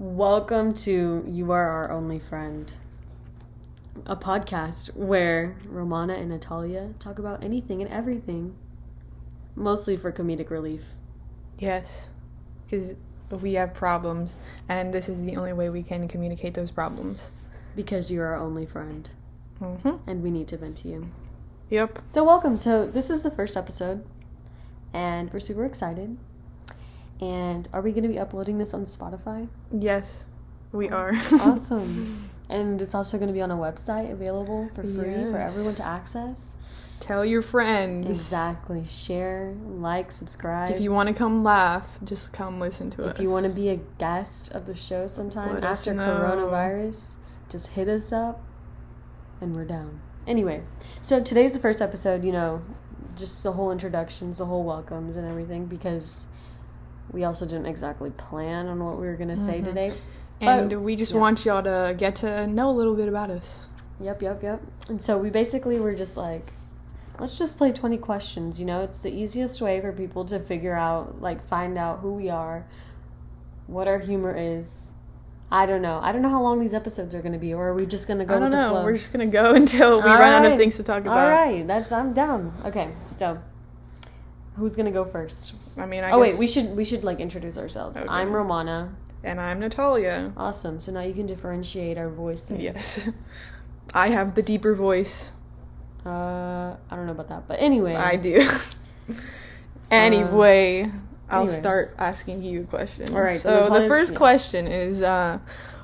Welcome 0.00 0.74
to 0.74 1.24
You 1.26 1.50
Are 1.50 1.68
Our 1.68 1.90
Only 1.90 2.20
Friend, 2.20 2.70
a 4.06 4.14
podcast 4.14 4.94
where 4.94 5.56
Romana 5.66 6.14
and 6.14 6.28
Natalia 6.28 6.94
talk 7.00 7.18
about 7.18 7.42
anything 7.42 7.82
and 7.82 7.90
everything, 7.90 8.54
mostly 9.56 9.96
for 9.96 10.12
comedic 10.12 10.50
relief. 10.50 10.82
Yes, 11.58 12.10
because 12.64 12.94
we 13.42 13.54
have 13.54 13.74
problems, 13.74 14.36
and 14.68 14.94
this 14.94 15.08
is 15.08 15.24
the 15.24 15.36
only 15.36 15.52
way 15.52 15.68
we 15.68 15.82
can 15.82 16.06
communicate 16.06 16.54
those 16.54 16.70
problems. 16.70 17.32
Because 17.74 18.08
you're 18.08 18.26
our 18.26 18.36
only 18.36 18.66
friend, 18.66 19.10
hmm 19.58 19.96
and 20.06 20.22
we 20.22 20.30
need 20.30 20.46
to 20.46 20.56
vent 20.58 20.76
to 20.76 20.88
you. 20.88 21.10
Yep. 21.70 22.02
So, 22.06 22.22
welcome. 22.22 22.56
So, 22.56 22.86
this 22.86 23.10
is 23.10 23.24
the 23.24 23.32
first 23.32 23.56
episode, 23.56 24.04
and 24.92 25.32
we're 25.32 25.40
super 25.40 25.64
excited. 25.64 26.16
And 27.20 27.68
are 27.72 27.80
we 27.80 27.90
going 27.90 28.04
to 28.04 28.08
be 28.08 28.18
uploading 28.18 28.58
this 28.58 28.74
on 28.74 28.86
Spotify? 28.86 29.48
Yes, 29.72 30.26
we 30.72 30.88
oh, 30.90 30.96
are. 30.96 31.12
Awesome. 31.32 32.30
and 32.48 32.80
it's 32.80 32.94
also 32.94 33.18
going 33.18 33.28
to 33.28 33.32
be 33.32 33.42
on 33.42 33.50
a 33.50 33.56
website 33.56 34.12
available 34.12 34.68
for 34.74 34.82
free 34.82 35.30
for 35.30 35.38
everyone 35.38 35.74
to 35.74 35.86
access. 35.86 36.52
Tell 37.00 37.24
your 37.24 37.42
friends. 37.42 38.08
Exactly. 38.08 38.84
Share, 38.86 39.54
like, 39.66 40.10
subscribe. 40.10 40.70
If 40.70 40.80
you 40.80 40.90
want 40.90 41.08
to 41.08 41.14
come 41.14 41.44
laugh, 41.44 41.98
just 42.04 42.32
come 42.32 42.58
listen 42.58 42.90
to 42.90 43.04
us. 43.04 43.14
If 43.14 43.22
you 43.22 43.30
want 43.30 43.46
to 43.46 43.52
be 43.52 43.68
a 43.68 43.76
guest 43.98 44.52
of 44.52 44.66
the 44.66 44.74
show 44.74 45.06
sometime 45.06 45.54
Let 45.54 45.64
after 45.64 45.94
coronavirus, 45.94 47.16
just 47.48 47.68
hit 47.68 47.88
us 47.88 48.12
up 48.12 48.42
and 49.40 49.54
we're 49.54 49.64
down. 49.64 50.00
Anyway, 50.26 50.62
so 51.00 51.22
today's 51.22 51.52
the 51.52 51.58
first 51.58 51.80
episode, 51.80 52.24
you 52.24 52.32
know, 52.32 52.62
just 53.16 53.42
the 53.42 53.52
whole 53.52 53.70
introductions, 53.70 54.38
the 54.38 54.46
whole 54.46 54.64
welcomes 54.64 55.16
and 55.16 55.26
everything 55.26 55.66
because 55.66 56.27
we 57.12 57.24
also 57.24 57.46
didn't 57.46 57.66
exactly 57.66 58.10
plan 58.10 58.66
on 58.68 58.84
what 58.84 58.98
we 58.98 59.06
were 59.06 59.16
going 59.16 59.30
to 59.30 59.38
say 59.38 59.60
Mhm. 59.60 59.64
today. 59.64 59.92
and 60.40 60.70
but- 60.70 60.80
we 60.80 60.94
just 60.96 61.12
yeah. 61.12 61.20
want 61.20 61.44
y'all 61.44 61.62
to 61.62 61.94
get 61.98 62.14
to 62.16 62.46
know 62.46 62.70
a 62.70 62.72
little 62.72 62.94
bit 62.94 63.08
about 63.08 63.30
us. 63.30 63.66
Yep, 64.00 64.22
yep, 64.22 64.42
yep. 64.42 64.62
And 64.88 65.02
so 65.02 65.18
we 65.18 65.30
basically 65.30 65.80
were 65.80 65.94
just 65.94 66.16
like, 66.16 66.44
let's 67.18 67.36
just 67.36 67.58
play 67.58 67.72
20 67.72 67.98
questions. 67.98 68.60
You 68.60 68.66
know, 68.66 68.82
it's 68.82 69.00
the 69.02 69.10
easiest 69.10 69.60
way 69.60 69.80
for 69.80 69.90
people 69.92 70.24
to 70.26 70.38
figure 70.38 70.74
out, 70.76 71.20
like, 71.20 71.44
find 71.48 71.76
out 71.76 71.98
who 71.98 72.12
we 72.14 72.30
are, 72.30 72.64
what 73.66 73.88
our 73.88 73.98
humor 73.98 74.32
is. 74.36 74.92
I 75.50 75.66
don't 75.66 75.82
know. 75.82 75.98
I 76.02 76.12
don't 76.12 76.22
know 76.22 76.28
how 76.28 76.42
long 76.42 76.60
these 76.60 76.74
episodes 76.74 77.14
are 77.14 77.22
going 77.22 77.32
to 77.32 77.38
be, 77.38 77.54
or 77.54 77.68
are 77.70 77.74
we 77.74 77.86
just 77.86 78.06
going 78.06 78.18
to 78.20 78.24
go 78.24 78.36
I 78.36 78.38
don't 78.38 78.50
know. 78.52 78.82
We're 78.84 78.92
just 78.92 79.12
gonna 79.12 79.26
go 79.26 79.54
until 79.54 80.02
we 80.02 80.10
All 80.10 80.18
run 80.18 80.44
out 80.44 80.52
of 80.52 80.58
things 80.58 80.76
to 80.76 80.82
talk 80.82 81.02
about. 81.02 81.18
All 81.18 81.30
right, 81.30 81.66
that's 81.66 81.90
I'm 81.90 82.12
down. 82.12 82.52
Okay, 82.66 82.90
so 83.06 83.38
who's 84.58 84.76
going 84.76 84.86
to 84.86 84.92
go 84.92 85.04
first? 85.04 85.54
I 85.76 85.86
mean, 85.86 86.04
I 86.04 86.10
oh 86.10 86.18
wait, 86.18 86.36
we 86.36 86.46
should 86.46 86.76
we 86.76 86.84
should 86.84 87.04
like 87.04 87.20
introduce 87.20 87.56
ourselves. 87.56 87.96
Okay. 87.96 88.06
I'm 88.08 88.32
Romana. 88.32 88.94
And 89.24 89.40
I'm 89.40 89.58
Natalia. 89.58 90.32
Awesome. 90.36 90.78
So 90.78 90.92
now 90.92 91.00
you 91.00 91.12
can 91.12 91.26
differentiate 91.26 91.98
our 91.98 92.08
voices. 92.08 92.60
Yes. 92.60 93.08
I 93.94 94.10
have 94.10 94.34
the 94.34 94.42
deeper 94.42 94.74
voice. 94.74 95.32
Uh, 96.06 96.76
I 96.90 96.96
don't 96.96 97.06
know 97.06 97.12
about 97.12 97.28
that, 97.28 97.48
but 97.48 97.60
anyway. 97.60 97.94
I 97.94 98.16
do. 98.16 98.48
anyway, 99.90 100.90
I'll 101.28 101.42
anyway. 101.42 101.56
start 101.56 101.94
asking 101.98 102.42
you 102.42 102.62
a 102.62 102.64
question. 102.64 103.14
All 103.14 103.22
right, 103.22 103.40
so 103.40 103.64
So, 103.64 103.80
the 103.80 103.88
first 103.88 104.14
question 104.14 104.66
is, 104.66 105.02
uh, 105.02 105.38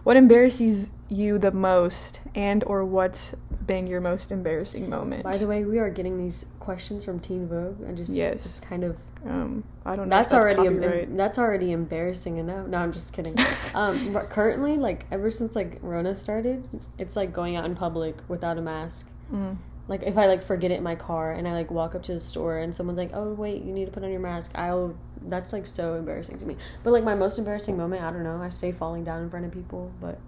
what 0.05 0.17
embarrasses 0.17 0.91
you 1.09 1.39
the 1.39 1.53
most, 1.53 2.21
and 2.35 2.63
or 2.65 2.85
what's 2.85 3.35
been 3.67 3.87
your 3.87 4.01
most 4.01 4.31
embarrassing 4.31 4.89
moment? 4.89 5.25
By 5.25 5.37
the 5.37 5.47
way, 5.47 5.65
we 5.65 5.79
are 5.79 5.91
getting 5.91 6.19
these 6.19 6.47
questions 6.61 7.05
from 7.05 7.21
Teen 7.21 7.49
Vogue, 7.49 7.81
and 7.81 7.97
just 7.97 8.13
Yes. 8.13 8.45
it's 8.45 8.61
kind 8.61 8.85
of 8.85 8.97
um, 9.27 9.65
I 9.87 9.97
don't 9.97 10.09
know. 10.09 10.17
that's, 10.17 10.27
if 10.27 10.33
that's 10.33 10.59
already 10.59 10.67
em- 10.67 11.17
that's 11.17 11.39
already 11.39 11.73
embarrassing 11.73 12.37
enough. 12.37 12.67
No, 12.69 12.79
I'm 12.79 12.93
just 12.93 13.13
kidding. 13.15 13.35
um, 13.75 14.13
but 14.13 14.29
currently, 14.29 14.77
like 14.77 15.07
ever 15.11 15.31
since 15.31 15.57
like 15.57 15.79
Rona 15.81 16.15
started, 16.15 16.69
it's 16.99 17.17
like 17.17 17.33
going 17.33 17.57
out 17.57 17.65
in 17.65 17.75
public 17.75 18.17
without 18.29 18.59
a 18.59 18.61
mask. 18.61 19.11
Mm. 19.33 19.57
Like 19.87 20.03
if 20.03 20.17
I 20.17 20.27
like 20.27 20.43
forget 20.43 20.71
it 20.71 20.79
in 20.79 20.83
my 20.83 20.95
car 20.95 21.33
and 21.33 21.47
I 21.47 21.53
like 21.53 21.71
walk 21.71 21.95
up 21.95 22.03
to 22.05 22.15
the 22.15 22.21
store 22.21 22.59
and 22.59 22.75
someone's 22.75 22.99
like, 22.99 23.11
"Oh 23.15 23.35
wait, 23.35 23.63
you 23.63 23.73
need 23.73 23.85
to 23.87 23.91
put 23.91 24.03
on 24.05 24.11
your 24.11 24.21
mask," 24.21 24.53
I'll. 24.55 24.95
That's 25.27 25.53
like 25.53 25.67
so 25.67 25.95
embarrassing 25.95 26.39
to 26.39 26.47
me. 26.47 26.57
But 26.83 26.93
like 26.93 27.05
my 27.05 27.15
most 27.15 27.39
embarrassing 27.39 27.77
moment, 27.77 28.03
I 28.03 28.11
don't 28.11 28.25
know. 28.25 28.41
I 28.43 28.49
say 28.51 28.73
falling 28.73 29.05
down 29.05 29.23
in 29.23 29.31
front 29.31 29.47
of 29.47 29.53
people, 29.53 29.91
but 30.01 30.19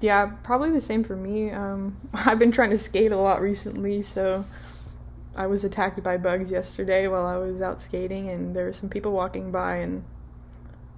Yeah, 0.00 0.32
probably 0.42 0.70
the 0.70 0.80
same 0.80 1.04
for 1.04 1.16
me. 1.16 1.50
Um, 1.50 1.96
I've 2.14 2.38
been 2.38 2.52
trying 2.52 2.70
to 2.70 2.78
skate 2.78 3.12
a 3.12 3.16
lot 3.16 3.40
recently, 3.40 4.02
so 4.02 4.44
I 5.36 5.46
was 5.46 5.64
attacked 5.64 6.02
by 6.02 6.16
bugs 6.18 6.50
yesterday 6.50 7.08
while 7.08 7.26
I 7.26 7.36
was 7.38 7.62
out 7.62 7.80
skating, 7.80 8.28
and 8.30 8.54
there 8.54 8.66
were 8.66 8.72
some 8.72 8.88
people 8.90 9.12
walking 9.12 9.50
by, 9.50 9.76
and 9.76 10.04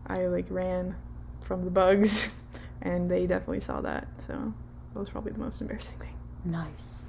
I 0.06 0.26
like 0.26 0.46
ran 0.50 0.96
from 1.40 1.64
the 1.64 1.70
bugs, 1.70 2.30
and 2.82 3.10
they 3.10 3.26
definitely 3.26 3.60
saw 3.60 3.80
that. 3.82 4.08
So 4.18 4.52
that 4.92 4.98
was 5.00 5.10
probably 5.10 5.32
the 5.32 5.40
most 5.40 5.60
embarrassing 5.60 5.98
thing. 5.98 6.14
nice. 6.44 7.00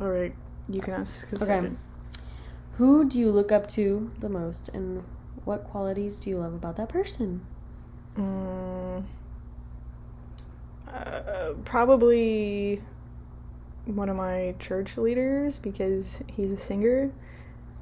All 0.00 0.08
right, 0.08 0.34
you 0.68 0.80
can 0.80 0.94
ask. 0.94 1.32
Okay. 1.34 1.70
Who 2.78 3.04
do 3.04 3.18
you 3.18 3.30
look 3.30 3.52
up 3.52 3.68
to 3.70 4.10
the 4.20 4.28
most, 4.28 4.70
and 4.70 5.04
what 5.44 5.64
qualities 5.64 6.20
do 6.20 6.30
you 6.30 6.38
love 6.38 6.54
about 6.54 6.76
that 6.76 6.88
person? 6.88 7.44
Mm, 8.16 9.04
uh, 10.92 11.52
probably 11.64 12.82
one 13.84 14.08
of 14.08 14.16
my 14.16 14.54
church 14.58 14.96
leaders 14.96 15.58
because 15.58 16.22
he's 16.26 16.52
a 16.52 16.56
singer 16.56 17.12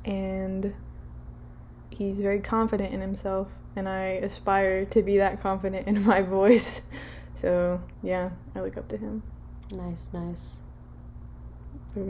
and 0.04 0.74
he's 1.90 2.20
very 2.20 2.40
confident 2.40 2.94
in 2.94 3.00
himself 3.00 3.48
and 3.76 3.88
I 3.88 4.20
aspire 4.22 4.84
to 4.86 5.02
be 5.02 5.18
that 5.18 5.40
confident 5.40 5.86
in 5.86 6.02
my 6.06 6.22
voice. 6.22 6.82
So, 7.34 7.80
yeah, 8.02 8.30
I 8.54 8.60
look 8.60 8.76
up 8.76 8.88
to 8.88 8.96
him. 8.96 9.22
Nice, 9.70 10.10
nice. 10.12 10.60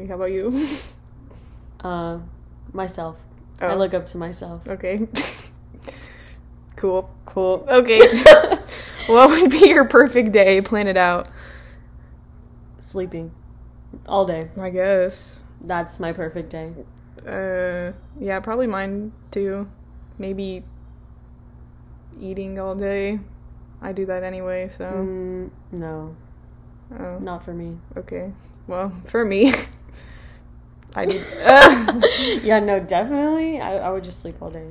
How 0.09 0.15
about 0.15 0.33
you? 0.33 0.67
Uh, 1.81 2.19
myself. 2.73 3.17
I 3.61 3.67
Oh. 3.73 3.77
look 3.77 3.95
up 3.95 4.05
to 4.07 4.19
myself. 4.19 4.67
okay. 4.67 4.99
cool. 6.77 7.09
Cool. 7.25 7.65
Okay. 7.69 8.01
what 9.07 9.31
would 9.31 9.51
be 9.53 9.69
your 9.69 9.85
perfect 9.85 10.33
day? 10.33 10.61
Plan 10.61 10.89
it 10.89 10.97
out. 10.97 11.29
Sleeping 12.81 13.31
all 14.07 14.25
day. 14.25 14.49
I 14.61 14.71
guess. 14.71 15.45
That's 15.61 16.01
my 16.01 16.13
perfect 16.13 16.51
day. 16.51 16.73
Uh, 17.25 17.93
yeah, 18.21 18.41
probably 18.41 18.67
mine 18.67 19.13
too. 19.31 19.69
Maybe 20.19 20.65
eating 22.19 22.59
all 22.59 22.75
day. 22.75 23.21
I 23.81 23.93
do 23.93 24.05
that 24.07 24.25
anyway, 24.25 24.69
so 24.69 24.85
Mm, 24.85 25.51
no, 25.71 26.17
oh, 26.99 27.19
not 27.21 27.45
for 27.45 27.55
me. 27.55 27.79
okay. 27.97 28.33
Well, 28.67 28.91
for 29.07 29.25
me, 29.25 29.53
I 30.99 31.05
need. 31.07 32.43
Yeah, 32.45 32.59
no, 32.61 32.81
definitely. 32.81 33.61
I, 33.61 33.79
I 33.79 33.91
would 33.91 34.05
just 34.05 34.21
sleep 34.21 34.37
all 34.43 34.51
day. 34.51 34.67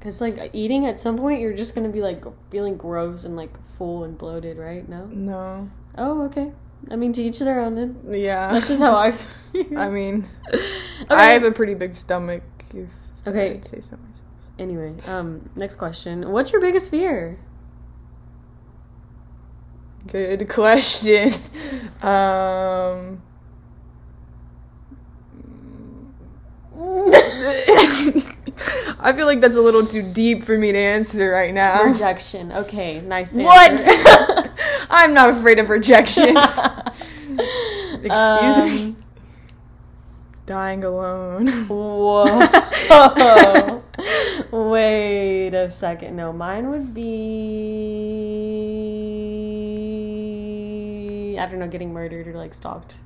Cause 0.00 0.20
like 0.20 0.50
eating 0.54 0.86
at 0.86 1.00
some 1.00 1.18
point, 1.18 1.40
you're 1.40 1.52
just 1.52 1.74
gonna 1.74 1.90
be 1.90 2.00
like 2.00 2.24
feeling 2.50 2.76
gross 2.76 3.24
and 3.24 3.36
like 3.36 3.50
full 3.76 4.04
and 4.04 4.16
bloated, 4.16 4.56
right? 4.56 4.88
No. 4.88 5.04
no. 5.06 5.70
Oh, 5.98 6.22
okay. 6.22 6.52
I 6.90 6.96
mean, 6.96 7.12
to 7.12 7.22
each 7.22 7.38
their 7.38 7.60
own. 7.60 7.74
Then 7.74 8.00
Yeah. 8.08 8.52
that's 8.52 8.68
just 8.68 8.80
how 8.80 8.96
I. 8.96 9.14
I 9.76 9.90
mean, 9.90 10.24
Okay. 10.52 10.64
I 11.10 11.32
have 11.32 11.44
a 11.44 11.52
pretty 11.52 11.74
big 11.74 11.94
stomach. 11.94 12.42
If 12.74 12.88
Okay. 13.26 13.52
I'd 13.52 13.66
say 13.68 13.80
so 13.80 13.96
myself. 13.98 14.26
Anyway, 14.58 14.94
um, 15.06 15.48
next 15.56 15.76
question. 15.76 16.30
What's 16.30 16.52
your 16.52 16.60
biggest 16.62 16.90
fear? 16.90 17.38
Good 20.06 20.48
question. 20.48 21.30
um. 22.02 23.20
I 29.02 29.12
feel 29.14 29.26
like 29.26 29.40
that's 29.40 29.56
a 29.56 29.60
little 29.60 29.84
too 29.86 30.02
deep 30.12 30.44
for 30.44 30.56
me 30.56 30.72
to 30.72 30.78
answer 30.78 31.30
right 31.30 31.52
now. 31.52 31.82
Rejection. 31.84 32.52
Okay, 32.52 33.00
nice. 33.02 33.36
Answer. 33.36 33.44
What? 33.44 34.50
I'm 34.90 35.12
not 35.14 35.30
afraid 35.30 35.58
of 35.58 35.68
rejection. 35.70 36.36
Excuse 38.02 38.10
Um, 38.10 38.66
me. 38.66 38.94
Dying 40.46 40.84
alone. 40.84 41.48
Whoa. 41.68 42.24
Wait 44.50 45.54
a 45.54 45.70
second. 45.70 46.16
No, 46.16 46.32
mine 46.32 46.70
would 46.70 46.92
be 46.94 47.76
I 51.38 51.44
don't 51.46 51.58
know, 51.60 51.68
getting 51.68 51.92
murdered 51.92 52.26
or 52.28 52.32
like 52.34 52.54
stalked. 52.54 52.96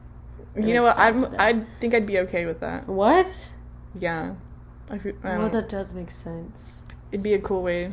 You 0.57 0.73
know 0.75 0.83
what? 0.83 0.97
I'm. 0.99 1.25
I 1.39 1.65
think 1.81 1.95
I'd 1.95 2.07
be 2.07 2.19
okay 2.21 2.47
with 2.47 2.61
that. 2.61 2.89
What? 2.89 3.51
Yeah. 3.99 4.35
I 4.91 4.99
feel, 4.99 5.15
I 5.23 5.39
Well, 5.39 5.49
that 5.51 5.69
does 5.69 5.95
make 5.95 6.11
sense. 6.11 6.83
it'd 7.13 7.23
be 7.23 7.35
a 7.35 7.41
cool 7.41 7.63
way. 7.63 7.93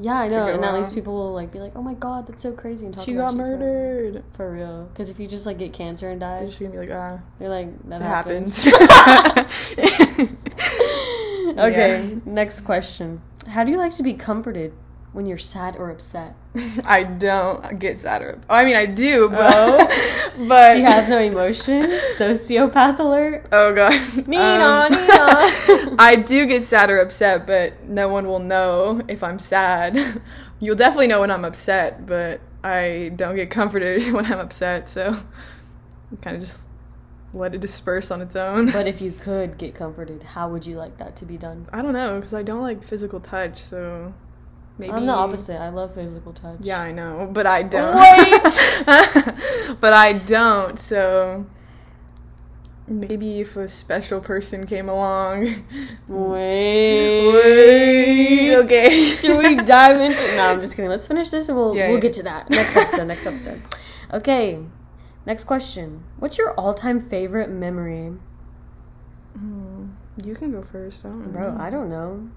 Yeah, 0.00 0.14
I 0.20 0.28
know, 0.28 0.46
and 0.46 0.64
at 0.64 0.74
least 0.74 0.94
people 0.94 1.12
will 1.14 1.32
like 1.32 1.50
be 1.50 1.58
like, 1.58 1.72
"Oh 1.74 1.82
my 1.82 1.94
god, 1.94 2.28
that's 2.28 2.40
so 2.42 2.52
crazy!" 2.52 2.86
and 2.86 2.94
talk 2.94 3.04
She 3.04 3.14
about 3.14 3.30
got 3.30 3.36
murdered. 3.36 4.22
for 4.34 4.52
real. 4.52 4.84
Because 4.92 5.08
if 5.08 5.18
you 5.18 5.26
just 5.26 5.44
like 5.44 5.58
get 5.58 5.72
cancer 5.72 6.08
and 6.10 6.20
die, 6.20 6.38
They're 6.38 6.46
just 6.46 6.60
gonna 6.60 6.70
be 6.70 6.78
like, 6.78 6.90
ah, 6.92 7.18
you're 7.40 7.48
like, 7.48 7.88
"That 7.88 8.00
it 8.00 8.04
happens." 8.04 8.64
happens. 8.64 9.74
okay, 11.58 12.08
Yeah. 12.14 12.14
next 12.24 12.60
question. 12.60 13.20
How 13.48 13.64
do 13.64 13.70
you 13.72 13.76
like 13.78 13.92
to 13.92 14.02
be 14.04 14.14
comforted 14.14 14.72
when 15.12 15.26
you're 15.26 15.38
sad 15.38 15.76
or 15.76 15.90
upset. 15.90 16.34
I 16.86 17.02
don't 17.02 17.78
get 17.78 17.98
sad 18.00 18.22
or. 18.22 18.40
Oh, 18.48 18.54
I 18.54 18.64
mean, 18.64 18.76
I 18.76 18.86
do, 18.86 19.28
but 19.30 19.54
Oh. 19.54 20.34
but 20.48 20.74
she 20.76 20.82
has 20.82 21.08
no 21.08 21.18
emotion. 21.18 21.82
Sociopath 22.16 22.98
alert. 22.98 23.48
Oh 23.52 23.74
god. 23.74 23.92
Nina, 24.28 24.88
Um, 24.88 24.92
Nina. 24.92 25.96
I 25.98 26.16
do 26.24 26.46
get 26.46 26.64
sad 26.64 26.90
or 26.90 26.98
upset, 26.98 27.46
but 27.46 27.84
no 27.88 28.08
one 28.08 28.26
will 28.26 28.38
know 28.38 29.00
if 29.08 29.22
I'm 29.22 29.38
sad. 29.38 29.98
You'll 30.60 30.76
definitely 30.76 31.06
know 31.06 31.20
when 31.20 31.30
I'm 31.30 31.44
upset, 31.44 32.04
but 32.06 32.40
I 32.64 33.12
don't 33.16 33.36
get 33.36 33.50
comforted 33.50 34.12
when 34.12 34.26
I'm 34.26 34.40
upset, 34.40 34.90
so 34.90 35.16
kind 36.22 36.36
of 36.36 36.42
just 36.42 36.66
let 37.34 37.54
it 37.54 37.60
disperse 37.60 38.10
on 38.10 38.20
its 38.22 38.34
own. 38.36 38.70
But 38.72 38.86
if 38.86 39.00
you 39.00 39.12
could 39.12 39.58
get 39.58 39.74
comforted, 39.74 40.22
how 40.22 40.48
would 40.48 40.66
you 40.66 40.76
like 40.76 40.96
that 40.98 41.14
to 41.16 41.24
be 41.26 41.36
done? 41.36 41.66
I 41.72 41.82
don't 41.82 41.92
know 41.92 42.16
because 42.16 42.34
I 42.34 42.42
don't 42.42 42.62
like 42.62 42.82
physical 42.82 43.20
touch, 43.20 43.62
so 43.62 44.12
maybe 44.78 44.92
I'm 44.92 45.06
the 45.06 45.12
opposite. 45.12 45.60
I 45.60 45.68
love 45.70 45.94
physical 45.94 46.32
touch. 46.32 46.58
Yeah, 46.60 46.80
I 46.80 46.92
know, 46.92 47.28
but 47.32 47.46
I 47.46 47.62
don't. 47.62 47.94
Wait! 47.96 49.76
but 49.80 49.92
I 49.92 50.12
don't. 50.24 50.78
So 50.78 51.46
maybe 52.86 53.40
if 53.40 53.56
a 53.56 53.68
special 53.68 54.20
person 54.20 54.66
came 54.66 54.88
along. 54.88 55.54
Wait. 56.08 57.32
Wait. 57.32 58.54
Okay. 58.68 59.04
Should 59.04 59.38
we 59.38 59.54
dive 59.56 60.00
into? 60.00 60.20
No, 60.36 60.46
I'm 60.48 60.60
just 60.60 60.74
kidding. 60.74 60.90
Let's 60.90 61.06
finish 61.06 61.30
this 61.30 61.48
and 61.48 61.56
we'll 61.56 61.76
Yeah, 61.76 61.86
we'll 61.88 61.96
yeah. 61.96 62.00
get 62.00 62.12
to 62.14 62.22
that 62.24 62.50
next 62.50 62.76
episode. 62.76 63.04
next 63.06 63.24
episode. 63.26 63.62
Okay. 64.12 64.58
Next 65.26 65.44
question. 65.44 66.02
What's 66.18 66.38
your 66.38 66.52
all-time 66.54 67.00
favorite 67.00 67.50
memory, 67.50 68.14
Hmm, 69.36 69.90
You 70.24 70.34
can 70.34 70.50
go 70.50 70.62
first. 70.62 71.04
I 71.04 71.08
don't 71.10 71.30
bro? 71.32 71.52
know. 71.54 71.62
I 71.62 71.70
don't 71.70 71.88
know. 71.88 72.28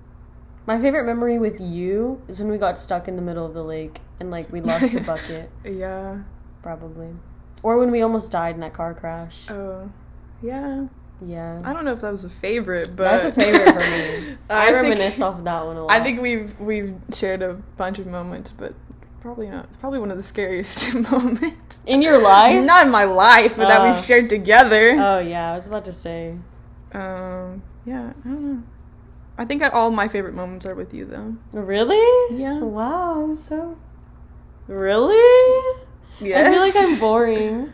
My 0.67 0.79
favorite 0.79 1.05
memory 1.05 1.39
with 1.39 1.59
you 1.59 2.21
is 2.27 2.39
when 2.39 2.49
we 2.51 2.57
got 2.57 2.77
stuck 2.77 3.07
in 3.07 3.15
the 3.15 3.21
middle 3.21 3.45
of 3.45 3.53
the 3.53 3.63
lake 3.63 3.99
and 4.19 4.29
like 4.31 4.51
we 4.51 4.61
lost 4.61 4.93
a 4.93 5.01
bucket, 5.11 5.49
Yeah. 5.65 6.19
probably, 6.61 7.09
or 7.63 7.77
when 7.77 7.89
we 7.91 8.01
almost 8.01 8.31
died 8.31 8.55
in 8.55 8.61
that 8.61 8.73
car 8.73 8.93
crash. 8.93 9.49
Oh. 9.49 9.89
Yeah. 10.41 10.85
Yeah, 11.23 11.59
I 11.63 11.71
don't 11.73 11.85
know 11.85 11.93
if 11.93 12.01
that 12.01 12.11
was 12.11 12.23
a 12.23 12.31
favorite, 12.31 12.95
but 12.95 13.03
that's 13.03 13.25
a 13.25 13.31
favorite 13.31 13.73
for 13.73 13.79
me. 13.79 14.37
I, 14.49 14.63
I 14.63 14.65
think- 14.71 14.75
reminisce 14.81 15.21
off 15.21 15.37
of 15.37 15.43
that 15.43 15.63
one 15.65 15.77
a 15.77 15.81
lot. 15.85 15.91
I 15.91 16.03
think 16.03 16.19
we've 16.19 16.59
we've 16.59 16.95
shared 17.13 17.43
a 17.43 17.53
bunch 17.77 17.99
of 17.99 18.07
moments, 18.07 18.51
but 18.51 18.73
probably 19.21 19.47
not. 19.47 19.65
It's 19.65 19.77
probably 19.77 19.99
one 19.99 20.09
of 20.09 20.17
the 20.17 20.23
scariest 20.23 20.95
moments. 21.11 21.79
in 21.85 22.01
your 22.01 22.19
life. 22.19 22.65
Not 22.65 22.87
in 22.87 22.91
my 22.91 23.03
life, 23.03 23.55
but 23.55 23.67
that 23.67 23.81
Oh. 23.81 23.91
we've 23.91 23.99
shared 23.99 24.29
together. 24.29 24.97
Oh 24.99 25.19
yeah, 25.19 25.51
I 25.51 25.55
was 25.55 25.67
about 25.67 25.85
to 25.85 25.93
say. 25.93 26.37
Um, 26.91 27.61
yeah, 27.85 28.13
I 28.25 28.27
don't 28.27 28.41
know. 28.55 28.63
I 29.37 29.45
think 29.45 29.63
I, 29.63 29.69
all 29.69 29.91
my 29.91 30.07
favorite 30.07 30.33
moments 30.35 30.65
are 30.65 30.75
with 30.75 30.93
you, 30.93 31.05
though. 31.05 31.35
Really? 31.51 32.37
Yeah. 32.37 32.59
Wow, 32.59 33.23
I'm 33.23 33.37
so. 33.37 33.77
Really? 34.67 35.15
Yes. 36.19 36.47
I 36.47 36.51
feel 36.51 36.59
like 36.61 36.73
I'm 36.77 36.99
boring. 36.99 37.73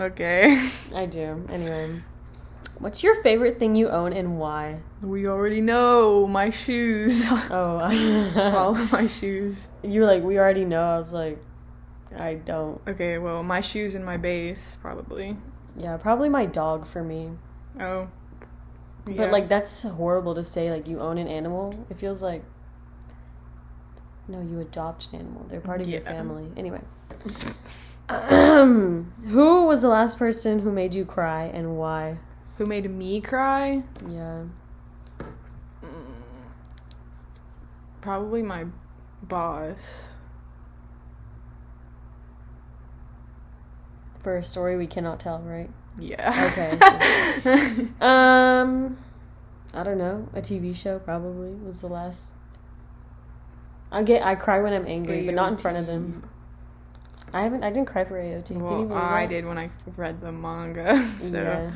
Okay. 0.00 0.70
I 0.94 1.06
do. 1.06 1.44
Anyway, 1.48 2.00
what's 2.78 3.02
your 3.02 3.22
favorite 3.22 3.58
thing 3.58 3.74
you 3.74 3.88
own 3.88 4.12
and 4.12 4.38
why? 4.38 4.80
We 5.02 5.26
already 5.26 5.60
know 5.60 6.26
my 6.26 6.50
shoes. 6.50 7.26
Oh, 7.50 7.78
all 8.36 8.76
of 8.76 8.92
my 8.92 9.06
shoes. 9.06 9.68
you 9.82 10.00
were 10.00 10.06
like, 10.06 10.22
we 10.22 10.38
already 10.38 10.64
know. 10.64 10.82
I 10.82 10.98
was 10.98 11.12
like, 11.12 11.38
I 12.16 12.34
don't. 12.34 12.80
Okay, 12.86 13.18
well, 13.18 13.42
my 13.42 13.60
shoes 13.60 13.94
and 13.94 14.04
my 14.04 14.16
bass, 14.16 14.76
probably. 14.80 15.36
Yeah, 15.76 15.96
probably 15.96 16.28
my 16.28 16.46
dog 16.46 16.86
for 16.86 17.02
me. 17.02 17.30
Oh. 17.80 18.08
But 19.06 19.30
like, 19.30 19.48
that's 19.48 19.82
horrible 19.82 20.34
to 20.34 20.44
say. 20.44 20.70
Like, 20.70 20.88
you 20.88 21.00
own 21.00 21.18
an 21.18 21.28
animal. 21.28 21.86
It 21.90 21.98
feels 21.98 22.22
like. 22.22 22.42
No, 24.26 24.40
you 24.40 24.60
adopt 24.60 25.12
an 25.12 25.20
animal. 25.20 25.44
They're 25.48 25.60
part 25.60 25.82
of 25.82 25.88
your 25.88 26.00
family. 26.00 26.50
Anyway. 26.56 26.80
who 28.08 29.66
was 29.66 29.82
the 29.82 29.88
last 29.88 30.18
person 30.18 30.58
who 30.58 30.70
made 30.70 30.94
you 30.94 31.04
cry 31.04 31.44
and 31.44 31.76
why? 31.76 32.16
Who 32.58 32.66
made 32.66 32.88
me 32.90 33.20
cry? 33.20 33.82
Yeah. 34.08 34.44
Probably 38.00 38.42
my 38.42 38.66
boss. 39.22 40.14
For 44.22 44.36
a 44.36 44.42
story 44.42 44.76
we 44.76 44.86
cannot 44.86 45.20
tell, 45.20 45.40
right? 45.40 45.70
Yeah. 45.98 46.50
Okay, 46.50 46.78
Um, 48.00 48.96
I 49.72 49.82
don't 49.84 49.98
know. 49.98 50.28
A 50.34 50.40
TV 50.40 50.74
show 50.74 50.98
probably 50.98 51.50
was 51.50 51.80
the 51.80 51.86
last. 51.88 52.34
I 53.92 54.02
get 54.02 54.22
I 54.24 54.34
cry 54.34 54.60
when 54.60 54.72
I'm 54.72 54.86
angry, 54.86 55.24
but 55.24 55.34
not 55.34 55.52
in 55.52 55.58
front 55.58 55.76
of 55.76 55.86
them. 55.86 56.28
I 57.32 57.42
haven't. 57.42 57.64
I 57.64 57.70
didn't 57.70 57.86
cry 57.88 58.04
for 58.04 58.14
AOT. 58.14 58.56
Well, 58.56 58.92
I 58.92 59.26
did 59.26 59.44
when 59.44 59.58
I 59.58 59.70
read 59.96 60.20
the 60.20 60.32
manga. 60.32 60.96
So, 61.20 61.42
Yeah. 61.42 61.70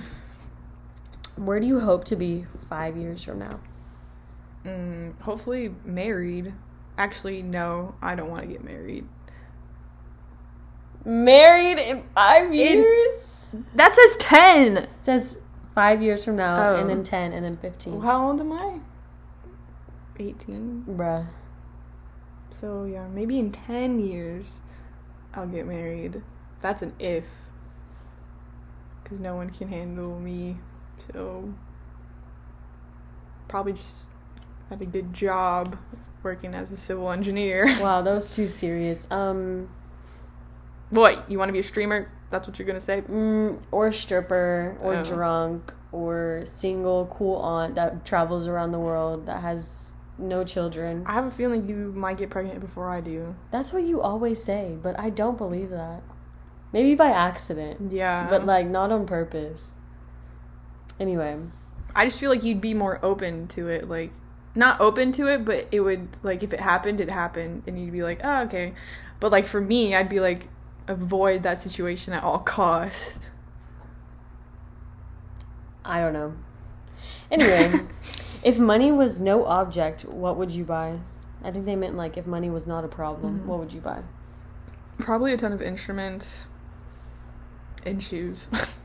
Where 1.36 1.60
do 1.60 1.66
you 1.66 1.78
hope 1.80 2.04
to 2.06 2.16
be 2.16 2.46
five 2.68 2.96
years 2.96 3.22
from 3.22 3.38
now? 3.38 3.60
mm, 4.64 5.20
hopefully 5.20 5.72
married. 5.84 6.52
Actually, 6.96 7.42
no, 7.42 7.94
I 8.02 8.16
don't 8.16 8.28
want 8.30 8.42
to 8.42 8.48
get 8.48 8.64
married. 8.64 9.06
Married 11.04 11.78
in 11.78 12.02
five 12.14 12.52
years. 12.52 13.37
That 13.74 13.94
says 13.94 14.16
10! 14.18 14.76
It 14.78 14.88
says 15.02 15.38
five 15.74 16.02
years 16.02 16.24
from 16.24 16.36
now, 16.36 16.56
Oh. 16.70 16.76
and 16.76 16.88
then 16.90 17.02
ten, 17.02 17.32
and 17.32 17.44
then 17.44 17.56
fifteen. 17.56 18.00
How 18.00 18.26
old 18.28 18.40
am 18.40 18.52
I? 18.52 18.80
18. 20.18 20.84
Bruh. 20.88 21.26
So, 22.50 22.84
yeah, 22.84 23.06
maybe 23.08 23.38
in 23.38 23.52
10 23.52 24.00
years 24.00 24.60
I'll 25.34 25.46
get 25.46 25.66
married. 25.66 26.22
That's 26.60 26.82
an 26.82 26.92
if. 26.98 27.24
Because 29.02 29.20
no 29.20 29.36
one 29.36 29.50
can 29.50 29.68
handle 29.68 30.18
me. 30.18 30.56
So, 31.12 31.52
probably 33.46 33.74
just 33.74 34.08
had 34.68 34.82
a 34.82 34.86
good 34.86 35.14
job 35.14 35.78
working 36.24 36.52
as 36.54 36.72
a 36.72 36.76
civil 36.76 37.10
engineer. 37.12 37.66
Wow, 37.80 38.02
that 38.02 38.12
was 38.12 38.34
too 38.34 38.48
serious. 38.48 39.06
Um, 39.10 39.68
What? 40.90 41.30
You 41.30 41.38
want 41.38 41.48
to 41.50 41.52
be 41.52 41.60
a 41.60 41.62
streamer? 41.62 42.10
That's 42.30 42.46
what 42.46 42.58
you're 42.58 42.66
gonna 42.66 42.80
say? 42.80 43.00
mm, 43.02 43.60
or 43.70 43.90
stripper, 43.92 44.76
or 44.80 44.96
Oh. 44.96 45.04
drunk, 45.04 45.72
or 45.92 46.42
single 46.44 47.06
cool 47.06 47.36
aunt 47.36 47.74
that 47.76 48.04
travels 48.04 48.46
around 48.46 48.72
the 48.72 48.78
world 48.78 49.26
that 49.26 49.40
has 49.40 49.96
no 50.18 50.44
children. 50.44 51.04
I 51.06 51.12
have 51.14 51.24
a 51.26 51.30
feeling 51.30 51.66
you 51.68 51.92
might 51.94 52.16
get 52.18 52.28
pregnant 52.28 52.60
before 52.60 52.90
I 52.90 53.00
do. 53.00 53.34
That's 53.50 53.72
what 53.72 53.84
you 53.84 54.00
always 54.02 54.42
say, 54.42 54.76
but 54.82 54.98
I 54.98 55.10
don't 55.10 55.38
believe 55.38 55.70
that. 55.70 56.02
Maybe 56.72 56.94
by 56.94 57.06
accident, 57.10 57.92
Yeah. 57.92 58.26
but 58.28 58.44
like 58.44 58.66
not 58.66 58.92
on 58.92 59.06
purpose. 59.06 59.80
Anyway, 61.00 61.36
I 61.94 62.04
just 62.04 62.20
feel 62.20 62.30
like 62.30 62.44
you'd 62.44 62.60
be 62.60 62.74
more 62.74 62.98
open 63.02 63.46
to 63.48 63.68
it. 63.68 63.88
Like, 63.88 64.10
not 64.54 64.80
open 64.80 65.12
to 65.12 65.26
it, 65.32 65.44
but 65.44 65.68
it 65.70 65.80
would, 65.80 66.08
like, 66.22 66.42
if 66.42 66.52
it 66.52 66.60
happened, 66.60 67.00
it 67.00 67.10
happened. 67.10 67.62
And 67.66 67.78
you'd 67.80 67.92
be 67.92 68.02
like, 68.02 68.20
oh, 68.24 68.42
okay. 68.44 68.74
But, 69.20 69.30
like, 69.30 69.46
for 69.46 69.60
me, 69.60 69.94
I'd 69.94 70.08
be 70.08 70.18
like, 70.20 70.48
avoid 70.88 71.42
that 71.44 71.60
situation 71.62 72.12
at 72.12 72.22
all 72.24 72.38
cost. 72.40 73.30
I 75.84 76.00
don't 76.00 76.12
know. 76.12 76.34
Anyway, 77.30 77.80
if 78.44 78.58
money 78.58 78.90
was 78.92 79.20
no 79.20 79.44
object, 79.46 80.02
what 80.04 80.36
would 80.36 80.50
you 80.50 80.64
buy? 80.64 80.98
I 81.44 81.50
think 81.50 81.66
they 81.66 81.76
meant 81.76 81.96
like 81.96 82.16
if 82.16 82.26
money 82.26 82.50
was 82.50 82.66
not 82.66 82.84
a 82.84 82.88
problem, 82.88 83.40
Mhm. 83.40 83.44
what 83.46 83.58
would 83.60 83.72
you 83.72 83.80
buy? 83.80 84.02
Probably 84.98 85.32
a 85.32 85.36
ton 85.36 85.52
of 85.52 85.62
instruments 85.62 86.48
and 87.86 88.02
shoes. 88.02 88.48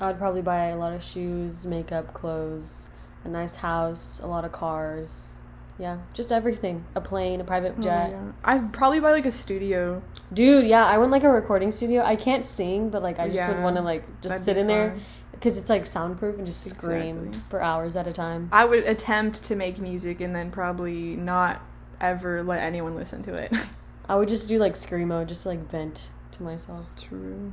I 0.00 0.06
would 0.08 0.18
probably 0.18 0.42
buy 0.42 0.66
a 0.66 0.76
lot 0.76 0.92
of 0.92 1.02
shoes, 1.02 1.64
makeup, 1.66 2.12
clothes, 2.14 2.88
a 3.24 3.28
nice 3.28 3.56
house, 3.56 4.20
a 4.22 4.26
lot 4.26 4.44
of 4.44 4.52
cars. 4.52 5.38
Yeah, 5.78 5.98
just 6.12 6.30
everything. 6.30 6.84
A 6.94 7.00
plane, 7.00 7.40
a 7.40 7.44
private 7.44 7.74
oh, 7.78 7.82
jet. 7.82 8.10
Oh, 8.10 8.10
yeah. 8.10 8.32
I'd 8.44 8.72
probably 8.72 9.00
buy, 9.00 9.10
like, 9.10 9.26
a 9.26 9.32
studio. 9.32 10.02
Dude, 10.32 10.66
yeah, 10.66 10.84
I 10.84 10.98
want 10.98 11.10
like 11.10 11.24
a 11.24 11.30
recording 11.30 11.70
studio. 11.70 12.02
I 12.02 12.16
can't 12.16 12.44
sing, 12.44 12.90
but 12.90 13.02
like 13.02 13.18
I 13.18 13.28
just 13.28 13.48
would 13.48 13.62
want 13.62 13.76
to 13.76 13.82
like 13.82 14.20
just 14.20 14.44
sit 14.44 14.56
in 14.56 14.66
there 14.66 14.96
because 15.32 15.58
it's 15.58 15.68
like 15.68 15.84
soundproof 15.84 16.38
and 16.38 16.46
just 16.46 16.62
scream 16.62 17.32
for 17.50 17.60
hours 17.60 17.96
at 17.96 18.06
a 18.06 18.12
time. 18.12 18.48
I 18.52 18.64
would 18.64 18.84
attempt 18.84 19.44
to 19.44 19.56
make 19.56 19.78
music 19.78 20.20
and 20.20 20.34
then 20.34 20.50
probably 20.50 21.16
not 21.16 21.60
ever 22.00 22.42
let 22.42 22.62
anyone 22.62 22.94
listen 22.94 23.22
to 23.24 23.34
it. 23.34 23.52
I 24.08 24.16
would 24.16 24.28
just 24.28 24.48
do 24.48 24.58
like 24.58 24.74
screamo, 24.74 25.26
just 25.26 25.46
like 25.46 25.70
vent 25.70 26.08
to 26.32 26.42
myself. 26.42 26.86
True. 26.96 27.52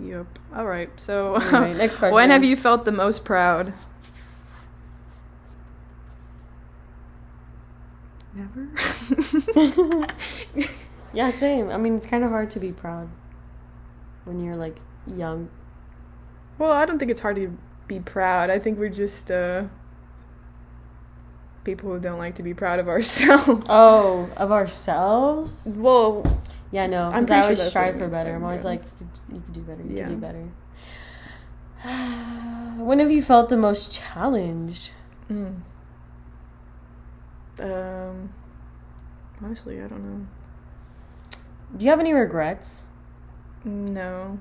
Yep. 0.00 0.26
All 0.54 0.66
right. 0.66 0.90
So, 0.96 1.36
Anyway, 1.36 1.74
next 1.74 1.96
question. 1.98 2.14
when 2.14 2.30
have 2.30 2.44
you 2.44 2.56
felt 2.56 2.84
the 2.84 2.92
most 2.92 3.24
proud? 3.24 3.72
Never. 8.34 8.68
yeah, 11.12 11.30
same. 11.30 11.70
I 11.70 11.76
mean, 11.76 11.96
it's 11.96 12.06
kind 12.06 12.24
of 12.24 12.30
hard 12.30 12.50
to 12.50 12.60
be 12.60 12.72
proud 12.72 13.08
when 14.24 14.42
you're 14.42 14.56
like 14.56 14.76
young. 15.06 15.48
well, 16.58 16.72
I 16.72 16.84
don't 16.86 16.98
think 16.98 17.10
it's 17.10 17.20
hard 17.20 17.36
to 17.36 17.56
be 17.86 18.00
proud. 18.00 18.50
I 18.50 18.58
think 18.58 18.78
we're 18.78 18.88
just 18.88 19.30
uh 19.30 19.64
people 21.64 21.90
who 21.92 21.98
don't 22.00 22.18
like 22.18 22.34
to 22.36 22.42
be 22.42 22.54
proud 22.54 22.78
of 22.78 22.88
ourselves. 22.88 23.66
Oh, 23.70 24.28
of 24.36 24.50
ourselves? 24.52 25.76
Well, 25.78 26.22
Yeah, 26.72 26.86
no, 26.86 27.08
because 27.10 27.30
I 27.30 27.40
always 27.40 27.58
that's 27.58 27.70
strive 27.70 27.96
for 27.98 28.08
better. 28.08 28.34
I'm 28.34 28.44
always 28.44 28.64
yeah. 28.64 28.70
like, 28.70 28.82
you 28.84 28.90
could, 28.98 29.34
you 29.36 29.40
could 29.42 29.52
do 29.54 29.60
better. 29.62 29.82
You 29.82 29.96
Yeah. 29.96 30.06
could 30.08 30.20
do 30.20 30.26
better. 30.26 30.44
when 32.84 32.98
have 32.98 33.10
you 33.10 33.22
felt 33.22 33.48
the 33.48 33.56
most 33.56 33.92
challenged? 33.92 34.90
mm. 35.30 35.54
Um, 37.60 38.32
honestly, 39.42 39.80
I 39.80 39.86
don't 39.86 40.02
know. 40.04 40.26
Do 41.76 41.84
you 41.84 41.90
have 41.90 42.00
any 42.00 42.12
regrets? 42.12 42.84
No. 43.64 44.38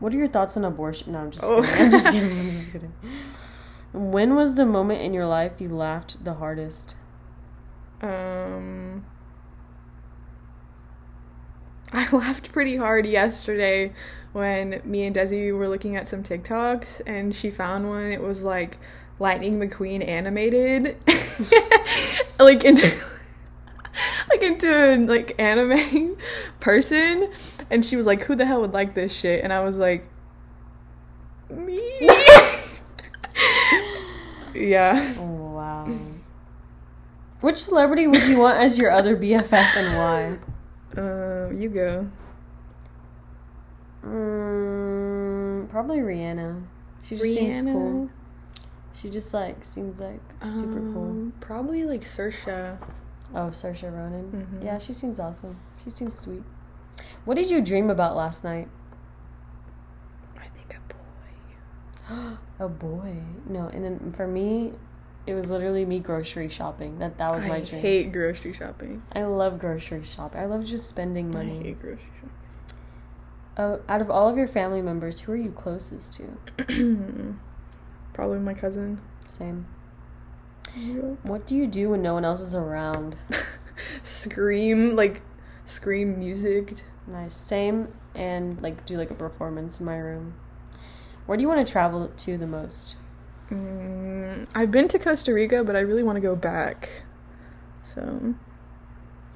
What 0.00 0.12
are 0.14 0.16
your 0.18 0.26
thoughts 0.28 0.56
on 0.56 0.64
abortion? 0.64 1.12
No, 1.12 1.18
I'm 1.20 1.30
just 1.30 1.44
Oh. 1.44 1.62
kidding. 1.62 1.84
I'm 1.84 1.90
just 1.90 2.06
kidding. 2.06 2.22
I'm 2.22 2.28
just 2.30 2.72
kidding. 2.72 2.92
When 3.92 4.34
was 4.34 4.56
the 4.56 4.66
moment 4.66 5.02
in 5.02 5.12
your 5.14 5.26
life 5.26 5.52
you 5.60 5.68
laughed 5.68 6.24
the 6.24 6.34
hardest? 6.34 6.96
Um, 8.02 9.04
I 11.92 12.08
laughed 12.10 12.52
pretty 12.52 12.76
hard 12.76 13.06
yesterday 13.06 13.92
when 14.32 14.80
me 14.84 15.04
and 15.06 15.14
Desi 15.14 15.56
were 15.56 15.68
looking 15.68 15.94
at 15.96 16.08
some 16.08 16.22
TikToks 16.24 17.02
and 17.06 17.34
she 17.34 17.50
found 17.50 17.88
one. 17.88 18.10
It 18.10 18.20
was 18.22 18.42
like 18.42 18.78
Lightning 19.20 19.60
McQueen 19.60 20.06
animated, 20.06 20.96
like 22.38 22.64
into 22.64 22.86
like 24.28 24.42
into 24.42 24.72
an 24.72 25.06
like 25.06 25.34
anime 25.38 26.16
person, 26.60 27.30
and 27.70 27.84
she 27.84 27.96
was 27.96 28.06
like, 28.06 28.22
"Who 28.22 28.34
the 28.34 28.44
hell 28.46 28.60
would 28.60 28.72
like 28.72 28.94
this 28.94 29.16
shit?" 29.16 29.44
And 29.44 29.52
I 29.52 29.60
was 29.60 29.78
like, 29.78 30.08
"Me." 31.50 31.80
yeah. 34.54 35.18
Wow. 35.18 35.88
Which 37.40 37.62
celebrity 37.62 38.06
would 38.06 38.22
you 38.24 38.38
want 38.38 38.58
as 38.58 38.78
your 38.78 38.90
other 38.90 39.16
BFF 39.16 39.76
and 39.76 40.38
why? 40.96 41.00
Uh, 41.00 41.50
you 41.50 41.68
go. 41.68 42.08
Mm, 44.04 45.68
probably 45.68 45.98
Rihanna. 45.98 46.62
She 47.02 47.16
just 47.16 47.34
seems 47.34 47.62
cool. 47.62 48.08
She 48.94 49.10
just 49.10 49.34
like 49.34 49.64
seems 49.64 50.00
like 50.00 50.20
super 50.44 50.78
cool. 50.80 51.10
Um, 51.10 51.32
Probably 51.40 51.84
like 51.84 52.02
Saoirse. 52.02 52.78
Oh, 53.34 53.48
Saoirse 53.50 53.82
Ronan. 53.92 54.46
Mhm. 54.60 54.64
Yeah, 54.64 54.78
she 54.78 54.92
seems 54.92 55.18
awesome. 55.18 55.58
She 55.82 55.90
seems 55.90 56.16
sweet. 56.16 56.42
What 57.24 57.34
did 57.34 57.50
you 57.50 57.60
dream 57.60 57.90
about 57.90 58.14
last 58.16 58.44
night? 58.44 58.68
I 60.38 60.46
think 60.48 60.76
a 60.76 60.94
boy. 62.14 62.36
a 62.60 62.68
boy. 62.68 63.16
No, 63.46 63.66
and 63.68 63.84
then 63.84 64.12
for 64.12 64.28
me, 64.28 64.74
it 65.26 65.34
was 65.34 65.50
literally 65.50 65.84
me 65.84 65.98
grocery 65.98 66.48
shopping. 66.48 66.98
That 66.98 67.18
that 67.18 67.34
was 67.34 67.46
my 67.46 67.56
I 67.56 67.60
dream. 67.62 67.80
hate 67.82 68.12
grocery 68.12 68.52
shopping. 68.52 69.02
I 69.12 69.24
love 69.24 69.58
grocery 69.58 70.04
shopping. 70.04 70.40
I 70.40 70.44
love 70.46 70.64
just 70.64 70.88
spending 70.88 71.30
I 71.30 71.38
money. 71.38 71.62
hate 71.64 71.80
grocery 71.80 71.98
shopping. 72.20 72.30
Uh, 73.56 73.78
out 73.88 74.00
of 74.00 74.10
all 74.10 74.28
of 74.28 74.36
your 74.36 74.48
family 74.48 74.82
members, 74.82 75.20
who 75.20 75.32
are 75.32 75.36
you 75.36 75.50
closest 75.50 76.20
to? 76.68 77.34
Probably 78.14 78.38
my 78.38 78.54
cousin. 78.54 79.00
Same. 79.26 79.66
What 81.22 81.46
do 81.46 81.54
you 81.54 81.66
do 81.66 81.90
when 81.90 82.02
no 82.02 82.14
one 82.14 82.24
else 82.24 82.40
is 82.40 82.54
around? 82.54 83.16
scream 84.02 84.96
like 84.96 85.20
scream 85.64 86.18
music. 86.18 86.74
Nice. 87.06 87.34
Same. 87.34 87.92
And 88.14 88.60
like 88.62 88.86
do 88.86 88.96
like 88.96 89.10
a 89.10 89.14
performance 89.14 89.80
in 89.80 89.86
my 89.86 89.98
room. 89.98 90.34
Where 91.26 91.36
do 91.36 91.42
you 91.42 91.48
want 91.48 91.66
to 91.66 91.70
travel 91.70 92.10
to 92.16 92.38
the 92.38 92.46
most? 92.46 92.96
Mm, 93.50 94.46
I've 94.54 94.70
been 94.70 94.88
to 94.88 94.98
Costa 94.98 95.32
Rica, 95.34 95.64
but 95.64 95.76
I 95.76 95.80
really 95.80 96.02
want 96.02 96.16
to 96.16 96.20
go 96.20 96.34
back. 96.36 97.02
So, 97.82 98.34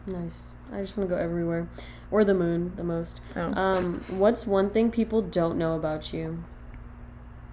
Nice. 0.07 0.55
I 0.73 0.81
just 0.81 0.97
want 0.97 1.09
to 1.09 1.15
go 1.15 1.21
everywhere. 1.21 1.69
Or 2.11 2.25
the 2.25 2.35
moon 2.35 2.73
the 2.77 2.85
most. 2.85 3.21
oh. 3.37 3.53
Um, 3.55 4.01
what's 4.09 4.47
one 4.47 4.71
thing 4.71 4.91
people 4.91 5.21
don't 5.21 5.59
know 5.59 5.77
about 5.77 6.13
you? 6.15 6.43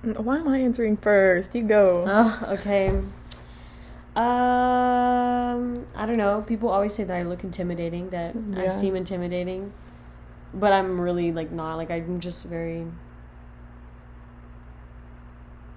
Why 0.05 0.37
am 0.37 0.47
I 0.47 0.59
answering 0.59 0.97
first? 0.97 1.55
You 1.55 1.63
go. 1.63 2.05
Oh, 2.07 2.47
okay. 2.53 2.89
Um, 4.15 5.85
I 5.93 6.05
don't 6.05 6.17
know. 6.17 6.41
People 6.47 6.69
always 6.69 6.93
say 6.93 7.03
that 7.03 7.15
I 7.15 7.23
look 7.23 7.43
intimidating, 7.43 8.09
that 8.11 8.35
I 8.55 8.67
seem 8.69 8.95
intimidating, 8.95 9.73
but 10.53 10.71
I'm 10.71 11.01
really 11.01 11.33
like 11.33 11.51
not. 11.51 11.75
Like 11.75 11.91
I'm 11.91 12.19
just 12.19 12.45
very 12.45 12.87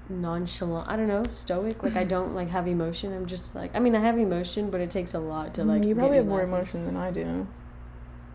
nonchalant. 0.09 0.89
I 0.89 0.97
don't 0.97 1.09
know, 1.09 1.25
stoic. 1.25 1.83
Like 1.83 1.97
I 1.97 2.05
don't 2.15 2.35
like 2.35 2.49
have 2.51 2.69
emotion. 2.69 3.13
I'm 3.13 3.27
just 3.27 3.57
like. 3.57 3.75
I 3.75 3.81
mean, 3.81 3.97
I 3.97 4.01
have 4.01 4.19
emotion, 4.19 4.71
but 4.71 4.81
it 4.81 4.91
takes 4.91 5.15
a 5.15 5.19
lot 5.19 5.55
to 5.55 5.65
like. 5.65 5.83
Mm, 5.83 5.89
you 5.89 5.95
get 5.95 5.99
probably 5.99 6.17
have 6.19 6.27
more 6.27 6.43
emotion 6.43 6.87
than 6.87 6.97
I 6.97 7.11
do. 7.11 7.47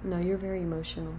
No, 0.03 0.17
you're 0.17 0.38
very 0.38 0.62
emotional. 0.62 1.13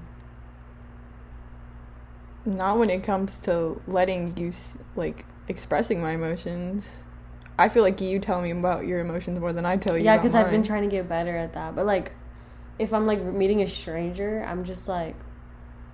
Not 2.46 2.78
when 2.78 2.90
it 2.90 3.02
comes 3.02 3.38
to 3.40 3.80
letting 3.86 4.36
you 4.36 4.52
like 4.96 5.24
expressing 5.48 6.02
my 6.02 6.12
emotions. 6.12 7.04
I 7.58 7.68
feel 7.68 7.82
like 7.82 8.00
you 8.00 8.18
tell 8.18 8.40
me 8.40 8.50
about 8.50 8.86
your 8.86 9.00
emotions 9.00 9.38
more 9.38 9.52
than 9.52 9.64
I 9.64 9.76
tell 9.76 9.96
you. 9.96 10.04
Yeah, 10.04 10.16
because 10.16 10.34
I've 10.34 10.50
been 10.50 10.62
trying 10.62 10.82
to 10.82 10.88
get 10.88 11.08
better 11.08 11.36
at 11.36 11.52
that. 11.54 11.74
But 11.74 11.86
like, 11.86 12.12
if 12.78 12.92
I'm 12.92 13.06
like 13.06 13.22
meeting 13.22 13.62
a 13.62 13.68
stranger, 13.68 14.44
I'm 14.46 14.64
just 14.64 14.88
like, 14.88 15.14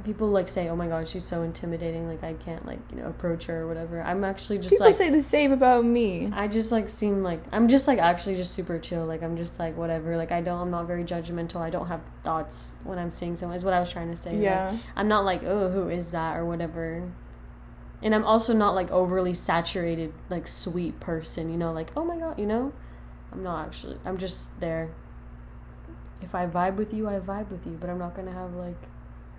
people 0.05 0.29
like 0.29 0.49
say, 0.49 0.69
"Oh 0.69 0.77
my 0.77 0.87
god, 0.87 1.09
she's 1.09 1.25
so 1.25 1.43
intimidating." 1.43 2.09
Like 2.09 2.23
I 2.23 2.35
can't 2.35 2.65
like 2.67 2.79
you 2.91 2.97
know 2.97 3.07
approach 3.07 3.47
her 3.47 3.63
or 3.63 3.69
whatever. 3.69 4.03
I'm 4.03 4.25
actually 4.25 4.59
just 4.59 4.73
like 4.73 4.79
People 4.79 4.87
like, 4.87 4.97
say 4.97 5.11
the 5.11 5.23
same 5.23 5.53
about 5.53 5.85
me. 5.85 6.31
I 6.33 6.49
just 6.49 6.73
like 6.73 6.89
seem 6.89 7.23
like 7.23 7.43
I'm 7.53 7.69
just 7.69 7.87
like 7.89 7.99
actually 7.99 8.37
just 8.37 8.53
super 8.55 8.79
chill. 8.79 9.07
Like 9.07 9.23
I'm 9.23 9.37
just 9.37 9.59
like 9.59 9.77
whatever. 9.77 10.17
Like 10.17 10.33
I 10.33 10.41
don't. 10.41 10.61
I'm 10.61 10.71
not 10.71 10.87
very 10.87 11.05
judgmental. 11.05 11.61
I 11.61 11.71
don't 11.71 11.87
have 11.87 12.01
thoughts 12.23 12.77
when 12.85 12.99
I'm 12.99 13.11
seeing 13.11 13.37
someone. 13.37 13.57
Is 13.57 13.65
what 13.65 13.75
I 13.75 13.81
was 13.81 13.93
trying 13.93 14.11
to 14.11 14.17
say. 14.17 14.31
Like, 14.31 14.41
Yeah. 14.41 14.77
I'm 14.97 15.09
not 15.09 15.25
like 15.25 15.43
oh 15.45 15.71
who 15.71 15.89
is 15.89 16.11
that 16.13 16.37
or 16.37 16.45
whatever. 16.45 17.11
And 18.03 18.15
I'm 18.15 18.25
also 18.25 18.55
not 18.55 18.75
like 18.75 18.91
overly 18.91 19.35
saturated 19.35 20.13
like 20.29 20.49
sweet 20.49 21.01
person. 21.01 21.51
You 21.51 21.57
know 21.57 21.73
like 21.73 21.91
oh 21.97 22.05
my 22.05 22.17
god 22.17 22.39
you 22.39 22.47
know. 22.47 22.73
I'm 23.33 23.43
not 23.43 23.67
actually. 23.67 23.99
I'm 24.05 24.19
just 24.19 24.59
there. 24.61 24.91
If 26.21 26.35
I 26.35 26.47
vibe 26.47 26.77
with 26.77 26.93
you, 26.93 27.09
I 27.09 27.19
vibe 27.21 27.51
with 27.51 27.65
you. 27.67 27.79
But 27.81 27.91
I'm 27.91 27.99
not 27.99 28.15
gonna 28.15 28.33
have 28.33 28.55
like. 28.55 28.77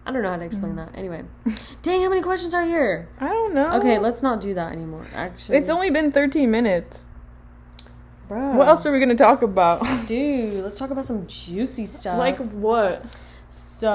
I 0.05 0.12
don't 0.12 0.24
know 0.24 0.29
how 0.29 0.38
to 0.38 0.46
explain 0.46 0.74
mm. 0.74 0.77
that. 0.77 0.98
Anyway, 0.98 1.24
dang, 1.84 2.01
how 2.01 2.10
many 2.10 2.22
questions 2.22 2.53
are 2.53 2.63
here? 2.63 3.08
I 3.20 3.27
don't 3.27 3.53
know. 3.53 3.74
Okay, 3.77 4.00
let's 4.00 4.24
not 4.24 4.41
do 4.41 4.53
that 4.55 4.72
anymore. 4.72 5.05
Actually, 5.13 5.58
It's 5.58 5.70
only 5.70 5.91
been 5.91 6.12
13 6.12 6.50
minutes. 6.50 7.10
Bruh. 8.27 8.55
What 8.55 8.67
else 8.67 8.86
are 8.86 8.91
we 8.91 9.00
going 9.00 9.10
to 9.10 9.15
talk 9.15 9.41
about? 9.41 9.86
Dude, 10.08 10.63
let's 10.63 10.77
talk 10.79 10.89
about 10.89 11.05
some 11.05 11.27
juicy 11.27 11.86
stuff. 11.86 12.17
like 12.17 12.38
what? 12.38 13.05
so, 13.50 13.89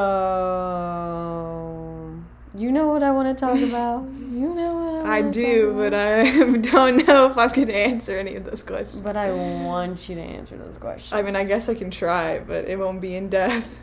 you 2.55 2.71
know 2.71 2.89
what 2.89 3.03
I 3.03 3.11
want 3.11 3.37
to 3.37 3.47
talk 3.47 3.59
about. 3.69 4.05
You 4.31 4.55
know 4.55 4.75
what 4.75 5.07
I, 5.07 5.19
I 5.19 5.23
do, 5.23 5.73
but? 5.75 5.95
I 5.95 6.25
don't 6.59 7.07
know 7.09 7.31
if 7.31 7.39
I 7.39 7.49
can 7.49 7.71
answer 7.71 8.19
any 8.19 8.37
of 8.37 8.45
those 8.45 8.63
questions. 8.63 9.01
But 9.01 9.17
I 9.17 9.33
want 9.65 10.09
you 10.09 10.15
to 10.17 10.23
answer 10.23 10.57
those 10.59 10.77
questions. 10.79 11.15
I 11.15 11.23
mean, 11.23 11.35
I 11.35 11.45
guess 11.45 11.69
I 11.71 11.75
can 11.75 11.91
try, 11.91 12.39
but 12.41 12.67
it 12.67 12.79
won't 12.79 13.01
be 13.01 13.17
in 13.17 13.29
depth. 13.31 13.81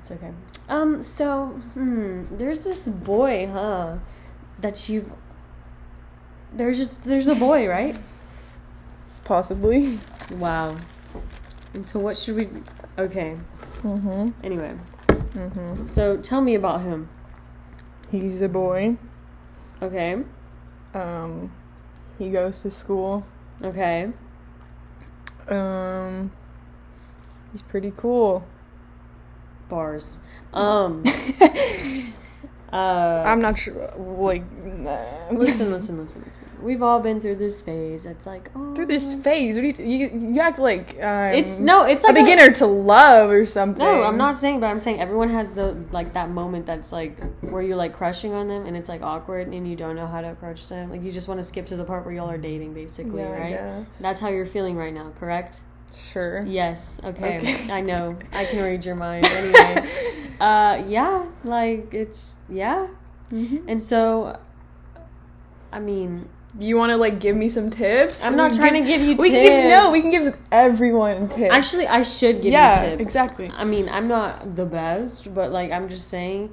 It's 0.00 0.10
okay. 0.10 0.32
Um. 0.68 1.02
So, 1.02 1.46
hmm. 1.74 2.24
There's 2.36 2.64
this 2.64 2.88
boy, 2.88 3.48
huh? 3.50 3.96
That 4.60 4.88
you've. 4.88 5.10
There's 6.52 6.78
just 6.78 7.04
there's 7.04 7.28
a 7.28 7.34
boy, 7.34 7.68
right? 7.76 7.96
Possibly. 9.24 9.98
Wow. 10.32 10.76
And 11.74 11.86
so, 11.86 12.00
what 12.00 12.16
should 12.16 12.36
we? 12.36 12.48
Okay. 12.98 13.36
Mm-hmm. 13.82 14.30
Anyway, 14.42 14.74
Mm-hmm. 15.08 15.86
so 15.86 16.16
tell 16.16 16.40
me 16.40 16.54
about 16.56 16.80
him. 16.80 17.08
He's 18.10 18.42
a 18.42 18.48
boy. 18.48 18.96
Okay. 19.80 20.18
Um, 20.92 21.52
he 22.18 22.30
goes 22.30 22.62
to 22.62 22.70
school. 22.70 23.24
Okay. 23.62 24.10
Um, 25.48 26.32
he's 27.52 27.62
pretty 27.62 27.92
cool. 27.96 28.44
Bars. 29.70 30.18
Um. 30.52 31.04
Uh. 32.72 33.24
I'm 33.26 33.40
not 33.40 33.58
sure. 33.58 33.74
Like, 33.96 34.44
listen, 35.30 35.30
listen, 35.72 35.98
listen, 35.98 36.22
listen. 36.24 36.48
We've 36.62 36.82
all 36.82 37.00
been 37.00 37.20
through 37.20 37.36
this 37.36 37.60
phase. 37.62 38.06
It's 38.06 38.26
like, 38.26 38.50
oh, 38.54 38.74
through 38.74 38.86
this 38.86 39.14
phase. 39.14 39.56
What 39.56 39.74
do 39.74 39.82
you, 39.82 40.06
you? 40.08 40.30
You 40.34 40.40
act 40.40 40.60
like 40.60 40.90
um, 41.02 41.34
It's 41.34 41.58
no, 41.58 41.84
it's 41.84 42.04
a 42.04 42.08
like 42.08 42.16
beginner 42.16 42.52
to 42.54 42.66
love 42.66 43.30
or 43.30 43.44
something. 43.44 43.84
No, 43.84 44.04
I'm 44.04 44.16
not 44.16 44.36
saying, 44.36 44.60
but 44.60 44.66
I'm 44.68 44.78
saying 44.78 45.00
everyone 45.00 45.30
has 45.30 45.52
the 45.52 45.76
like 45.90 46.12
that 46.14 46.30
moment 46.30 46.66
that's 46.66 46.92
like 46.92 47.18
where 47.42 47.62
you're 47.62 47.76
like 47.76 47.92
crushing 47.92 48.34
on 48.34 48.46
them 48.46 48.66
and 48.66 48.76
it's 48.76 48.88
like 48.88 49.02
awkward 49.02 49.48
and 49.48 49.66
you 49.68 49.74
don't 49.74 49.96
know 49.96 50.06
how 50.06 50.20
to 50.20 50.30
approach 50.30 50.68
them. 50.68 50.90
Like 50.90 51.02
you 51.02 51.10
just 51.10 51.26
want 51.26 51.40
to 51.40 51.44
skip 51.44 51.66
to 51.66 51.76
the 51.76 51.84
part 51.84 52.04
where 52.04 52.14
y'all 52.14 52.30
are 52.30 52.38
dating, 52.38 52.74
basically, 52.74 53.22
Yeah, 53.22 53.76
right? 53.76 53.86
That's 54.00 54.20
how 54.20 54.28
you're 54.28 54.46
feeling 54.46 54.76
right 54.76 54.94
now, 54.94 55.10
correct? 55.18 55.60
Sure. 55.94 56.44
Yes. 56.46 57.00
Okay. 57.04 57.38
Okay. 57.38 57.72
I 57.72 57.80
know. 57.80 58.16
I 58.32 58.44
can 58.44 58.62
read 58.64 58.84
your 58.84 58.94
mind. 58.96 59.26
Anyway, 59.40 59.88
uh, 60.40 60.82
yeah, 60.86 61.26
like 61.44 61.92
it's 61.92 62.36
yeah, 62.48 62.88
Mhm. 63.30 63.64
and 63.68 63.82
so, 63.82 64.38
I 65.72 65.78
mean, 65.80 66.28
You 66.58 66.76
want 66.76 66.90
to 66.90 66.96
like 66.96 67.20
give 67.20 67.36
me 67.36 67.48
some 67.48 67.70
tips? 67.70 68.24
I'm 68.26 68.34
not 68.36 68.50
We 68.52 68.56
trying 68.58 68.74
give- 68.74 68.84
to 68.84 68.88
give 68.90 69.00
you 69.02 69.14
tips. 69.14 69.22
We 69.22 69.30
can 69.30 69.42
give 69.42 69.70
no. 69.70 69.90
We 69.92 70.00
can 70.02 70.10
give 70.10 70.36
everyone 70.50 71.28
tips. 71.28 71.54
Actually, 71.54 71.86
I 71.86 72.02
should 72.02 72.42
give 72.42 72.52
yeah, 72.52 72.82
you 72.82 72.90
tips. 72.96 73.06
exactly. 73.06 73.50
I 73.54 73.64
mean, 73.64 73.88
I'm 73.88 74.08
not 74.08 74.56
the 74.56 74.64
best, 74.66 75.32
but 75.32 75.52
like 75.52 75.70
I'm 75.70 75.88
just 75.88 76.08
saying 76.08 76.50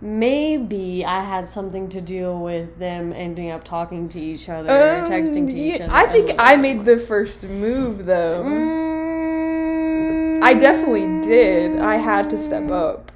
maybe 0.00 1.04
I 1.04 1.20
had 1.22 1.48
something 1.48 1.88
to 1.90 2.00
deal 2.00 2.38
with 2.40 2.78
them 2.78 3.12
ending 3.12 3.50
up 3.50 3.64
talking 3.64 4.08
to 4.10 4.20
each 4.20 4.48
other, 4.48 4.68
or 4.70 5.06
texting 5.06 5.46
to 5.48 5.52
each 5.52 5.80
Um, 5.80 5.88
yeah, 5.90 5.94
other. 5.96 6.08
I 6.08 6.12
think 6.12 6.30
I 6.38 6.56
made 6.56 6.84
the 6.84 6.98
first 6.98 7.44
move 7.44 8.06
though. 8.06 8.42
Mm, 8.44 10.42
I 10.42 10.54
definitely 10.54 11.20
did. 11.22 11.78
I 11.78 11.96
had 11.96 12.30
to 12.30 12.38
step 12.38 12.70
up, 12.70 13.12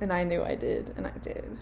and 0.00 0.12
I 0.12 0.24
knew 0.24 0.42
I 0.42 0.54
did, 0.56 0.92
and 0.96 1.06
I 1.06 1.12
did. 1.22 1.58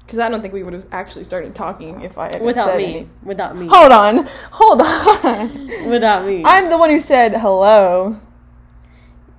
Because 0.00 0.18
I 0.18 0.28
don't 0.28 0.42
think 0.42 0.52
we 0.52 0.62
would 0.62 0.74
have 0.74 0.86
actually 0.92 1.24
started 1.24 1.54
talking 1.54 2.02
if 2.02 2.18
I 2.18 2.26
had 2.26 2.42
without 2.42 2.66
said 2.68 2.76
me. 2.78 2.84
any- 2.84 3.08
Without 3.22 3.56
me. 3.56 3.66
Hold 3.70 3.92
on, 3.92 4.26
hold 4.50 4.80
on. 4.82 5.66
Without 5.90 6.26
me. 6.26 6.42
I'm 6.44 6.68
the 6.70 6.76
one 6.78 6.90
who 6.90 7.00
said 7.00 7.34
hello. 7.36 8.20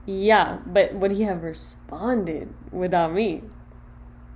yeah, 0.05 0.57
but 0.65 0.93
would 0.95 1.11
he 1.11 1.23
have 1.23 1.43
responded 1.43 2.53
without 2.71 3.13
me? 3.13 3.43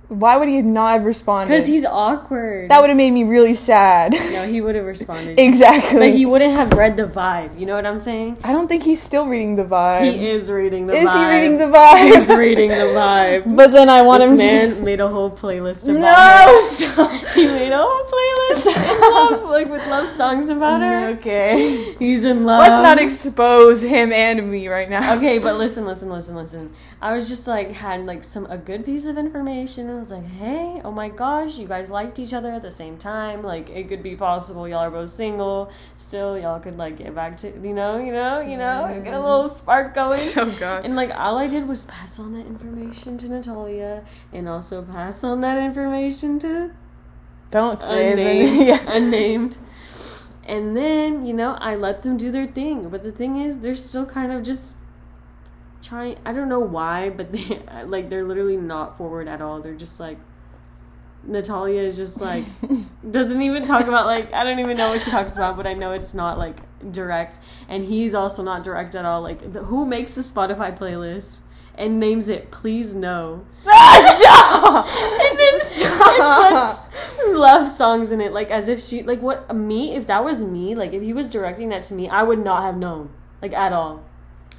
Why 0.08 0.38
would 0.38 0.48
he 0.48 0.62
not 0.62 0.94
have 0.94 1.04
responded? 1.04 1.52
Because 1.52 1.66
he's 1.66 1.84
awkward. 1.84 2.70
that 2.70 2.80
would 2.80 2.88
have 2.88 2.96
made 2.96 3.10
me 3.10 3.24
really 3.24 3.54
sad. 3.54 4.14
No, 4.38 4.44
he 4.44 4.60
would 4.60 4.74
have 4.74 4.84
responded. 4.84 5.38
exactly. 5.38 5.98
But 5.98 6.10
he 6.10 6.24
wouldn't 6.24 6.52
have 6.52 6.72
read 6.74 6.96
the 6.96 7.06
vibe. 7.06 7.58
You 7.58 7.66
know 7.66 7.74
what 7.74 7.86
I'm 7.86 7.98
saying? 7.98 8.38
I 8.44 8.52
don't 8.52 8.68
think 8.68 8.84
he's 8.84 9.02
still 9.02 9.26
reading 9.26 9.56
the 9.56 9.64
vibe. 9.64 10.12
He 10.12 10.28
is 10.28 10.50
reading 10.50 10.86
the 10.86 10.92
vibe. 10.92 11.02
Is 11.02 11.08
vibe. 11.08 11.18
he 11.18 11.36
reading 11.36 11.58
the 11.58 11.64
vibe? 11.64 12.14
He's 12.14 12.28
reading 12.28 12.68
the 12.70 12.92
vibe. 12.94 13.56
But 13.56 13.72
then 13.72 13.88
I 13.88 14.02
want 14.02 14.20
this 14.22 14.30
him 14.30 14.36
man 14.36 14.84
made 14.84 15.00
a 15.00 15.08
whole 15.08 15.30
playlist 15.30 15.86
to. 15.86 15.92
about 15.92 16.00
No! 16.00 16.60
Stop. 16.62 17.10
He 17.34 17.46
made 17.46 17.72
a 17.72 17.78
whole 17.78 18.04
playlist 18.04 18.66
in 18.66 19.00
love, 19.00 19.50
like 19.50 19.68
with 19.68 19.86
love 19.88 20.16
songs 20.16 20.48
about 20.48 20.80
her. 20.80 21.18
Okay. 21.18 21.94
He's 21.98 22.24
in 22.24 22.44
love. 22.44 22.60
Let's 22.60 22.82
not 22.82 23.00
expose 23.00 23.82
him 23.82 24.12
and 24.12 24.50
me 24.50 24.68
right 24.68 24.88
now. 24.88 25.16
okay, 25.16 25.38
but 25.38 25.56
listen, 25.56 25.84
listen, 25.84 26.08
listen, 26.10 26.36
listen. 26.36 26.72
I 27.00 27.14
was 27.14 27.28
just 27.28 27.46
like 27.46 27.72
had 27.72 28.06
like 28.06 28.22
some 28.22 28.46
a 28.46 28.58
good 28.58 28.84
piece 28.84 29.06
of 29.06 29.18
information. 29.18 29.97
I 29.98 30.00
was 30.00 30.12
like, 30.12 30.26
hey, 30.26 30.80
oh 30.84 30.92
my 30.92 31.08
gosh, 31.08 31.58
you 31.58 31.66
guys 31.66 31.90
liked 31.90 32.20
each 32.20 32.32
other 32.32 32.52
at 32.52 32.62
the 32.62 32.70
same 32.70 32.98
time. 32.98 33.42
Like 33.42 33.68
it 33.68 33.88
could 33.88 34.00
be 34.00 34.14
possible 34.14 34.68
y'all 34.68 34.78
are 34.78 34.92
both 34.92 35.10
single. 35.10 35.72
Still, 35.96 36.38
y'all 36.38 36.60
could 36.60 36.78
like 36.78 36.98
get 36.98 37.16
back 37.16 37.36
to 37.38 37.48
you 37.48 37.74
know, 37.74 37.98
you 37.98 38.12
know, 38.12 38.38
you 38.38 38.56
know, 38.56 39.00
get 39.02 39.12
a 39.12 39.18
little 39.18 39.48
mm-hmm. 39.48 39.56
spark 39.56 39.94
going. 39.94 40.20
Oh 40.36 40.56
god. 40.60 40.84
And 40.84 40.94
like 40.94 41.10
all 41.16 41.36
I 41.36 41.48
did 41.48 41.66
was 41.66 41.86
pass 41.86 42.20
on 42.20 42.32
that 42.34 42.46
information 42.46 43.18
to 43.18 43.28
Natalia, 43.28 44.04
and 44.32 44.48
also 44.48 44.82
pass 44.82 45.24
on 45.24 45.40
that 45.40 45.58
information 45.58 46.38
to 46.38 46.70
Don't 47.50 47.80
say 47.80 48.12
unnamed, 48.12 48.60
the 48.60 48.64
yeah. 48.66 48.84
unnamed. 48.86 49.58
And 50.44 50.76
then 50.76 51.26
you 51.26 51.34
know 51.34 51.54
I 51.54 51.74
let 51.74 52.02
them 52.02 52.16
do 52.16 52.30
their 52.30 52.46
thing, 52.46 52.88
but 52.88 53.02
the 53.02 53.10
thing 53.10 53.40
is 53.40 53.58
they're 53.58 53.74
still 53.74 54.06
kind 54.06 54.30
of 54.30 54.44
just 54.44 54.78
trying. 55.82 56.18
I 56.24 56.32
don't 56.32 56.48
know 56.48 56.60
why, 56.60 57.10
but 57.10 57.32
they 57.32 57.62
like 57.86 58.10
they're 58.10 58.24
literally 58.24 58.56
not 58.56 58.96
forward 58.96 59.28
at 59.28 59.40
all. 59.40 59.60
They're 59.60 59.74
just 59.74 60.00
like 60.00 60.18
Natalia 61.24 61.82
is 61.82 61.96
just 61.96 62.20
like 62.20 62.44
doesn't 63.10 63.42
even 63.42 63.64
talk 63.64 63.86
about 63.86 64.06
like 64.06 64.32
I 64.32 64.44
don't 64.44 64.58
even 64.58 64.76
know 64.76 64.90
what 64.90 65.02
she 65.02 65.10
talks 65.10 65.32
about, 65.32 65.56
but 65.56 65.66
I 65.66 65.74
know 65.74 65.92
it's 65.92 66.14
not 66.14 66.38
like 66.38 66.56
direct, 66.92 67.38
and 67.68 67.84
he's 67.84 68.14
also 68.14 68.42
not 68.42 68.64
direct 68.64 68.94
at 68.94 69.04
all. 69.04 69.22
Like 69.22 69.52
the, 69.52 69.64
who 69.64 69.84
makes 69.86 70.14
the 70.14 70.22
Spotify 70.22 70.76
playlist 70.76 71.38
and 71.74 72.00
names 72.00 72.28
it 72.28 72.50
"Please 72.50 72.94
No"? 72.94 73.44
Stop! 73.62 74.86
and 74.86 75.38
then 75.38 75.60
Stop! 75.60 76.90
puts 76.90 76.98
love 77.28 77.68
songs 77.68 78.12
in 78.12 78.20
it, 78.20 78.32
like 78.32 78.50
as 78.50 78.68
if 78.68 78.80
she, 78.80 79.02
like 79.02 79.20
what 79.20 79.54
me? 79.54 79.94
If 79.94 80.06
that 80.06 80.24
was 80.24 80.40
me, 80.40 80.74
like 80.74 80.92
if 80.92 81.02
he 81.02 81.12
was 81.12 81.30
directing 81.30 81.68
that 81.70 81.84
to 81.84 81.94
me, 81.94 82.08
I 82.08 82.22
would 82.22 82.42
not 82.42 82.62
have 82.62 82.76
known, 82.76 83.10
like 83.42 83.52
at 83.52 83.72
all. 83.72 84.04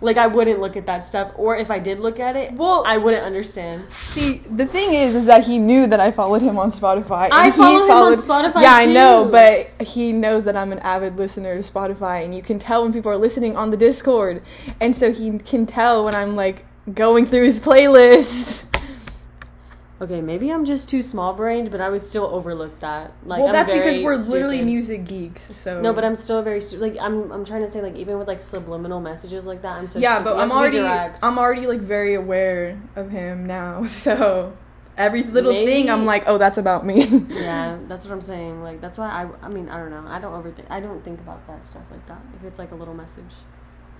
Like 0.01 0.17
I 0.17 0.27
wouldn't 0.27 0.61
look 0.61 0.77
at 0.77 0.85
that 0.85 1.05
stuff, 1.05 1.31
or 1.35 1.57
if 1.57 1.69
I 1.69 1.77
did 1.79 1.99
look 1.99 2.19
at 2.19 2.35
it, 2.35 2.53
Well- 2.53 2.83
I 2.87 2.97
wouldn't 2.97 3.23
understand. 3.25 3.83
See, 3.91 4.41
the 4.49 4.65
thing 4.65 4.93
is, 4.93 5.13
is 5.15 5.25
that 5.25 5.45
he 5.45 5.57
knew 5.57 5.87
that 5.87 5.99
I 5.99 6.11
followed 6.11 6.41
him 6.41 6.57
on 6.57 6.71
Spotify. 6.71 7.25
and 7.25 7.33
I 7.33 7.45
he 7.45 7.51
follow 7.51 7.85
him 7.85 7.91
on 7.91 8.13
Spotify, 8.15 8.61
Yeah, 8.61 8.75
I 8.75 8.85
know, 8.85 9.25
but 9.29 9.69
he 9.85 10.11
knows 10.13 10.45
that 10.45 10.55
I'm 10.55 10.71
an 10.71 10.79
avid 10.79 11.17
listener 11.17 11.61
to 11.61 11.69
Spotify, 11.71 12.23
and 12.23 12.33
you 12.33 12.41
can 12.41 12.59
tell 12.59 12.83
when 12.83 12.93
people 12.93 13.11
are 13.11 13.17
listening 13.17 13.57
on 13.57 13.71
the 13.71 13.77
Discord, 13.77 14.41
and 14.79 14.95
so 14.95 15.11
he 15.11 15.37
can 15.39 15.65
tell 15.65 16.05
when 16.05 16.15
I'm 16.15 16.35
like 16.35 16.65
going 16.93 17.25
through 17.25 17.43
his 17.43 17.59
playlist. 17.59 18.65
Okay, 20.01 20.21
maybe 20.21 20.49
I'm 20.49 20.63
just 20.63 20.87
too 20.89 21.01
small 21.01 21.33
brained, 21.33 21.71
but 21.71 21.81
I 21.81 21.89
would 21.89 22.01
still 22.01 22.25
overlook 22.27 22.79
that. 22.79 23.11
Like, 23.25 23.39
well, 23.39 23.47
I'm 23.47 23.53
that's 23.53 23.69
because 23.71 23.99
we're 23.99 24.15
literally 24.15 24.57
stupid. 24.57 24.65
music 24.65 25.05
geeks. 25.05 25.41
So 25.55 25.81
No, 25.81 25.91
but 25.91 26.05
I'm 26.05 26.15
still 26.15 26.41
very 26.41 26.61
stu- 26.61 26.77
like 26.77 26.95
I'm. 26.99 27.29
I'm 27.33 27.43
trying 27.43 27.61
to 27.63 27.69
say 27.69 27.81
like 27.81 27.95
even 27.97 28.17
with 28.17 28.27
like 28.27 28.41
subliminal 28.41 29.01
messages 29.01 29.45
like 29.45 29.61
that, 29.63 29.75
I'm 29.75 29.87
so 29.87 29.99
yeah, 29.99 30.15
stupid. 30.15 30.29
but 30.35 30.39
I'm 30.39 30.49
have 30.51 30.71
to 30.71 30.77
be 30.77 30.83
already. 30.85 31.13
I'm 31.21 31.37
already 31.37 31.67
like 31.67 31.81
very 31.81 32.13
aware 32.13 32.81
of 32.95 33.09
him 33.11 33.45
now. 33.45 33.83
So 33.87 34.53
every 34.97 35.23
little 35.23 35.51
Maybe- 35.51 35.71
thing, 35.71 35.89
I'm 35.89 36.05
like, 36.05 36.23
oh, 36.27 36.37
that's 36.37 36.57
about 36.57 36.85
me. 36.85 37.05
Yeah, 37.29 37.77
that's 37.89 38.05
what 38.05 38.13
I'm 38.13 38.21
saying. 38.21 38.63
Like 38.63 38.79
that's 38.79 38.97
why 38.97 39.09
I. 39.09 39.45
I 39.45 39.49
mean, 39.49 39.67
I 39.67 39.77
don't 39.77 39.89
know. 39.91 40.05
I 40.07 40.19
don't 40.21 40.31
overthink. 40.31 40.65
I 40.69 40.79
don't 40.79 41.03
think 41.03 41.19
about 41.19 41.45
that 41.47 41.67
stuff 41.67 41.83
like 41.91 42.05
that. 42.07 42.21
If 42.37 42.45
it's 42.45 42.57
like 42.59 42.71
a 42.71 42.75
little 42.75 42.93
message, 42.93 43.35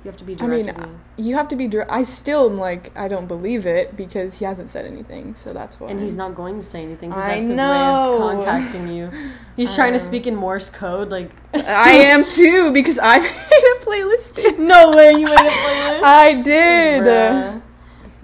you 0.04 0.10
have 0.10 0.18
to 0.18 0.24
be 0.24 0.34
direct. 0.36 0.70
I 0.70 0.82
mean, 0.82 0.92
me. 0.92 0.98
you 1.18 1.36
have 1.36 1.50
to 1.50 1.56
be. 1.58 1.68
Dir- 1.68 1.86
I 1.90 2.04
still 2.04 2.50
am 2.50 2.58
like, 2.58 2.98
I 2.98 3.08
don't 3.10 3.28
believe 3.28 3.66
it 3.66 3.98
because 3.98 4.40
he 4.40 4.46
hasn't 4.46 4.70
said 4.70 4.86
anything. 4.86 5.36
So 5.36 5.52
that's 5.52 5.78
why. 5.80 5.90
and 5.90 6.00
he's 6.00 6.16
not 6.16 6.36
going 6.36 6.56
to 6.56 6.64
say 6.64 6.84
anything 6.84 7.10
because 7.10 7.26
that's 7.26 7.40
his 7.40 7.50
way 7.50 7.56
know. 7.56 8.14
of 8.16 8.20
contacting 8.20 8.88
you. 8.96 9.12
He's 9.58 9.76
trying 9.76 9.92
to 9.92 10.00
speak 10.00 10.26
in 10.26 10.36
Morse 10.36 10.70
code. 10.70 11.10
Like 11.10 11.32
I 11.54 11.90
am 11.92 12.24
too 12.30 12.72
because 12.72 12.98
I 12.98 13.20
made 13.20 13.28
a 13.82 13.86
playlist. 13.86 14.36
too. 14.36 14.58
no 14.64 14.92
way 14.96 15.12
you 15.12 15.26
made 15.26 15.34
a 15.34 15.50
playlist. 15.50 16.04
I 16.04 16.42
did. 16.42 17.04
Bruh. 17.04 17.62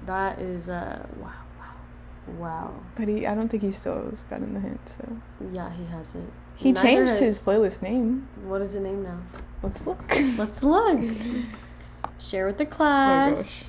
That 0.06 0.40
is 0.40 0.70
uh 0.70 1.06
wow 1.20 1.32
wow 1.60 2.38
wow. 2.40 2.74
But 2.96 3.10
he, 3.10 3.28
I 3.28 3.36
don't 3.36 3.50
think 3.50 3.64
he 3.64 3.72
still 3.72 4.10
has 4.10 4.24
gotten 4.24 4.54
the 4.54 4.62
hint. 4.62 4.80
So 4.98 5.18
Yeah, 5.52 5.70
he 5.74 5.84
hasn't. 5.88 6.32
he 6.56 6.72
Neither 6.72 6.82
changed 6.88 7.10
has- 7.12 7.20
his 7.20 7.40
playlist 7.42 7.82
name. 7.82 8.30
What 8.46 8.62
is 8.62 8.72
the 8.74 8.80
name 8.80 9.04
now? 9.04 9.20
Let's 9.62 9.86
look. 9.86 10.02
Let's 10.38 10.64
look. 10.64 11.02
Share 12.20 12.48
with 12.48 12.58
the 12.58 12.66
oh 12.66 12.68
class. 12.68 13.36
gosh. 13.36 13.64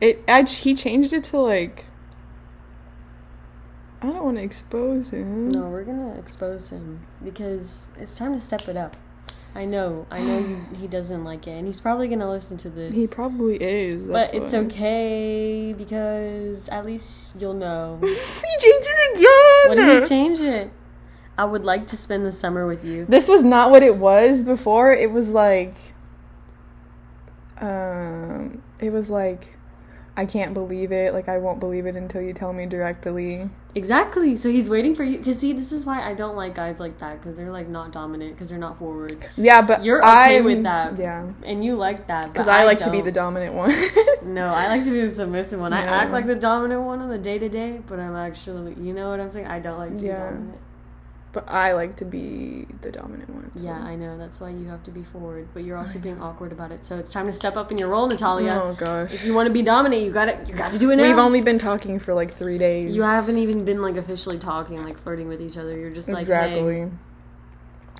It. 0.00 0.24
I, 0.28 0.42
he 0.42 0.74
changed 0.74 1.12
it 1.12 1.24
to 1.24 1.38
like. 1.38 1.84
I 4.02 4.06
don't 4.06 4.24
want 4.24 4.38
to 4.38 4.42
expose 4.42 5.10
him. 5.10 5.50
No, 5.50 5.68
we're 5.68 5.84
gonna 5.84 6.18
expose 6.18 6.68
him 6.70 7.06
because 7.22 7.86
it's 7.98 8.16
time 8.16 8.32
to 8.32 8.40
step 8.40 8.66
it 8.68 8.76
up. 8.76 8.96
I 9.54 9.64
know, 9.64 10.06
I 10.10 10.22
know 10.22 10.38
you, 10.38 10.66
he 10.76 10.86
doesn't 10.86 11.24
like 11.24 11.46
it, 11.46 11.50
and 11.50 11.66
he's 11.66 11.80
probably 11.80 12.08
gonna 12.08 12.30
listen 12.30 12.56
to 12.58 12.70
this. 12.70 12.94
He 12.94 13.06
probably 13.06 13.56
is. 13.56 14.06
but 14.06 14.32
it's 14.32 14.52
why. 14.52 14.60
okay 14.60 15.74
because 15.76 16.68
at 16.68 16.86
least 16.86 17.36
you'll 17.40 17.54
know. 17.54 17.98
he 18.02 18.06
changed 18.08 18.88
it 18.88 19.18
again. 19.18 19.68
what 19.68 19.74
did 19.74 20.02
he 20.02 20.08
change 20.08 20.40
it? 20.40 20.70
I 21.36 21.44
would 21.44 21.64
like 21.64 21.86
to 21.88 21.96
spend 21.96 22.24
the 22.24 22.32
summer 22.32 22.66
with 22.66 22.84
you. 22.84 23.06
This 23.06 23.28
was 23.28 23.42
not 23.42 23.70
what 23.70 23.82
it 23.82 23.96
was 23.96 24.44
before. 24.44 24.92
It 24.92 25.10
was 25.10 25.30
like 25.30 25.74
um 27.60 28.62
it 28.80 28.90
was 28.92 29.10
like 29.10 29.54
I 30.16 30.26
can't 30.26 30.52
believe 30.52 30.92
it. 30.92 31.14
Like 31.14 31.28
I 31.28 31.38
won't 31.38 31.60
believe 31.60 31.86
it 31.86 31.94
until 31.96 32.20
you 32.20 32.32
tell 32.34 32.52
me 32.52 32.66
directly. 32.66 33.48
Exactly. 33.76 34.34
So 34.36 34.50
he's 34.50 34.68
waiting 34.68 34.94
for 34.94 35.04
you. 35.04 35.20
Cause 35.20 35.38
see, 35.38 35.52
this 35.52 35.70
is 35.70 35.86
why 35.86 36.02
I 36.02 36.14
don't 36.14 36.34
like 36.36 36.54
guys 36.56 36.80
like 36.80 36.98
that. 36.98 37.22
Cause 37.22 37.36
they're 37.36 37.52
like 37.52 37.68
not 37.68 37.92
dominant. 37.92 38.36
Cause 38.36 38.48
they're 38.50 38.58
not 38.58 38.78
forward. 38.78 39.24
Yeah, 39.36 39.62
but 39.62 39.84
You're 39.84 40.00
okay 40.02 40.34
I'm- 40.36 40.44
with 40.44 40.62
that. 40.64 40.98
Yeah. 40.98 41.30
And 41.44 41.64
you 41.64 41.76
like 41.76 42.08
that. 42.08 42.32
Because 42.32 42.46
but 42.46 42.52
I, 42.60 42.64
like 42.64 42.78
to 42.78 42.90
be 42.90 43.00
the 43.00 43.12
dominant 43.12 43.54
one. 43.54 43.72
No, 44.22 44.48
I 44.48 44.66
like 44.68 44.84
to 44.84 44.90
be 44.90 45.00
the 45.06 45.12
submissive 45.14 45.58
one. 45.58 45.72
I 45.72 45.80
act 45.80 46.10
like 46.10 46.26
the 46.26 46.34
dominant 46.34 46.82
one 46.82 47.00
on 47.00 47.08
the 47.08 47.16
day 47.16 47.38
to 47.38 47.48
day, 47.48 47.80
but 47.86 47.98
I'm 47.98 48.14
actually, 48.14 48.74
you 48.74 48.92
know 48.92 49.08
what 49.08 49.18
I'm 49.18 49.30
saying? 49.30 49.46
I 49.46 49.60
don't 49.60 49.78
like 49.78 49.94
to 49.96 50.02
Yeah. 50.02 50.16
be 50.30 50.34
dominant. 50.36 50.58
But 51.32 51.48
I 51.48 51.72
like 51.74 51.96
to 51.96 52.04
be 52.04 52.66
the 52.82 52.90
dominant 52.90 53.30
one. 53.30 53.50
so. 53.54 53.62
Yeah, 53.62 53.78
I 53.78 53.94
know. 53.94 54.18
That's 54.18 54.40
why 54.40 54.50
you 54.50 54.66
have 54.66 54.82
to 54.84 54.90
be 54.90 55.04
forward, 55.04 55.48
but 55.54 55.62
you're 55.62 55.76
oh, 55.76 55.82
also 55.82 56.00
being 56.00 56.20
awkward 56.20 56.50
about 56.50 56.72
it. 56.72 56.84
So 56.84 56.98
it's 56.98 57.12
time 57.12 57.26
to 57.26 57.32
step 57.32 57.56
up 57.56 57.70
in 57.70 57.78
your 57.78 57.88
role, 57.88 58.08
Natalia. 58.08 58.60
Oh 58.62 58.74
gosh. 58.74 59.14
If 59.14 59.24
you 59.24 59.34
want 59.34 59.46
to 59.46 59.52
be 59.52 59.62
dominant, 59.62 60.02
you 60.02 60.10
got 60.10 60.24
to 60.24 60.44
you 60.46 60.54
got 60.54 60.72
to 60.72 60.78
do 60.78 60.90
it 60.90 60.96
now. 60.96 61.04
We've 61.04 61.18
only 61.18 61.40
been 61.40 61.58
talking 61.58 62.00
for 62.00 62.14
like 62.14 62.34
three 62.34 62.58
days. 62.58 62.94
you 62.94 63.02
haven't 63.02 63.38
even 63.38 63.64
been 63.64 63.80
like 63.80 63.96
officially 63.96 64.38
talking, 64.38 64.82
like 64.82 64.98
flirting 64.98 65.28
with 65.28 65.40
each 65.40 65.56
other. 65.56 65.78
You're 65.78 65.92
just 65.92 66.08
like 66.08 66.22
exactly. 66.22 66.80
Hey, 66.80 66.90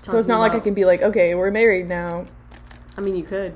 so 0.03 0.19
it's 0.19 0.29
not 0.29 0.41
like 0.41 0.53
I 0.53 0.61
can 0.61 0.75
be 0.75 0.85
like, 0.85 1.03
okay, 1.03 1.35
we're 1.35 1.51
married 1.51 1.89
now. 1.89 2.27
I 2.97 3.01
mean, 3.01 3.15
you 3.15 3.23
could. 3.23 3.55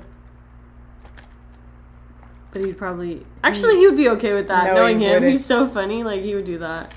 But 2.51 2.63
he'd 2.63 2.77
probably 2.77 3.25
actually 3.43 3.75
he 3.75 3.87
would 3.87 3.97
be 3.97 4.07
okay 4.09 4.33
with 4.33 4.47
that. 4.47 4.67
No, 4.67 4.75
knowing 4.75 5.01
him, 5.01 5.15
wouldn't. 5.15 5.31
he's 5.33 5.45
so 5.45 5.67
funny. 5.67 6.03
Like 6.03 6.21
he 6.21 6.33
would 6.33 6.45
do 6.45 6.59
that. 6.59 6.93